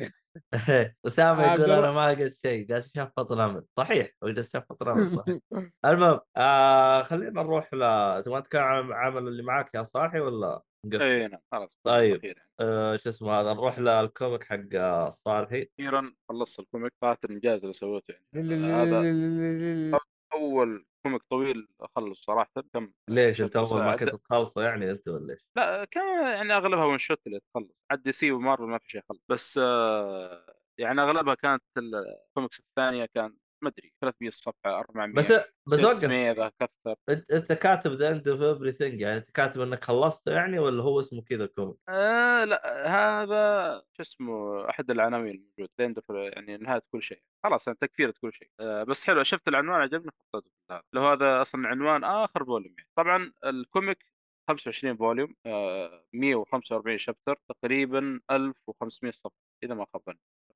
اسامه 1.08 1.44
عبد 1.44 1.60
يقول 1.60 1.72
أنا 1.72 1.92
ما 1.92 2.10
قلت 2.10 2.36
شيء 2.36 2.66
جالس 2.66 2.96
يشفط 2.96 3.32
الامل 3.32 3.66
صحيح 3.78 4.12
هو 4.24 4.30
جالس 4.30 4.56
يشفط 4.56 4.82
الامل 4.82 5.10
صحيح 5.10 5.40
المهم 5.86 6.20
آه 6.38 7.02
خلينا 7.02 7.44
نروح 7.44 7.74
ل 7.74 7.80
تبغى 8.24 8.40
نتكلم 8.40 8.62
عن 8.62 8.86
العمل 8.86 9.28
اللي 9.28 9.44
معاك 9.44 9.76
يا 9.76 9.84
صاحي 9.84 10.20
ولا 10.20 10.62
نقفل. 10.86 11.02
إي 11.04 11.28
نعم 11.28 11.40
خلاص 11.52 11.80
طيب. 11.84 12.26
يعني. 12.26 12.40
آه، 12.60 12.96
شو 12.96 13.10
اسمه 13.10 13.32
هذا 13.32 13.54
نروح 13.54 13.80
لل 13.80 13.98
comic 13.98 14.44
حق 14.44 14.60
آه، 14.76 15.08
الصالحي 15.08 15.70
أخيرا 15.80 16.14
خلصت 16.30 16.60
ال 16.60 16.65
comic 16.65 16.94
صراحة 17.02 17.20
الإنجاز 17.24 17.62
اللي 17.62 17.74
سويته 17.74 18.14
يعني 18.34 18.74
هذا 18.74 20.00
أول 20.34 20.86
comic 21.04 21.22
طويل 21.30 21.68
أخلص 21.82 22.22
صراحة 22.26 22.52
كم 22.74 22.92
ليش 23.10 23.42
أنت 23.42 23.56
أول 23.56 23.84
ما. 23.84 23.96
كنت 23.96 24.16
تخلصه 24.16 24.64
يعني 24.64 24.92
أنت 24.92 25.08
ولا 25.08 25.34
إيش؟ 25.34 25.46
لا 25.56 25.86
كان 25.86 26.24
يعني 26.24 26.54
أغلبها 26.54 26.86
one 26.86 26.98
shot 26.98 27.28
اللي 27.28 27.40
تخلص 27.40 27.72
عاد 27.92 28.04
DC 28.04 28.32
ومارفل 28.32 28.64
ما 28.64 28.78
في 28.78 28.90
شيء 28.90 29.02
يخلص 29.02 29.22
بس 29.30 29.60
آه، 29.64 30.56
يعني 30.78 31.02
أغلبها 31.02 31.36
كانت 31.36 31.64
الكوميكس 31.78 32.60
الثانية 32.60 33.06
كان 33.06 33.36
ما 33.62 33.70
أدري 33.70 33.94
300 34.02 34.30
صفحه 34.30 34.80
400 34.80 35.16
بس 35.16 35.34
بس 35.68 35.84
وقف. 35.84 35.98
600 35.98 36.32
ذا 36.32 36.52
كثر. 36.60 36.96
انت 37.10 37.32
أنت 37.32 37.54
كاتب 37.54 37.92
the 37.92 38.12
end 38.12 38.28
of 38.28 38.42
everything 38.42 39.02
يعني 39.02 39.18
أنت 39.18 39.32
كاتب 39.32 39.62
إنك 39.62 39.84
خلصته 39.84 40.32
يعني 40.32 40.60
ولا 40.60 40.84
هو 40.84 41.00
اسمه 41.00 41.22
كذا 41.22 41.46
comic؟ 41.46 41.78
آه 41.90 42.44
لا 42.44 42.88
هذا 42.88 43.84
شو 43.94 44.02
اسمه 44.02 44.70
أحد 44.70 44.92
العناوين 44.92 45.36
الموجود 45.36 45.70
ذا 46.12 46.24
يعني 46.30 46.58
نهاية 46.58 46.82
كل 46.92 47.04
شيء. 47.04 47.22
خلاص 47.44 47.68
يعني 47.68 47.78
تكفيره 47.82 48.14
كل 48.22 48.34
شيء. 48.34 48.50
آه 48.60 48.84
بس 48.84 49.08
حلو 49.08 49.24
شفت 49.24 49.48
العنوان 49.48 49.82
عجبني 49.82 50.12
حطيته 50.20 50.52
لو 50.94 51.02
هذا 51.02 51.42
أصلا 51.42 51.68
عنوان 51.68 52.04
آخر 52.04 52.46
volume 52.46 52.76
يعني. 52.78 52.90
طبعا 52.96 53.32
ال 53.46 53.56
comic 53.56 54.06
25 54.50 54.98
volume 54.98 55.36
آه 55.46 56.06
145 56.14 56.98
chapter 56.98 57.40
تقريبا 57.50 58.20
1500 58.32 59.12
صفحة 59.12 59.36
إذا 59.64 59.74
ما 59.74 59.86
خاب 59.94 60.02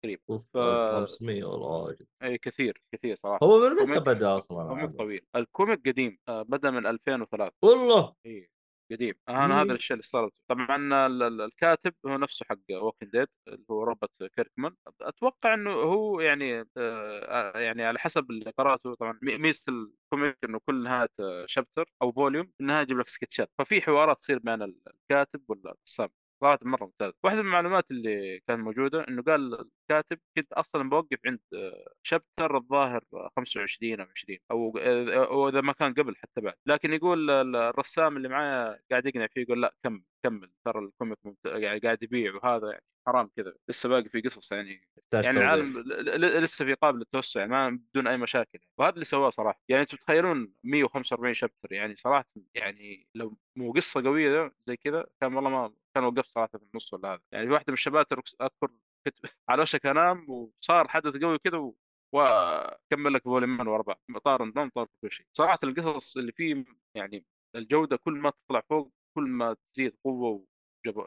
تقريبا 0.05 0.21
أوف 0.29 0.43
ف- 0.53 0.57
1500 0.57 1.43
والله 1.43 1.67
واجد. 1.83 2.07
إي 2.23 2.37
كثير 2.37 2.81
كثير 2.91 3.15
صراحة. 3.15 3.39
هو 3.45 3.69
من 3.69 3.75
متى 3.75 3.99
بدا 3.99 4.35
أصلا 4.37 4.67
comic؟ 4.67 4.91
طويل. 4.97 5.21
ال 5.35 5.44
comic 5.44 5.87
قديم 5.87 6.17
آه 6.29 6.41
بدأ 6.41 6.71
من 6.71 6.85
2003 6.87 7.53
والله؟ 7.61 8.15
إي 8.25 8.49
قديم. 8.91 9.13
أنا 9.29 9.55
هذا 9.61 9.63
مم. 9.63 9.71
الشيء 9.71 9.95
اللي 9.95 10.03
صار 10.03 10.29
طبعا 10.49 10.75
ال- 11.07 11.23
ال- 11.23 11.41
الكاتب 11.41 11.93
هو 12.05 12.17
نفسه 12.17 12.45
حق 12.49 12.57
Walking 12.71 13.11
Dead 13.11 13.27
اللي 13.47 13.65
هو 13.71 13.83
روبرت 13.83 14.23
كيركمان. 14.35 14.75
أتوقع 15.01 15.53
إنه 15.53 15.71
هو 15.71 16.21
يعني 16.21 16.65
آه، 16.77 17.59
يعني 17.59 17.83
على 17.85 17.99
حسب 17.99 18.31
اللي 18.31 18.51
قراته 18.57 18.93
طبعا 18.95 19.19
مي- 19.21 19.37
ميزة 19.37 19.65
ال 19.71 19.82
comic 19.82 20.37
إنه 20.43 20.59
كل 20.65 20.83
نهاية 20.83 21.09
chapter 21.45 21.91
أو 22.01 22.11
volume 22.11 22.51
النهايه 22.61 22.81
يجيب 22.83 22.99
لك 22.99 23.07
سكتشات 23.07 23.51
ففي 23.57 23.81
حوارات 23.81 24.17
تصير 24.19 24.39
بين 24.39 24.61
الكاتب 24.61 25.41
والرسام. 25.47 26.09
صراحة 26.41 26.59
مرة 26.61 26.85
ممتاز 26.85 27.13
واحدة 27.23 27.41
من 27.41 27.47
المعلومات 27.47 27.91
اللي 27.91 28.39
كانت 28.47 28.59
موجودة 28.61 29.07
إنه 29.07 29.21
قال 29.21 29.53
الكاتب 29.53 30.19
كنت 30.37 30.53
أصلا 30.53 30.89
بوقف 30.89 31.17
عند 31.25 31.39
شابتر 32.03 32.57
الظاهر 32.57 33.03
25 33.37 33.99
أو 34.01 34.07
20 34.15 34.39
أو 34.51 34.77
أو 35.23 35.49
إذا 35.49 35.61
ما 35.61 35.73
كان 35.73 35.93
قبل 35.93 36.15
حتى 36.15 36.41
بعد 36.41 36.55
لكن 36.65 36.93
يقول 36.93 37.31
ال- 37.31 37.55
الرسام 37.55 38.17
اللي 38.17 38.29
معايا 38.29 38.79
قاعد 38.91 39.05
يقنع 39.05 39.27
فيه 39.27 39.41
يقول 39.41 39.61
لا 39.61 39.75
كمل 39.83 40.03
كمل 40.23 40.51
ترى 40.65 40.79
الكوميك 40.79 41.17
ممت... 41.25 41.37
يعني 41.45 41.79
قاعد 41.79 42.03
يبيع 42.03 42.35
وهذا 42.35 42.71
يعني 42.71 42.83
حرام 43.07 43.29
كذا 43.37 43.53
لسه 43.69 43.89
باقي 43.89 44.09
في 44.09 44.21
قصص 44.21 44.51
يعني 44.51 44.89
يعني. 45.13 45.39
العالم 45.39 45.79
لسه 46.43 46.65
في 46.65 46.73
قابل 46.73 46.99
للتوسع 46.99 47.39
يعني 47.39 47.51
ما 47.51 47.69
بدون 47.69 48.07
أي 48.07 48.17
مشاكل 48.17 48.49
يعني. 48.53 48.67
وهذا 48.77 48.93
اللي 48.93 49.05
سواه 49.05 49.29
صراحة 49.29 49.61
يعني 49.69 49.81
أنتم 49.81 49.97
تتخيلون 49.97 50.53
145 50.63 51.33
شابتر 51.33 51.71
يعني 51.73 51.95
صراحة 51.95 52.25
يعني 52.55 53.07
لو 53.15 53.37
مو 53.55 53.71
قصة 53.71 54.01
قوية 54.03 54.51
زي 54.67 54.77
كذا 54.77 55.05
كان 55.21 55.35
والله 55.35 55.49
ما 55.49 55.73
كان 55.95 56.03
وقفت 56.03 56.29
صراحة 56.31 56.47
في 56.59 56.65
النص 56.73 56.93
ولا 56.93 57.13
هذا. 57.13 57.21
يعني 57.31 57.49
واحدة 57.51 57.65
من 57.67 57.73
الشباتر 57.73 58.21
أذكر 58.41 58.71
كنت 59.05 59.15
على 59.49 59.61
وشك 59.61 59.85
انام 59.85 60.29
وصار 60.29 60.87
حدث 60.87 61.17
قوي 61.23 61.37
كذا 61.39 61.57
و... 61.57 61.75
وأكمل 62.13 63.13
لك 63.13 63.23
فوليومين 63.23 63.67
ورا 63.67 63.81
بعض. 63.83 64.01
طار 64.25 64.43
النوم 64.43 64.69
طار 64.69 64.87
كل 65.01 65.11
شيء. 65.11 65.25
صراحة 65.33 65.59
القصص 65.63 66.17
اللي 66.17 66.31
فيه 66.31 66.65
يعني 66.95 67.25
الجودة 67.55 67.97
كل 67.97 68.13
ما 68.13 68.29
تطلع 68.29 68.61
فوق 68.69 68.93
كل 69.15 69.23
ما 69.23 69.55
تزيد 69.73 69.97
قوة 70.03 70.45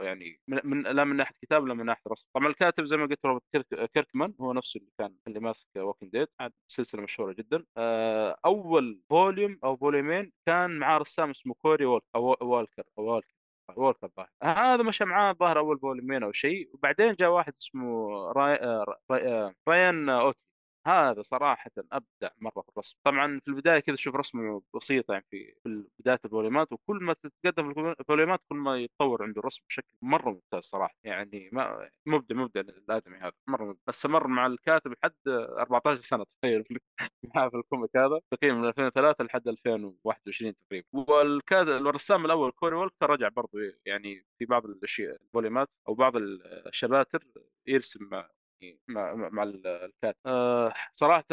يعني 0.00 0.40
من, 0.48 0.60
من 0.64 0.82
لا 0.82 1.04
من 1.04 1.16
ناحية 1.16 1.34
كتاب 1.42 1.66
لا 1.66 1.74
من 1.74 1.86
ناحية 1.86 2.02
رسم. 2.08 2.28
طبعا 2.34 2.48
الكاتب 2.48 2.84
زي 2.84 2.96
ما 2.96 3.06
قلت 3.06 3.26
روبرت 3.26 3.42
كيرك 3.52 3.90
كيركمان 3.92 4.34
هو 4.40 4.52
نفسه 4.52 4.80
اللي 4.80 4.90
كان 4.98 5.16
اللي 5.26 5.40
ماسك 5.40 5.66
Walking 5.76 6.12
Dead 6.12 6.28
سلسلة 6.66 7.02
مشهورة 7.02 7.32
جدا. 7.32 7.64
آه، 7.76 8.38
أول 8.46 9.02
فوليوم 9.10 9.58
أو 9.64 9.76
فوليومين 9.76 10.32
كان 10.46 10.78
معاه 10.78 10.98
رسام 10.98 11.30
اسمه 11.30 11.54
كوري 11.54 11.84
وولك 11.84 12.02
أو 12.14 12.36
والكر 12.42 12.84
أو 12.98 13.04
والكر. 13.04 13.37
وولكر 13.76 14.06
الظاهر 14.06 14.28
هذا 14.42 14.82
مشى 14.82 15.04
معاه 15.04 15.32
الظاهر 15.32 15.58
أول 15.58 15.78
فوليومين 15.80 16.22
أو 16.22 16.32
شيء 16.32 16.70
وبعدين 16.74 17.14
جاء 17.14 17.30
واحد 17.30 17.52
اسمه 17.60 18.08
راي... 18.32 18.54
آه، 18.54 18.84
راي... 19.10 19.28
آه، 19.28 19.54
رايان 19.68 20.08
اوتلي 20.08 20.47
هذا 20.88 21.22
صراحة 21.22 21.70
أبدع 21.92 22.30
مرة 22.38 22.62
في 22.62 22.68
الرسم. 22.68 22.96
طبعا 23.04 23.40
في 23.44 23.48
البداية 23.48 23.80
كذا 23.80 23.96
شوف 23.96 24.14
رسمه 24.16 24.62
بسيطة 24.74 25.12
يعني 25.12 25.26
في 25.30 25.54
بداية 25.98 26.18
الفوليومات 26.24 26.72
وكل 26.72 26.98
ما 27.04 27.12
تتقدم 27.12 27.74
في 27.74 27.94
الفوليومات 28.00 28.40
كل 28.48 28.56
ما 28.56 28.76
يتطور 28.78 29.22
عنده 29.22 29.40
الرسم 29.40 29.62
بشكل 29.68 29.94
مرة 30.02 30.30
ممتاز 30.30 30.64
صراحة. 30.64 30.94
يعني 31.04 31.50
ما 31.52 31.90
مبدع 32.06 32.36
مبدع 32.36 32.60
الآدمي 32.60 33.16
هذا 33.18 33.32
مرة 33.46 33.64
مبدع. 33.64 33.80
استمر 33.88 34.26
مع 34.26 34.46
الكاتب 34.46 34.92
لحد 34.92 35.14
14 35.28 36.00
سنة 36.00 36.24
تخيل. 36.42 36.64
معاه 37.34 37.48
في 37.48 37.56
ال 37.56 37.63
comic 37.63 37.96
هذا 37.96 38.20
تقريبا 38.30 38.56
من 38.56 38.68
2003 38.68 39.24
لحد 39.24 39.48
2021 39.48 40.54
تقريبا. 40.68 40.86
والكاتب 40.92 41.68
الرسام 41.86 42.24
الأول 42.24 42.50
كوري 42.50 42.76
وولكر 42.76 43.10
رجع 43.10 43.28
برضه 43.28 43.58
يعني 43.86 44.26
في 44.38 44.44
بعض 44.44 44.64
الأشياء 44.66 45.16
الفوليومات 45.22 45.68
أو 45.88 45.94
بعض 45.94 46.12
الشباتر 46.16 47.24
يرسم 47.66 48.10
مع 48.88 49.14
مع 49.14 49.42
الكاتب. 49.42 50.16
أه 50.26 50.74
صراحة 50.94 51.24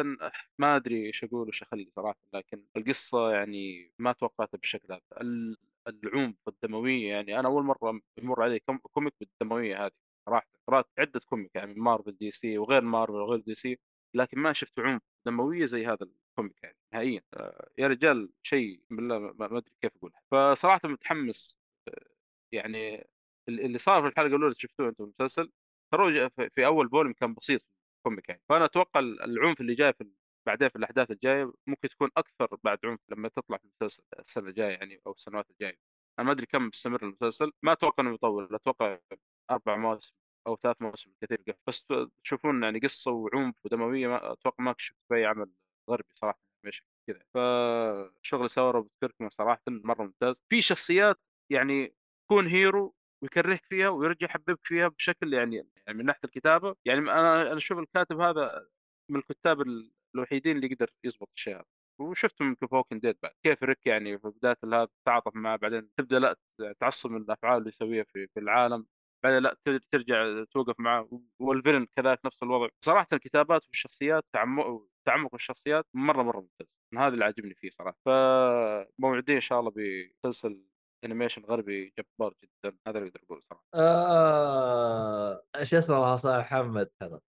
ما 0.58 0.76
أدري 0.76 1.06
إيش 1.06 1.24
أقول 1.24 1.48
وش 1.48 1.62
أخلي 1.64 1.90
صراحة 1.96 2.18
لكن 2.34 2.64
القصة 2.78 3.32
يعني 3.32 3.92
ما 4.00 4.12
توقعتها 4.14 4.58
بالشكل 4.58 4.94
هذا. 4.94 5.02
ال- 5.22 5.58
العنف 5.88 6.36
والدموية 6.46 7.10
يعني 7.10 7.40
أنا 7.40 7.48
أول 7.48 7.64
مرة 7.64 8.02
يمر 8.18 8.44
علي 8.44 8.60
comic 8.94 9.14
بالدموية 9.20 9.86
هذه 9.86 9.92
صراحة. 10.26 10.48
قرأت 10.68 10.86
عدة 11.00 11.20
comic 11.20 11.52
يعني 11.56 11.74
مارفل 11.74 12.12
DC 12.18 12.58
وغير 12.58 12.82
مارفل 12.82 13.14
وغير 13.14 13.40
DC 13.40 13.80
لكن 14.14 14.40
ما 14.40 14.54
شفت 14.54 14.80
عنف 14.80 15.02
دموية 15.26 15.66
زي 15.66 15.86
هذا 15.88 15.98
ال 16.32 16.37
comic 16.37 16.64
يعني 16.64 16.78
نهائيا. 16.94 17.22
أه 17.34 17.70
يا 17.78 17.88
رجال 17.88 18.30
شيء 18.44 18.82
بالله 18.90 19.20
ما 19.20 19.46
أدري 19.46 19.72
كيف 19.82 19.92
أقول 19.98 20.12
فصراحة 20.32 20.90
متحمس 20.90 21.58
أه، 21.88 22.06
يعني 22.52 23.08
اللي 23.50 23.78
صار 23.78 24.02
في 24.02 24.08
الحلقة 24.08 24.28
الأولى 24.28 24.46
اللي 24.46 24.56
شفتوه 24.60 24.90
أنتم 24.90 25.04
المسلسل؟ 25.04 25.52
ترى 25.92 26.30
في- 26.30 26.66
أول 26.66 26.90
volume 26.90 27.14
كان 27.14 27.34
بسيط 27.34 27.62
في 27.62 27.68
ال 27.98 28.03
comic 28.03 28.30
يعني. 28.30 28.42
فأنا 28.50 28.66
أتوقع 28.66 29.00
العنف 29.00 29.62
اللي 29.62 29.76
جاي 29.76 29.94
في 29.94 30.10
بعدين 30.48 30.70
في 30.70 30.76
الأحداث 30.76 31.12
الجاية 31.12 31.52
ممكن 31.68 31.90
تكون 31.90 32.10
أكثر 32.18 32.58
بعد 32.64 32.80
عنف 32.86 33.00
لما 33.10 33.30
تطلع 33.30 33.58
في 33.58 33.64
المسلسل 33.66 34.04
السنة 34.20 34.50
الجاية 34.50 34.70
يعني 34.74 35.02
أو 35.08 35.12
السنوات 35.12 35.50
الجاية. 35.52 35.78
أنا 36.20 36.26
ما 36.28 36.32
أدري 36.32 36.46
كم 36.46 36.70
بيستمر 36.70 37.04
المسلسل 37.04 37.52
ما 37.64 37.72
أتوقع 37.72 38.04
إنه 38.04 38.14
يطول 38.14 38.56
أتوقع 38.56 39.00
أربع 39.52 39.76
مواسم 39.76 40.14
أو 40.48 40.56
ثلاث 40.64 40.82
مواسم 40.82 41.12
كثير. 41.22 41.44
بس 41.68 41.86
تشوفون 42.24 42.64
يعني 42.64 42.80
قصة 42.80 43.12
وعنف 43.12 43.56
ودموية 43.66 44.08
ما 44.08 44.32
أتوقع 44.34 44.64
ما 44.64 44.76
شفت 44.78 44.98
في 45.10 45.16
أي 45.16 45.26
عمل 45.26 45.52
غربي 45.90 46.08
صراحة 46.16 46.40
مش 46.66 46.84
كذا. 47.08 47.20
فشغل 47.34 48.50
روبرت 48.58 48.92
كيركمان 49.02 49.30
صراحة 49.30 49.62
مرة 49.68 50.04
ممتاز. 50.04 50.44
في 50.50 50.62
شخصيات 50.62 51.20
يعني 51.50 51.96
تكون 52.26 52.48
hero 52.48 52.96
ويكرهك 53.26 53.66
فيها 53.70 53.90
ويرجع 53.90 54.26
يحببك 54.28 54.60
فيها 54.64 54.88
بشكل 54.88 55.34
يعني 55.34 55.56
يعني 55.88 55.98
من 56.00 56.06
ناحية 56.06 56.20
الكتابة. 56.26 56.76
يعني 56.86 57.00
أنا 57.00 57.42
أنا 57.52 57.58
أشوف 57.58 57.80
الكاتب 57.80 58.22
هذا 58.22 58.68
من 59.12 59.20
الكتاب 59.20 59.62
ال- 59.62 59.92
الوحيدين 60.16 60.56
اللي 60.56 60.68
يقدر 60.72 60.90
يضبط 61.04 61.30
الشيء 61.36 61.56
هذا. 61.56 61.66
وشفته 62.02 62.46
من 62.46 62.56
ووكينج 62.56 62.70
ديد 62.92 63.18
بعد. 63.24 63.34
كيف 63.44 63.64
ريك 63.64 63.88
يعني 63.88 64.20
في 64.20 64.28
بداية 64.30 64.56
هذا 64.66 64.88
تتعاطف 65.04 65.36
معه 65.36 65.56
بعدين 65.58 65.90
تبدأ 65.98 66.20
لا 66.20 66.36
تعصب 66.80 67.12
من 67.12 67.22
الأفعال 67.22 67.58
اللي 67.58 67.70
يسويها 67.70 68.04
في, 68.04 68.28
في 68.28 68.40
العالم. 68.40 68.88
بعدين 69.24 69.44
لا 69.44 69.58
تر- 69.66 69.80
ترجع 69.92 70.44
توقف 70.52 70.80
معه. 70.80 71.22
وال 71.40 71.50
villain 71.50 71.88
كذلك 71.98 72.20
نفس 72.26 72.44
الوضع. 72.44 72.68
صراحة 72.86 73.08
الكتابات 73.14 73.68
والشخصيات 73.68 74.26
تعمق 74.34 74.88
تعمق 75.06 75.36
الشخصيات 75.36 75.88
مرة 75.94 76.24
مرة 76.24 76.40
ممتاز. 76.42 76.78
هذا 76.98 77.08
اللي 77.14 77.26
عاجبني 77.26 77.56
فيه 77.56 77.70
صراحة. 77.70 77.98
فموعدين 78.06 79.36
إن 79.36 79.42
شاء 79.42 79.60
الله 79.60 79.72
بمسلسل 79.72 80.66
animation 81.04 81.42
غربي 81.46 81.94
جبار 82.00 82.34
جدا 82.44 82.78
هذا 82.88 82.98
اللي 82.98 83.10
أقدر 83.10 83.22
اقوله 83.24 83.42
صراحة. 83.42 83.66
آه... 83.74 85.44
إيش 85.56 85.74
اسمه 85.74 86.16
صالح 86.16 86.54
محمد 86.54 86.90
هذا. 87.02 87.20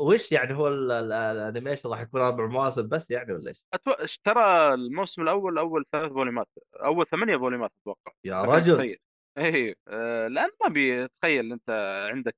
وش 0.00 0.32
يعني 0.32 0.54
هو 0.54 0.68
ال- 0.68 0.92
ال- 0.92 1.12
ال 1.12 1.20
animation 1.20 1.88
راح 1.88 2.00
يكون 2.00 2.20
أربع 2.20 2.46
مواسم 2.46 2.88
بس 2.88 3.10
يعني 3.10 3.32
ولا 3.32 3.48
إيش؟ 3.48 3.62
أتو... 3.74 3.92
ترى 4.24 4.74
الموسم 4.74 5.22
الأول 5.22 5.58
أول 5.58 5.84
ثلاث 5.92 6.12
فوليومات 6.12 6.48
أول 6.74 7.06
ثمانية 7.06 7.36
فوليومات 7.36 7.72
أتوقع. 7.82 8.12
يا 8.24 8.42
رجل. 8.42 8.96
اي 9.38 9.76
آه 9.88 10.28
لأن 10.28 10.50
ما 10.62 10.68
بيتخيل 10.68 11.52
إنت 11.52 11.70
عندك 12.10 12.36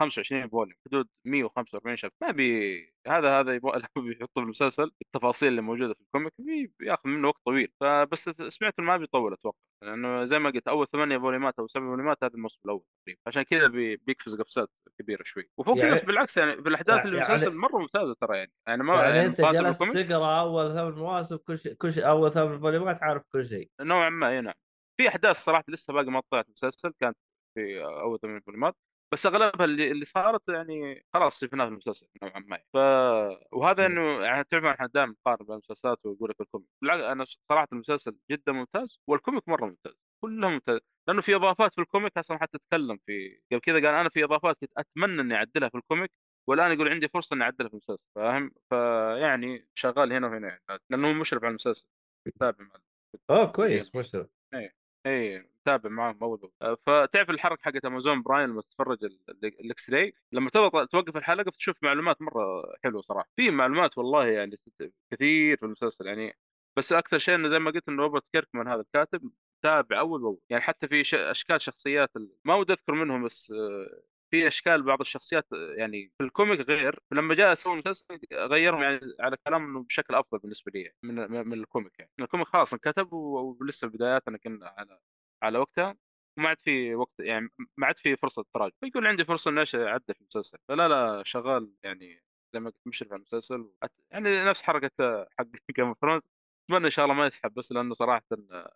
25 0.00 0.48
volume 0.48 0.76
حدود 0.86 1.08
145 1.26 1.96
chapter 1.96 2.16
ما 2.22 2.30
بي 2.30 2.92
هذا 3.06 3.40
هذا 3.40 3.54
يبغى 3.54 3.72
لما 3.96 4.06
بيحطه 4.08 4.30
في 4.34 4.40
المسلسل. 4.40 4.90
التفاصيل 5.02 5.48
اللي 5.48 5.60
موجودة 5.62 5.94
في 5.94 6.00
ال 6.00 6.05
comic 6.05 6.32
بي- 6.38 6.72
بياخذ 6.80 7.08
منه 7.08 7.28
وقت 7.28 7.40
طويل. 7.46 7.68
فبس 7.80 8.28
سمعت 8.28 8.74
إنه 8.78 8.86
ما 8.88 8.96
بيطول 8.96 9.32
أتوقع. 9.32 9.56
لأنه 9.84 10.24
زي 10.24 10.38
ما 10.38 10.50
قلت 10.50 10.68
أول 10.68 10.86
ثمانية 10.92 11.18
فوليومات 11.18 11.58
أو 11.58 11.66
سبع 11.66 11.86
فوليومات 11.86 12.24
هذا 12.24 12.34
الموسم 12.34 12.58
الأول 12.64 12.82
تقريبا. 13.04 13.20
عشان 13.26 13.42
كذا 13.42 13.66
بي... 13.66 13.96
بيقفز 13.96 14.34
قفزات 14.34 14.70
كبيرة 14.98 15.22
شوي. 15.24 15.50
وفوق 15.58 15.78
يعني- 15.78 15.88
يعني... 15.94 16.06
بالعكس 16.06 16.36
يعني 16.36 16.62
في 16.62 16.68
الأحداث 16.68 17.00
اللي 17.06 17.10
في 17.16 17.16
يعني- 17.16 17.28
المسلسل 17.30 17.56
مرة 17.56 17.78
ممتازة 17.78 18.14
ترى 18.20 18.36
يعني. 18.38 18.52
يعني 18.68 18.82
ما 18.82 18.94
يعني 19.02 19.26
أنت 19.26 19.40
مقارنة 19.40 19.62
جلست 19.62 19.82
تقرأ 19.82 20.40
أول 20.40 20.72
ثمان 20.72 20.92
مواسم 20.92 21.36
كل 21.36 21.58
شيء 21.58 21.74
كل 21.74 21.92
شيء 21.92 22.08
أول 22.08 22.32
ثمان 22.32 22.60
فوليومات 22.60 23.02
عارف 23.02 23.22
كل 23.32 23.46
شيء. 23.48 23.70
نوعا 23.80 24.08
ما 24.10 24.28
إي 24.30 24.40
نعم. 24.40 24.54
في 25.00 25.08
أحداث 25.08 25.36
صراحة 25.36 25.64
لسه 25.68 25.92
باقي 25.94 26.10
ما 26.10 26.22
طلعت 26.30 26.46
المسلسل 26.46 26.92
كانت 27.00 27.16
في 27.54 27.82
أول 27.84 28.18
ثمان 28.20 28.40
فوليومات 28.40 28.76
بس 29.12 29.26
أغلبها 29.26 29.64
اللي, 29.64 29.90
اللي 29.90 30.04
صارت 30.04 30.48
يعني 30.48 31.04
خلاص 31.14 31.40
شفناها 31.40 31.66
في 31.66 31.72
المسلسل 31.72 32.06
نوعا 32.22 32.38
ما. 32.40 32.58
ف 32.74 32.76
وهذا 33.52 33.88
مم. 33.88 33.98
إنه 33.98 34.24
يعني 34.24 34.44
تعرف 34.44 34.64
إحنا 34.64 34.86
دائما 34.94 35.12
نقارن 35.12 35.46
بين 35.46 35.52
المسلسلات 35.54 35.98
ونقول 36.06 36.30
لك 36.30 36.40
ال 36.40 36.44
comic. 36.44 36.68
أنا 36.84 37.24
صراحة 37.50 37.68
المسلسل 37.72 38.16
جدا 38.30 38.52
ممتاز 38.52 39.00
وال 39.08 39.19
comic 39.19 39.48
مرة 39.48 39.66
ممتاز 39.66 39.94
كلهم 40.24 40.52
ممتاز. 40.52 40.80
لأنه 41.08 41.22
في 41.22 41.34
إضافات 41.36 41.72
في 41.74 41.80
ال 41.80 41.86
comic 41.86 42.18
أصلا 42.18 42.38
حتى 42.42 42.58
تكلم 42.70 42.98
في 43.06 43.40
قبل 43.52 43.60
كذا 43.60 43.74
قال 43.76 43.86
أنا 43.94 44.08
في 44.08 44.24
إضافات 44.24 44.56
كنت 44.60 44.70
أتمنى 44.76 45.20
إني 45.20 45.34
أعدلها 45.34 45.68
في 45.68 45.74
ال 45.78 45.83
comic 45.83 46.10
والآن 46.48 46.72
يقول 46.72 46.88
عندي 46.88 47.08
فرصة 47.08 47.34
إني 47.34 47.44
أعدلها 47.44 47.68
في 47.68 47.74
المسلسل 47.74 48.06
فاهم؟ 48.16 48.52
فيعني 48.70 49.68
شغال 49.74 50.12
هنا 50.12 50.26
وهنا 50.26 50.48
يعني 50.48 50.80
لأنه 50.90 51.08
هو 51.08 51.12
مشرف 51.12 51.42
على 51.44 51.50
المسلسل 51.50 51.86
يتابع 52.28 52.64
مع 52.64 52.80
اوه 53.30 53.52
كويس 53.52 53.94
مشرف. 53.96 54.26
إي 55.06 55.38
متابع 55.62 55.90
معاهم 55.90 56.18
أول. 56.22 56.50
أه، 56.62 56.76
فتعرف 56.86 57.30
الحركة 57.30 57.62
حقت 57.62 57.84
أمازون 57.84 58.22
برايم 58.22 58.48
لما 58.48 58.62
تتفرج 58.62 59.04
ال- 59.04 59.20
ال- 59.28 59.60
ال 59.60 59.90
X-Ray 59.90 60.14
لما 60.32 60.50
توقف 60.50 61.16
الحلقة 61.16 61.50
بتشوف 61.50 61.76
معلومات 61.82 62.22
مرة 62.22 62.42
حلوة 62.84 63.02
صراحة 63.02 63.28
في 63.36 63.50
معلومات 63.50 63.98
والله 63.98 64.26
يعني 64.26 64.56
كثير 65.10 65.56
في 65.56 65.62
المسلسل 65.66 66.06
يعني 66.06 66.36
بس 66.76 66.92
أكثر 66.92 67.18
شيء 67.18 67.34
إنه 67.34 67.48
زي 67.48 67.58
ما 67.58 67.70
قلت 67.70 67.88
انه 67.88 68.02
روبرت 68.02 68.24
كيركمان 68.32 68.68
هذا 68.68 68.80
الكاتب 68.80 69.30
تابع 69.62 70.00
أول 70.00 70.20
بأول 70.20 70.38
يعني 70.50 70.62
حتى 70.62 70.88
في. 70.88 71.02
أشكال 71.30 71.60
شخصيات. 71.62 72.10
ما 72.44 72.54
ودي 72.54 72.72
أذكر 72.72 72.92
منهم 72.94 73.24
بس 73.26 73.50
آه، 73.50 74.02
في 74.30 74.46
أشكال 74.48 74.82
بعض 74.82 75.00
الشخصيات 75.00 75.46
يعني 75.52 76.12
في 76.18 76.24
ال 76.24 76.30
comic 76.30 76.60
غير 76.60 77.00
لما 77.12 77.34
جاء 77.34 77.54
سوى 77.54 77.72
المسلسل 77.72 78.04
غيرهم 78.32 78.82
يعني 78.82 79.00
على 79.20 79.36
كلام 79.46 79.64
إنه 79.64 79.82
بشكل 79.82 80.14
أفضل 80.14 80.38
بالنسبة 80.38 80.72
لي 80.74 80.92
من 81.02 81.14
من 81.48 81.52
ال 81.60 81.66
comic 81.66 81.98
يعني. 81.98 82.10
ال 82.20 82.24
comic 82.24 82.46
خلاص 82.46 82.72
انكتب 82.72 83.12
ولسه 83.12 83.88
بداياتنا 83.88 84.38
كنا 84.38 84.66
على 84.78 84.98
على 85.42 85.58
وقتها 85.58 85.96
وما 86.38 86.48
عاد 86.48 86.60
في 86.60 86.94
وقت 86.94 87.12
يعني 87.20 87.48
ما 87.76 87.86
عاد 87.86 87.98
في 87.98 88.16
فرصة 88.16 88.44
تراجع 88.54 88.74
فيكون 88.80 89.06
عندي 89.06 89.24
فرصة 89.24 89.50
إني 89.50 89.64
أعدل 89.88 90.14
في 90.14 90.20
المسلسل. 90.20 90.58
فلا 90.68 90.88
لا 90.88 91.22
شغال 91.24 91.74
يعني 91.82 92.22
زي 92.54 92.60
ما 92.60 92.70
قلت 92.70 92.76
مشرف 92.86 93.12
على 93.12 93.18
المسلسل 93.18 93.70
يعني 94.10 94.44
نفس 94.44 94.62
حركة 94.62 95.26
حق 95.38 95.46
Game 95.76 95.86
of 95.86 95.98
Thrones 96.00 96.28
أتمنى 96.70 96.84
إن 96.86 96.90
شاء 96.90 97.04
الله 97.04 97.14
ما 97.16 97.26
يسحب 97.26 97.54
بس 97.54 97.72
لأنه 97.72 97.94
صراحة 97.94 98.22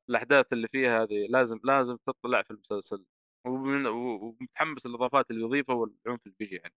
الأحداث 0.08 0.46
اللي 0.52 0.68
فيها 0.68 1.02
هذه 1.02 1.26
لازم 1.28 1.60
لازم 1.64 1.96
تطلع 2.06 2.42
في 2.42 2.50
المسلسل. 2.50 3.04
ومن- 3.46 3.86
ومتحمس 3.86 4.86
للإضافات 4.86 5.30
اللي 5.30 5.42
يضيفها 5.44 5.74
والعنف 5.74 6.20
اللي 6.26 6.36
بيجي 6.38 6.56
يعني 6.56 6.74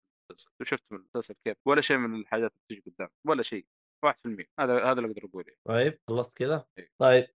شفت 0.63 0.85
من 0.91 0.99
المسلسل؟ 0.99 1.35
كيف؟ 1.45 1.57
ولا 1.67 1.81
شيء 1.81 1.97
من 1.97 2.21
الحاجات 2.21 2.53
اللي 2.53 2.81
تجي 2.81 2.91
قدام 2.91 3.09
ولا 3.27 3.43
شيء. 3.43 3.67
1% 4.07 4.47
هذا 4.61 4.75
هذا 4.85 4.93
اللي 5.01 5.07
أقدر 5.11 5.25
اقوله 5.25 5.53
طيب 5.65 5.99
خلصت 6.09 6.37
كذا 6.37 6.67
إيه. 6.79 6.91
طيب. 6.99 7.27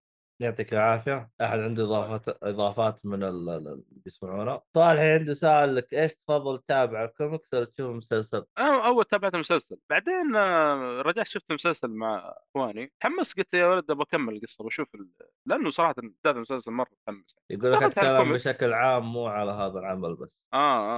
يعطيك 0.42 0.74
العافية. 0.74 1.30
أحد 1.42 1.60
عنده 1.60 1.84
اضافات 1.84 2.38
إضافات 2.44 3.00
من 3.06 3.24
ال- 3.24 3.50
ال- 3.50 3.68
اللي 3.68 4.02
يسمعونا 4.06 4.62
صالح 4.76 5.02
عنده 5.02 5.34
سؤال 5.34 5.76
لك 5.76 5.94
إيش 5.94 6.14
تفضل 6.16 6.60
تتابع 6.60 7.04
الكوميكس 7.04 7.54
ولا 7.54 7.66
تشوف 7.66 7.96
مسلسل؟ 7.96 8.46
أنا 8.58 8.86
أول 8.88 9.06
تابعت 9.06 9.34
المسلسل 9.36 9.78
بعدين 9.90 10.36
آه، 10.36 11.02
رجعت 11.02 11.28
شفت 11.28 11.50
المسلسل 11.50 11.88
مع 11.88 12.34
إخواني. 12.56 12.92
تحمست 13.02 13.38
قلت 13.38 13.54
يا 13.54 13.66
ولد 13.68 13.92
أبغى 13.92 14.04
أكمل 14.04 14.36
القصة 14.36 14.64
بشوف 14.66 14.96
ال... 14.96 15.08
لأنه 15.46 15.70
صراحة 15.70 15.94
بدايه 15.98 16.36
المسلسل 16.36 16.72
مرة 16.72 16.88
متحمس. 17.08 17.36
يقول 17.50 17.72
لك 17.74 17.84
اتكلم. 17.84 18.34
بشكل 18.34 18.74
عام 18.74 19.14
مو 19.14 19.28
على 19.28 19.52
هذا 19.52 19.80
العمل 19.80 20.16
بس. 20.16 20.42
آه 20.54 20.58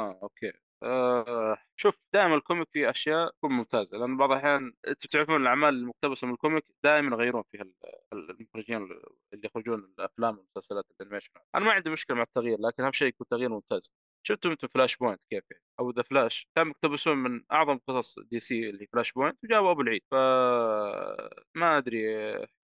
آه 0.10 0.20
okay. 0.24 0.52
آه 0.84 1.58
شوف 1.76 1.96
دائما 2.14 2.36
ال 2.36 2.41
comic 2.41 2.68
فيه 2.72 2.90
أشياء 2.90 3.30
تكون 3.32 3.52
ممتازة 3.52 3.98
لأن 3.98 4.18
بعض 4.18 4.32
الأحيان 4.32 4.74
أنتم 4.88 5.10
تعرفون 5.10 5.42
الأعمال 5.42 5.70
المقتبسة 5.74 6.28
من 6.28 6.34
ال 6.34 6.39
comic 6.39 6.64
دائما 6.84 7.16
يغيرون 7.16 7.44
فيها 7.52 7.62
ال- 7.62 7.74
ال- 8.14 8.30
المخرجين 8.40 8.90
الأفلام 10.24 10.38
والمسلسلات 10.38 10.86
ال 10.92 10.95
animation 10.95 11.30
أنا 11.56 11.66
ما 11.66 11.72
عندي 11.72 11.90
مشكلة 11.90 12.18
مع 12.18 12.24
التغيير 12.24 12.58
لكن 12.62 12.84
أهم 12.84 12.92
شيء 12.92 13.08
يكون 13.08 13.28
تغيير 13.28 13.50
ممتاز. 13.50 13.94
شفتوا 14.28 14.52
أنتم 14.52 14.68
Flashpoint 14.68 15.22
كيف 15.30 15.44
يعني؟ 15.52 15.64
أو 15.80 15.92
The 15.92 16.02
Flash 16.04 16.48
كانوا 16.56 16.72
يقتبسون 16.72 17.18
من 17.18 17.44
أعظم 17.52 17.78
قصص 17.88 18.20
DC 18.20 18.70
اللي 18.70 18.88
Flashpoint 18.88 19.38
وجابوا 19.44 19.72
أبو 19.72 19.82
العيد. 19.82 20.02
ف 20.12 20.16
ما 21.56 21.78
أدري 21.78 22.16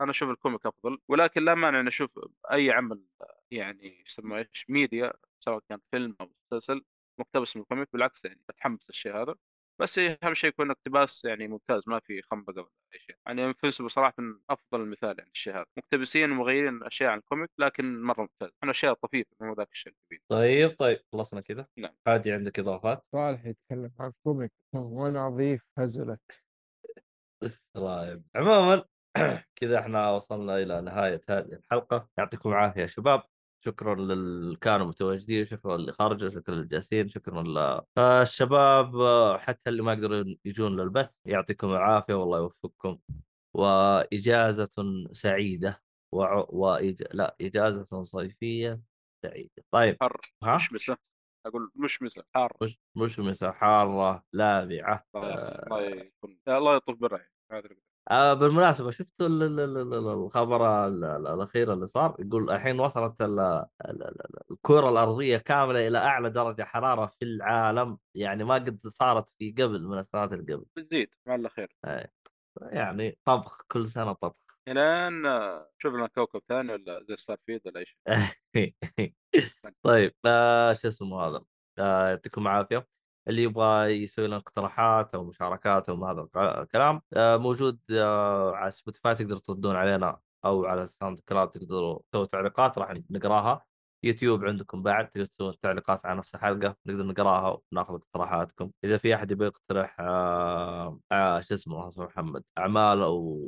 أنا 0.01 0.11
أشوف 0.11 0.29
ال 0.29 0.35
comic 0.35 0.65
أفضل 0.65 0.97
ولكن 1.07 1.45
لا 1.45 1.55
مانع 1.55 1.79
ان 1.79 1.87
أشوف 1.87 2.19
أي 2.51 2.71
عمل 2.71 3.03
يعني 3.51 4.03
يسمى 4.07 4.37
إيش 4.37 4.65
ميديا 4.69 5.13
سواء 5.39 5.59
كان 5.69 5.79
فيلم 5.91 6.15
أو 6.21 6.31
مسلسل 6.53 6.85
مقتبس 7.19 7.55
من 7.55 7.61
ال 7.61 7.65
comic. 7.65 7.89
بالعكس 7.93 8.25
يعني 8.25 8.41
أتحمس 8.49 8.89
الشيء 8.89 9.15
هذا. 9.21 9.35
بس 9.81 9.99
أهم 9.99 10.33
شيء 10.33 10.49
يكون 10.49 10.71
اقتباس 10.71 11.25
يعني 11.25 11.47
ممتاز 11.47 11.83
ما 11.87 11.99
في 11.99 12.21
خنبقة 12.21 12.61
ولا 12.61 12.69
أي 12.93 12.99
شيء. 12.99 13.15
يعني 13.27 13.45
Invincible 13.45 13.91
صراحة 13.91 14.13
أفضل 14.49 14.81
المثال 14.81 15.15
يعني 15.17 15.31
الشيء 15.31 15.55
هذا 15.55 15.65
مقتبسين 15.77 16.31
ومغيرين 16.31 16.83
أشياء 16.83 17.09
عن 17.11 17.17
ال 17.17 17.23
comic 17.23 17.49
لكن 17.59 18.01
مرة 18.01 18.21
ممتاز. 18.21 18.49
أنا 18.63 18.71
اشياء 18.71 18.93
طفيفه 18.93 19.29
مو 19.41 19.53
ذاك 19.53 19.71
الشيء 19.71 19.93
الكبير. 19.93 20.21
طيب 20.29 20.75
طيب 20.79 20.99
خلصنا 21.13 21.41
كذا. 21.41 21.67
نعم. 21.77 21.95
عادي 22.07 22.31
عندك 22.31 22.59
إضافات؟ 22.59 23.03
صالح 23.11 23.45
يتكلم 23.45 23.91
عن 23.99 24.11
comic 24.23 24.51
وأنا 24.75 25.27
اضيف 25.27 25.61
هزلك. 25.77 26.19
طيب. 27.73 28.23
عموما 28.35 28.85
كذا 29.59 29.79
إحنا 29.79 30.11
وصلنا 30.11 30.57
إلى 30.57 30.81
نهاية 30.81 31.21
هذه 31.29 31.53
الحلقة. 31.53 32.09
يعطيكم 32.17 32.49
العافية 32.49 32.81
يا 32.81 32.85
شباب. 32.85 33.23
شكرا 33.65 33.95
للي 33.95 34.55
كانوا 34.55 34.85
متواجدين 34.87 35.45
شكرا 35.45 35.75
اللي 35.75 35.91
خرجوا 35.91 36.29
شكرا 36.29 36.55
للجالسين 36.55 37.09
شكرا 37.09 37.43
للشباب 37.97 38.91
حتى 39.39 39.69
اللي 39.69 39.81
ما 39.81 39.93
يقدروا 39.93 40.35
يجون 40.45 40.81
للبث 40.81 41.09
يعطيكم 41.25 41.71
العافية 41.71 42.13
والله 42.13 42.37
يوفقكم. 42.37 42.99
وإجازة 43.55 44.69
سعيدة. 45.11 45.81
وع... 46.15 46.45
وإج... 46.49 47.03
لا 47.13 47.35
إجازة 47.41 48.03
صيفية 48.03 48.81
سعيدة. 49.25 49.63
طيب 49.71 49.97
حر. 50.01 50.21
ها؟ 50.43 50.55
مشمسه 50.55 50.97
أقول 51.45 51.71
مشمسه 51.75 52.23
حار. 52.35 52.57
مش 52.61 52.79
مش 52.95 53.19
مسا 53.19 53.51
حارة 53.51 54.23
لاذعه 54.33 55.03
الله 55.15 55.49
الله 55.49 55.81
يكون 55.81 56.39
الله 56.47 56.75
يطوف 56.75 56.97
بالرعي 56.99 57.27
آه 58.11 58.33
بالمناسبة 58.33 58.91
شفتوا 58.91 59.27
ال- 59.27 59.43
ال- 59.43 59.59
ال- 59.59 59.77
ال- 59.93 60.07
الخبر 60.07 60.87
ال- 60.87 61.03
ال- 61.03 61.27
الأخير 61.27 61.73
اللي 61.73 61.87
صار؟ 61.87 62.15
يقول 62.19 62.49
الحين 62.51 62.79
وصلت 62.79 63.21
ال- 63.21 63.39
ال- 63.39 63.65
ال- 63.85 64.51
الكرة 64.51 64.89
الأرضية 64.89 65.37
كاملة 65.37 65.87
إلى 65.87 65.97
أعلى 65.97 66.29
درجة 66.29 66.63
حرارة 66.63 67.05
في 67.05 67.25
العالم. 67.25 67.97
يعني 68.15 68.43
ما 68.43 68.53
قد 68.53 68.87
صارت 68.87 69.29
في 69.29 69.51
قبل 69.51 69.87
من 69.87 69.97
السنوات 69.99 70.33
اللي 70.33 70.53
قبل. 70.53 70.65
بتزيد 70.75 71.09
مع 71.27 71.35
الله 71.35 71.49
خير. 71.49 71.75
يعني 72.61 73.17
طبخ 73.25 73.61
كل 73.71 73.87
سنة 73.87 74.13
طبخ. 74.13 74.35
الان 74.67 75.25
آه، 75.25 75.69
شوف 75.77 75.93
لنا 75.93 76.07
كوكب 76.07 76.41
ثاني 76.49 76.73
ولا 76.73 77.03
زي 77.09 77.15
ستار 77.17 77.37
فيد 77.37 77.61
ولا 77.65 77.79
أي 77.79 77.85
شيء. 77.85 78.75
طيب 79.83 80.15
آه 80.25 80.73
شو 80.73 80.87
اسمه 80.87 81.21
هذا؟ 81.21 81.41
آه 81.79 82.09
يعطيكم 82.09 82.41
العافية. 82.47 82.87
اللي 83.29 83.43
يبغى 83.43 84.03
يسوي 84.03 84.27
لنا 84.27 84.35
اقتراحات 84.37 85.15
أو 85.15 85.23
مشاركات 85.23 85.89
أو 85.89 86.05
هذا 86.05 86.27
الكلام 86.61 87.01
آه 87.13 87.37
موجود 87.37 87.79
آه 87.91 88.55
على 88.55 88.71
سبوتيفاي 88.71 89.15
تقدروا 89.15 89.39
تردون 89.39 89.75
علينا 89.75 90.19
أو 90.45 90.65
على 90.65 90.83
الساوند 90.83 91.19
كلاود 91.19 91.49
تقدروا 91.49 91.99
تسووا 92.11 92.25
تعليقات 92.25 92.77
راح 92.77 92.93
نقراها. 93.09 93.65
يوتيوب 94.03 94.45
عندكم 94.45 94.83
بعد 94.83 95.09
تقدروا 95.09 95.27
تسوون 95.27 95.59
تعليقات 95.61 96.05
على 96.05 96.17
نفس 96.17 96.35
الحلقة 96.35 96.75
نقدر 96.85 97.05
نقراها 97.05 97.59
وناخذ 97.71 97.93
اقتراحاتكم. 97.95 98.71
إذا 98.83 98.97
في 98.97 99.15
أحد 99.15 99.31
يبغى 99.31 99.47
يقترح 99.47 99.97
آه 99.99 101.39
شو 101.39 101.53
اسمه 101.53 101.91
محمد 101.97 102.43
أعمال 102.57 103.01
أو 103.01 103.47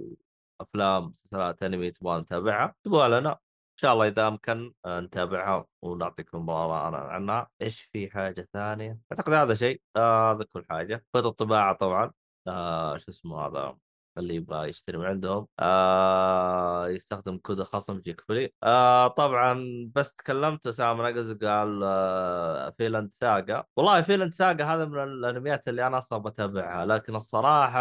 أفلام 0.62 1.06
مسلسلات 1.06 1.64
أنمي 1.64 1.92
تبغى 1.92 2.22
نتابعها 2.22 2.66
اكتبوها 2.66 3.20
لنا. 3.20 3.38
شاء 3.82 3.94
الله 3.94 4.08
إذا 4.08 4.28
أمكن 4.28 4.74
آه، 4.86 5.00
نتابعها 5.00 5.66
ونعطيكم 5.82 6.50
آراءنا 6.50 6.98
عنها 6.98 7.50
إيش 7.62 7.82
في 7.82 8.10
حاجة 8.10 8.48
ثانية؟ 8.54 9.00
أعتقد 9.12 9.34
هذا 9.34 9.54
شيء 9.54 9.82
آه، 9.96 10.34
هذا 10.34 10.44
كل 10.54 10.66
حاجة. 10.70 11.06
خطط 11.14 11.28
الطباعة 11.28 11.74
طبعا. 11.74 12.12
آه 12.48 12.98
شو 12.98 13.12
اسمه 13.12 13.48
هذا؟ 13.48 13.78
اللي 14.18 14.36
يبغى 14.36 14.70
يشتري 14.70 14.98
من 14.98 15.06
عندهم. 15.06 15.48
آه 15.60 16.88
يستخدم 16.90 17.38
كود 17.38 17.64
خصم 17.64 17.98
يجيك 17.98 18.22
free 18.22 18.54
آه 18.64 19.08
طبعا 19.08 19.66
بس 19.96 20.16
تكلمت 20.16 20.68
اسامه 20.68 21.10
نقز 21.10 21.32
قال 21.34 21.82
آه 21.84 22.70
Vinland 22.78 23.14
Saga 23.14 23.64
والله 23.76 24.02
Vinland 24.02 24.34
Saga 24.34 24.66
هذا 24.66 24.86
من 24.86 25.04
الانميات 25.04 25.68
اللي 25.68 25.88
أنا 25.88 25.98
أصلا 25.98 26.20
بتابعها. 26.20 26.86
لكن 26.86 27.16
الصراحة 27.16 27.80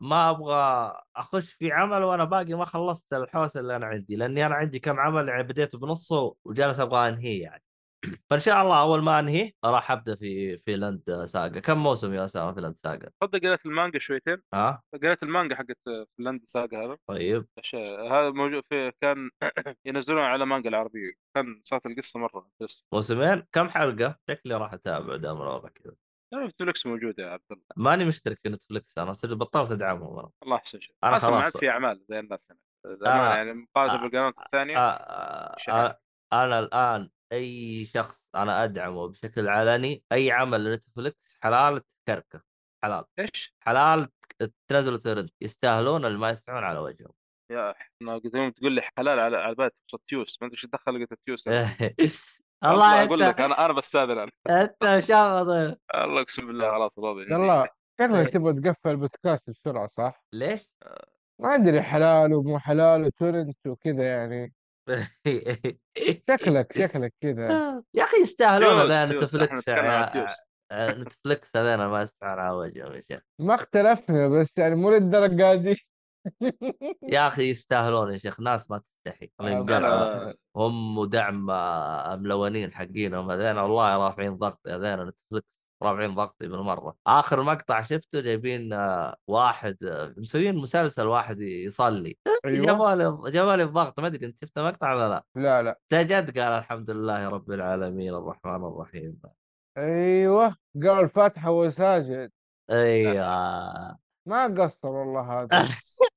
ما 0.00 0.30
أبغى 0.30 0.92
أخش 1.16 1.52
في 1.52 1.72
عمل 1.72 2.02
وأنا 2.02 2.24
باقي 2.24 2.54
ما 2.54 2.64
خلصت 2.64 3.12
الحوسة 3.14 3.60
اللي 3.60 3.76
أنا 3.76 3.86
عندي. 3.86 4.16
لأني 4.16 4.46
أنا 4.46 4.54
عندي 4.54 4.78
كم 4.78 5.00
عمل 5.00 5.28
يعني 5.28 5.42
بديته 5.42 5.78
بنصه 5.78 6.34
وجالس 6.44 6.80
أبغى 6.80 7.08
أنهيه 7.08 7.42
يعني. 7.42 7.65
فإن 8.30 8.40
شاء 8.40 8.62
الله 8.62 8.80
أول 8.80 9.02
ما 9.02 9.18
انهيه 9.20 9.52
راح 9.64 9.90
أبدأ 9.90 10.16
في 10.16 10.58
Vinland 10.58 11.24
Saga 11.24 11.60
كم 11.60 11.78
موسم 11.78 12.14
يا 12.14 12.24
اسامه 12.24 12.52
Vinland 12.52 12.76
Saga 12.76 13.10
تصدق 13.20 13.38
قريت 13.48 13.66
المانجا 13.66 13.98
شويتين. 13.98 14.42
ها؟ 14.54 14.82
قريت 15.02 15.22
المانجا 15.22 15.56
حقت 15.56 15.78
Vinland 16.18 16.40
Saga 16.46 16.84
هذا. 16.84 16.96
طيب. 17.10 17.46
هذا 18.10 18.30
موجود 18.30 18.62
في 18.68 18.92
كان 19.00 19.30
ينزلون 19.86 20.20
على 20.22 20.46
مانجا 20.46 20.68
العربية. 20.68 21.12
كان 21.36 21.60
صارت 21.64 21.86
القصة 21.86 22.20
مرة 22.20 22.50
بس 22.62 22.84
موسمين؟ 22.94 23.42
كم 23.52 23.68
حلقة؟ 23.68 24.16
شكلي 24.30 24.54
راح 24.54 24.72
أتابع 24.72 25.16
دام 25.16 25.42
الوضع 25.42 25.68
كذا. 25.68 25.94
نتفلكس 26.34 26.86
موجود 26.86 27.18
يا 27.18 27.26
عبد 27.26 27.42
الله. 27.50 27.62
ماني 27.76 28.04
مشترك 28.04 28.38
في 28.42 28.48
نتفلكس 28.48 28.98
أنا 28.98 29.12
صرت 29.12 29.32
بطلت 29.32 29.72
أدعمهم 29.72 30.18
أنا. 30.18 30.30
الله 30.42 30.56
احسن 30.56 30.80
شيء 30.80 30.94
عاد 31.02 31.20
خلاص. 31.20 31.56
في 31.56 31.70
أعمال 31.70 32.04
زي 32.08 32.18
الناس 32.18 32.48
هنا. 32.50 32.58
آه. 33.06 33.34
يعني 33.36 33.52
مقارنة 33.52 33.94
آه. 33.94 33.96
بالقنوات 34.02 34.34
الثانية. 34.38 34.78
آه. 34.78 35.56
شحال. 35.58 35.86
آه. 35.86 35.98
أنا 36.32 36.58
الآن 36.58 37.10
أي 37.32 37.84
شخص 37.84 38.26
أنا 38.34 38.64
أدعمه 38.64 39.08
بشكل 39.08 39.48
علني 39.48 40.02
أي 40.12 40.30
عمل 40.32 40.64
لنتفلكس 40.64 41.36
حلال 41.42 41.82
تكركه 42.06 42.42
حلال 42.84 43.04
إيش؟ 43.18 43.54
حلال 43.60 44.06
ت- 44.38 44.52
تنزلوا 44.68 44.98
ترند 44.98 45.30
يستاهلون 45.40 46.04
اللي 46.04 46.18
ما 46.18 46.30
يستحون 46.30 46.64
على 46.64 46.78
وجههم 46.78 47.12
يا 47.52 47.70
إحنا 47.70 48.14
قد 48.14 48.34
يوم 48.34 48.50
تقول 48.50 48.72
لي 48.72 48.82
حلال 48.98 49.18
على 49.20 49.36
على 49.36 49.54
بالي 49.54 49.70
تيوس 50.08 50.38
ما 50.40 50.46
أدري 50.46 50.56
إيش 50.56 50.66
دخل 50.66 50.94
لقيت 50.94 51.12
التيوس 51.12 51.48
أنا. 51.48 51.76
الله 52.64 53.04
أقول 53.04 53.20
لك 53.20 53.40
أنا 53.40 53.64
أنا 53.66 53.72
بستاذن 53.72 54.10
أنا 54.18 54.30
أنت 54.50 55.04
شاطر 55.04 55.76
الله 55.94 56.20
اقسم 56.20 56.46
بالله 56.46 56.70
خلاص 56.70 56.98
راضي 56.98 57.22
يلا 57.22 57.62
إيه. 57.62 57.70
شكلك 58.00 58.32
تبغى 58.32 58.52
تقفل 58.52 58.90
البودكاست 58.90 59.50
بسرعة 59.50 59.86
صح؟ 59.86 60.24
ليش؟ 60.32 60.70
ما 61.40 61.54
أدري 61.54 61.82
حلال 61.82 62.34
ومو 62.34 62.58
حلال 62.58 63.04
و 63.04 63.12
torrent 63.12 63.66
وكذا 63.66 64.04
يعني 64.04 64.54
شكلك 66.28 66.72
شكلك 66.82 67.14
كذا 67.20 67.82
يا 67.94 68.04
أخي 68.04 68.16
يستاهلون 68.22 68.92
إحنا 68.92 69.06
نتفلكس 69.06 69.64
تيوس 69.64 70.46
نتفلكس 70.72 71.56
هذول 71.56 71.86
ما 71.86 72.02
يستحون 72.02 72.38
على 72.38 72.56
وجههم 72.56 72.92
يا 72.92 73.00
شيخ. 73.00 73.20
ما 73.38 73.54
اختلفنا 73.54 74.28
بس 74.28 74.58
يعني 74.58 74.74
مو 74.74 74.90
للدرجة 74.90 75.54
دي. 75.54 75.86
يا 77.14 77.26
أخي 77.26 77.50
يستاهلون 77.50 78.12
يا 78.12 78.18
شيخ 78.18 78.40
ناس 78.40 78.70
ما 78.70 78.82
تستحي. 79.06 79.30
آه،. 79.40 80.34
هم 80.56 80.98
ودعم 80.98 81.50
آه، 81.50 82.16
ملونين 82.16 82.72
حقينهم 82.72 83.30
هذين 83.30 83.58
والله 83.58 83.96
رافعين 83.96 84.36
ضغطي 84.36 84.70
هذين 84.70 85.06
نتفلكس. 85.06 85.56
رافعين 85.82 86.14
ضغطي 86.14 86.48
بالمرة. 86.48 86.96
آخر 87.06 87.42
مقطع 87.42 87.82
شفته 87.82 88.20
جايبين 88.20 88.72
آه، 88.72 89.16
واحد 89.26 89.84
آه، 89.84 90.14
مسويين 90.16 90.56
مسلسل 90.56 91.06
واحد 91.06 91.40
يصلي. 91.40 92.16
أيوه. 92.44 92.66
جابوا 92.66 92.94
لي 92.94 93.30
جابوا 93.30 93.56
لي 93.56 93.62
الضغط. 93.62 94.00
ما 94.00 94.06
أدري 94.06 94.26
أنت 94.26 94.36
شفت 94.44 94.58
المقطع 94.58 94.94
ولا 94.94 95.08
لا. 95.08 95.24
لا 95.42 95.62
لا. 95.62 95.78
سجد 95.90 96.38
قال 96.38 96.52
الحمد 96.52 96.90
لله 96.90 97.28
رب 97.28 97.50
العالمين 97.50 98.14
الرحمن 98.14 98.64
الرحيم. 98.64 99.18
أيوه. 99.78 100.56
قال 100.82 101.08
فاتحة 101.08 101.50
وساجد. 101.50 102.30
أيوه. 102.70 103.96
ما 104.26 104.46
قصر 104.58 104.88
والله 104.88 105.42
هذا. 105.42 105.48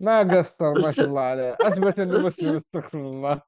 ما 0.00 0.18
قصر 0.38 0.72
ما 0.72 0.92
شاء 0.92 1.06
الله 1.06 1.20
عليه. 1.20 1.56
أثبت 1.60 1.98
إنه 1.98 2.26
مسلم 2.26 2.56
استغفر 2.56 2.98
الله. 2.98 3.42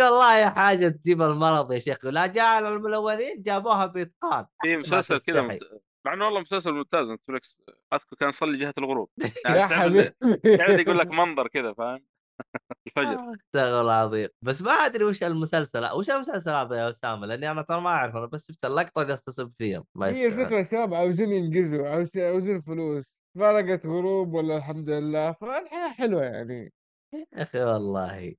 والله 0.00 0.50
حاجة 0.50 0.88
تجيب 0.88 1.22
المرض 1.22 1.72
يا 1.72 1.78
شيخ. 1.78 2.04
لا 2.04 2.26
جعل 2.26 2.66
الملونين 2.66 3.42
جابوها 3.42 3.86
بإتقان. 3.86 4.46
في 4.62 4.72
مسلسل 4.72 5.18
كذا. 5.20 5.58
مع 6.06 6.12
إنه 6.14 6.24
والله 6.24 6.40
مسلسل 6.40 6.72
ممتاز 6.72 7.06
نتفلكس 7.08 7.62
أذكر 7.92 8.16
كان 8.20 8.28
يصلي 8.28 8.58
جهة 8.58 8.74
الغروب. 8.78 9.10
يعني 9.46 9.58
يا 9.58 9.66
حبيبي. 9.66 10.14
قاعد 10.56 10.78
يقول 10.78 10.98
لك 10.98 11.06
منظر 11.10 11.48
كذا 11.48 11.72
فاهم؟ 11.72 12.04
الفجر. 12.86 13.10
استغفر 13.10 13.80
الله 13.80 13.80
العظيم. 13.80 14.28
بس 14.42 14.62
ما 14.62 14.72
أدري 14.72 15.04
وش 15.04 15.22
المسلسل 15.22 15.90
وش 15.92 16.10
المسلسل 16.10 16.50
هذا 16.50 16.76
يا 16.76 16.90
أسامة؟ 16.90 17.26
لأني 17.26 17.50
أنا 17.50 17.62
ترى 17.62 17.80
ما 17.80 17.90
أعرف 17.90 18.16
أنا 18.16 18.26
بس 18.26 18.46
شفت 18.48 18.64
اللقطة 18.64 19.02
جالس 19.02 19.22
اسب 19.28 19.52
فيهم 19.58 19.84
ما 19.94 20.06
هي 20.08 20.26
الفكرة 20.26 20.62
شباب 20.62 20.94
عاوزين 20.94 21.32
ينجزوا 21.32 21.88
عاوز- 21.88 22.16
عاوزين 22.18 22.60
فلوس. 22.60 23.04
فرقت 23.38 23.86
غروب 23.86 24.34
ولا 24.34 24.56
الحمد 24.56 24.90
لله؟ 24.90 25.32
فالحياة 25.32 25.92
حلوة 25.92 26.24
يعني. 26.24 26.72
يا 27.14 27.42
أخي 27.42 27.60
والله. 27.64 28.34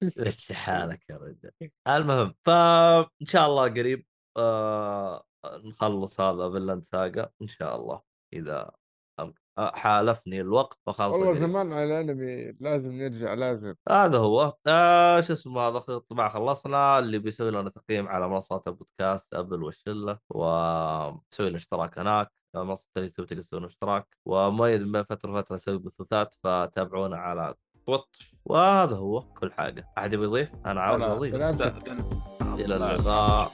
إيش 0.26 0.52
حالك 0.52 1.00
يا 1.10 1.16
رجال 1.16 1.70
المهم 1.88 2.34
فان 2.44 3.26
شاء 3.26 3.46
الله 3.46 3.68
قريب 3.68 4.06
آه 4.36 5.24
نخلص 5.46 6.20
هذا 6.20 6.50
Vinland 6.50 6.84
Saga 6.84 7.30
إن 7.42 7.48
شاء 7.48 7.76
الله 7.76 8.02
إذا 8.32 8.70
حالفني 9.58 10.40
الوقت 10.40 10.78
وخلص 10.86 11.14
والله 11.14 11.28
قريب. 11.28 11.40
زمان 11.40 11.72
على 11.72 11.84
الأنمي 11.84 12.52
لازم 12.60 12.92
نرجع 12.92 13.34
لازم. 13.34 13.74
هذا 13.88 14.18
هو. 14.18 14.54
آه 14.66 15.20
شو 15.20 15.32
اسمه 15.32 15.60
هذا 15.60 15.78
طبعا 15.78 16.28
خلصنا. 16.28 16.98
اللي 16.98 17.18
بيسوي 17.18 17.50
لنا 17.50 17.70
تقييم 17.70 18.08
على 18.08 18.28
منصات 18.28 18.68
البودكاست 18.68 19.34
أبل 19.34 19.62
والشلة 19.62 20.18
وسوي 20.30 21.48
لنا 21.48 21.56
اشتراك 21.56 21.98
هناك. 21.98 22.32
منصة 22.56 22.88
اليوتيوب 22.96 23.26
تقدر 23.26 23.42
تسوي 23.42 23.58
لنا 23.58 23.68
اشتراك. 23.68 24.16
ومؤيد 24.26 24.82
من 24.82 25.02
فترة 25.02 25.40
لفتره 25.40 25.54
نسوي 25.54 25.78
بثوثات 25.78 26.34
فتابعونا 26.44 27.16
على 27.16 27.54
تويتش 27.86 28.34
وهذا 28.44 28.96
هو 28.96 29.20
كل 29.20 29.52
حاجة. 29.52 29.92
أحد 29.98 30.12
يبي 30.12 30.24
يضيف؟ 30.24 30.48
أنا 30.66 30.80
عاوز 30.80 31.02
أضيف. 31.02 31.34
إلى 32.42 32.76
اللقاء. 32.76 33.50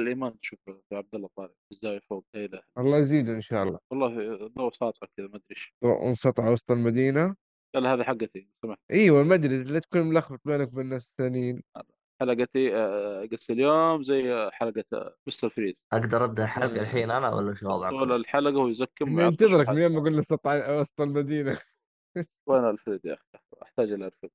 الايمان 0.00 0.40
تشوف 0.40 0.58
عبد 0.92 1.14
الله 1.14 1.28
طارق 1.36 1.54
الزاويه 1.72 2.00
فوق 2.10 2.24
اله 2.34 2.62
الله 2.78 2.98
يزيده 2.98 3.32
إن 3.32 3.40
شاء 3.40 3.62
الله. 3.62 3.78
والله 3.90 4.36
ضوء 4.46 4.72
ساطع 4.72 5.06
كذا 5.16 5.26
ما 5.26 5.36
أدري 5.36 5.44
إيش. 5.50 5.74
وانسطع 5.82 6.50
وسط 6.50 6.70
المدينة. 6.70 7.36
لا 7.74 7.80
لا 7.80 7.94
هذه 7.94 8.02
حقتي 8.02 8.48
سمعت 8.62 8.78
أيوه 8.90 9.20
المدري 9.20 9.64
لا 9.64 9.78
تكون 9.78 10.00
ملخبط 10.02 10.40
بينك 10.44 10.68
وبين 10.72 10.84
الناس 10.84 11.06
الثانيين. 11.06 11.62
حلقتي 12.20 12.76
آه، 12.76 13.28
قص 13.32 13.50
اليوم 13.50 14.02
زي 14.02 14.50
حلقة 14.52 14.84
آه، 14.92 15.16
مستر 15.26 15.48
فريز. 15.48 15.84
أقدر 15.92 16.24
أبدأ 16.24 16.44
الحلقة 16.44 16.76
آه. 16.78 16.80
الحين 16.80 17.10
أنا 17.10 17.34
ولا 17.34 17.54
شو 17.54 17.66
طول 17.66 17.74
وضعكم؟ 17.76 18.12
الحلقة 18.12 18.54
هو 18.54 18.68
يزكم 18.68 19.06
اني 19.06 19.16
ويعطش 19.16 19.32
انتظرك 19.32 19.60
الحلقة. 19.60 19.74
من 19.76 19.82
يوم 19.82 19.92
ما 19.92 20.00
قلنا 20.00 20.22
سطع 20.22 20.80
وسط 20.80 21.00
المدينة. 21.00 21.58
وين 22.48 22.64
ألفريد 22.64 23.00
يا 23.04 23.14
أخي؟ 23.14 23.22
أحتاج 23.62 23.92
إلى 23.92 24.06
ألفريد. 24.06 24.32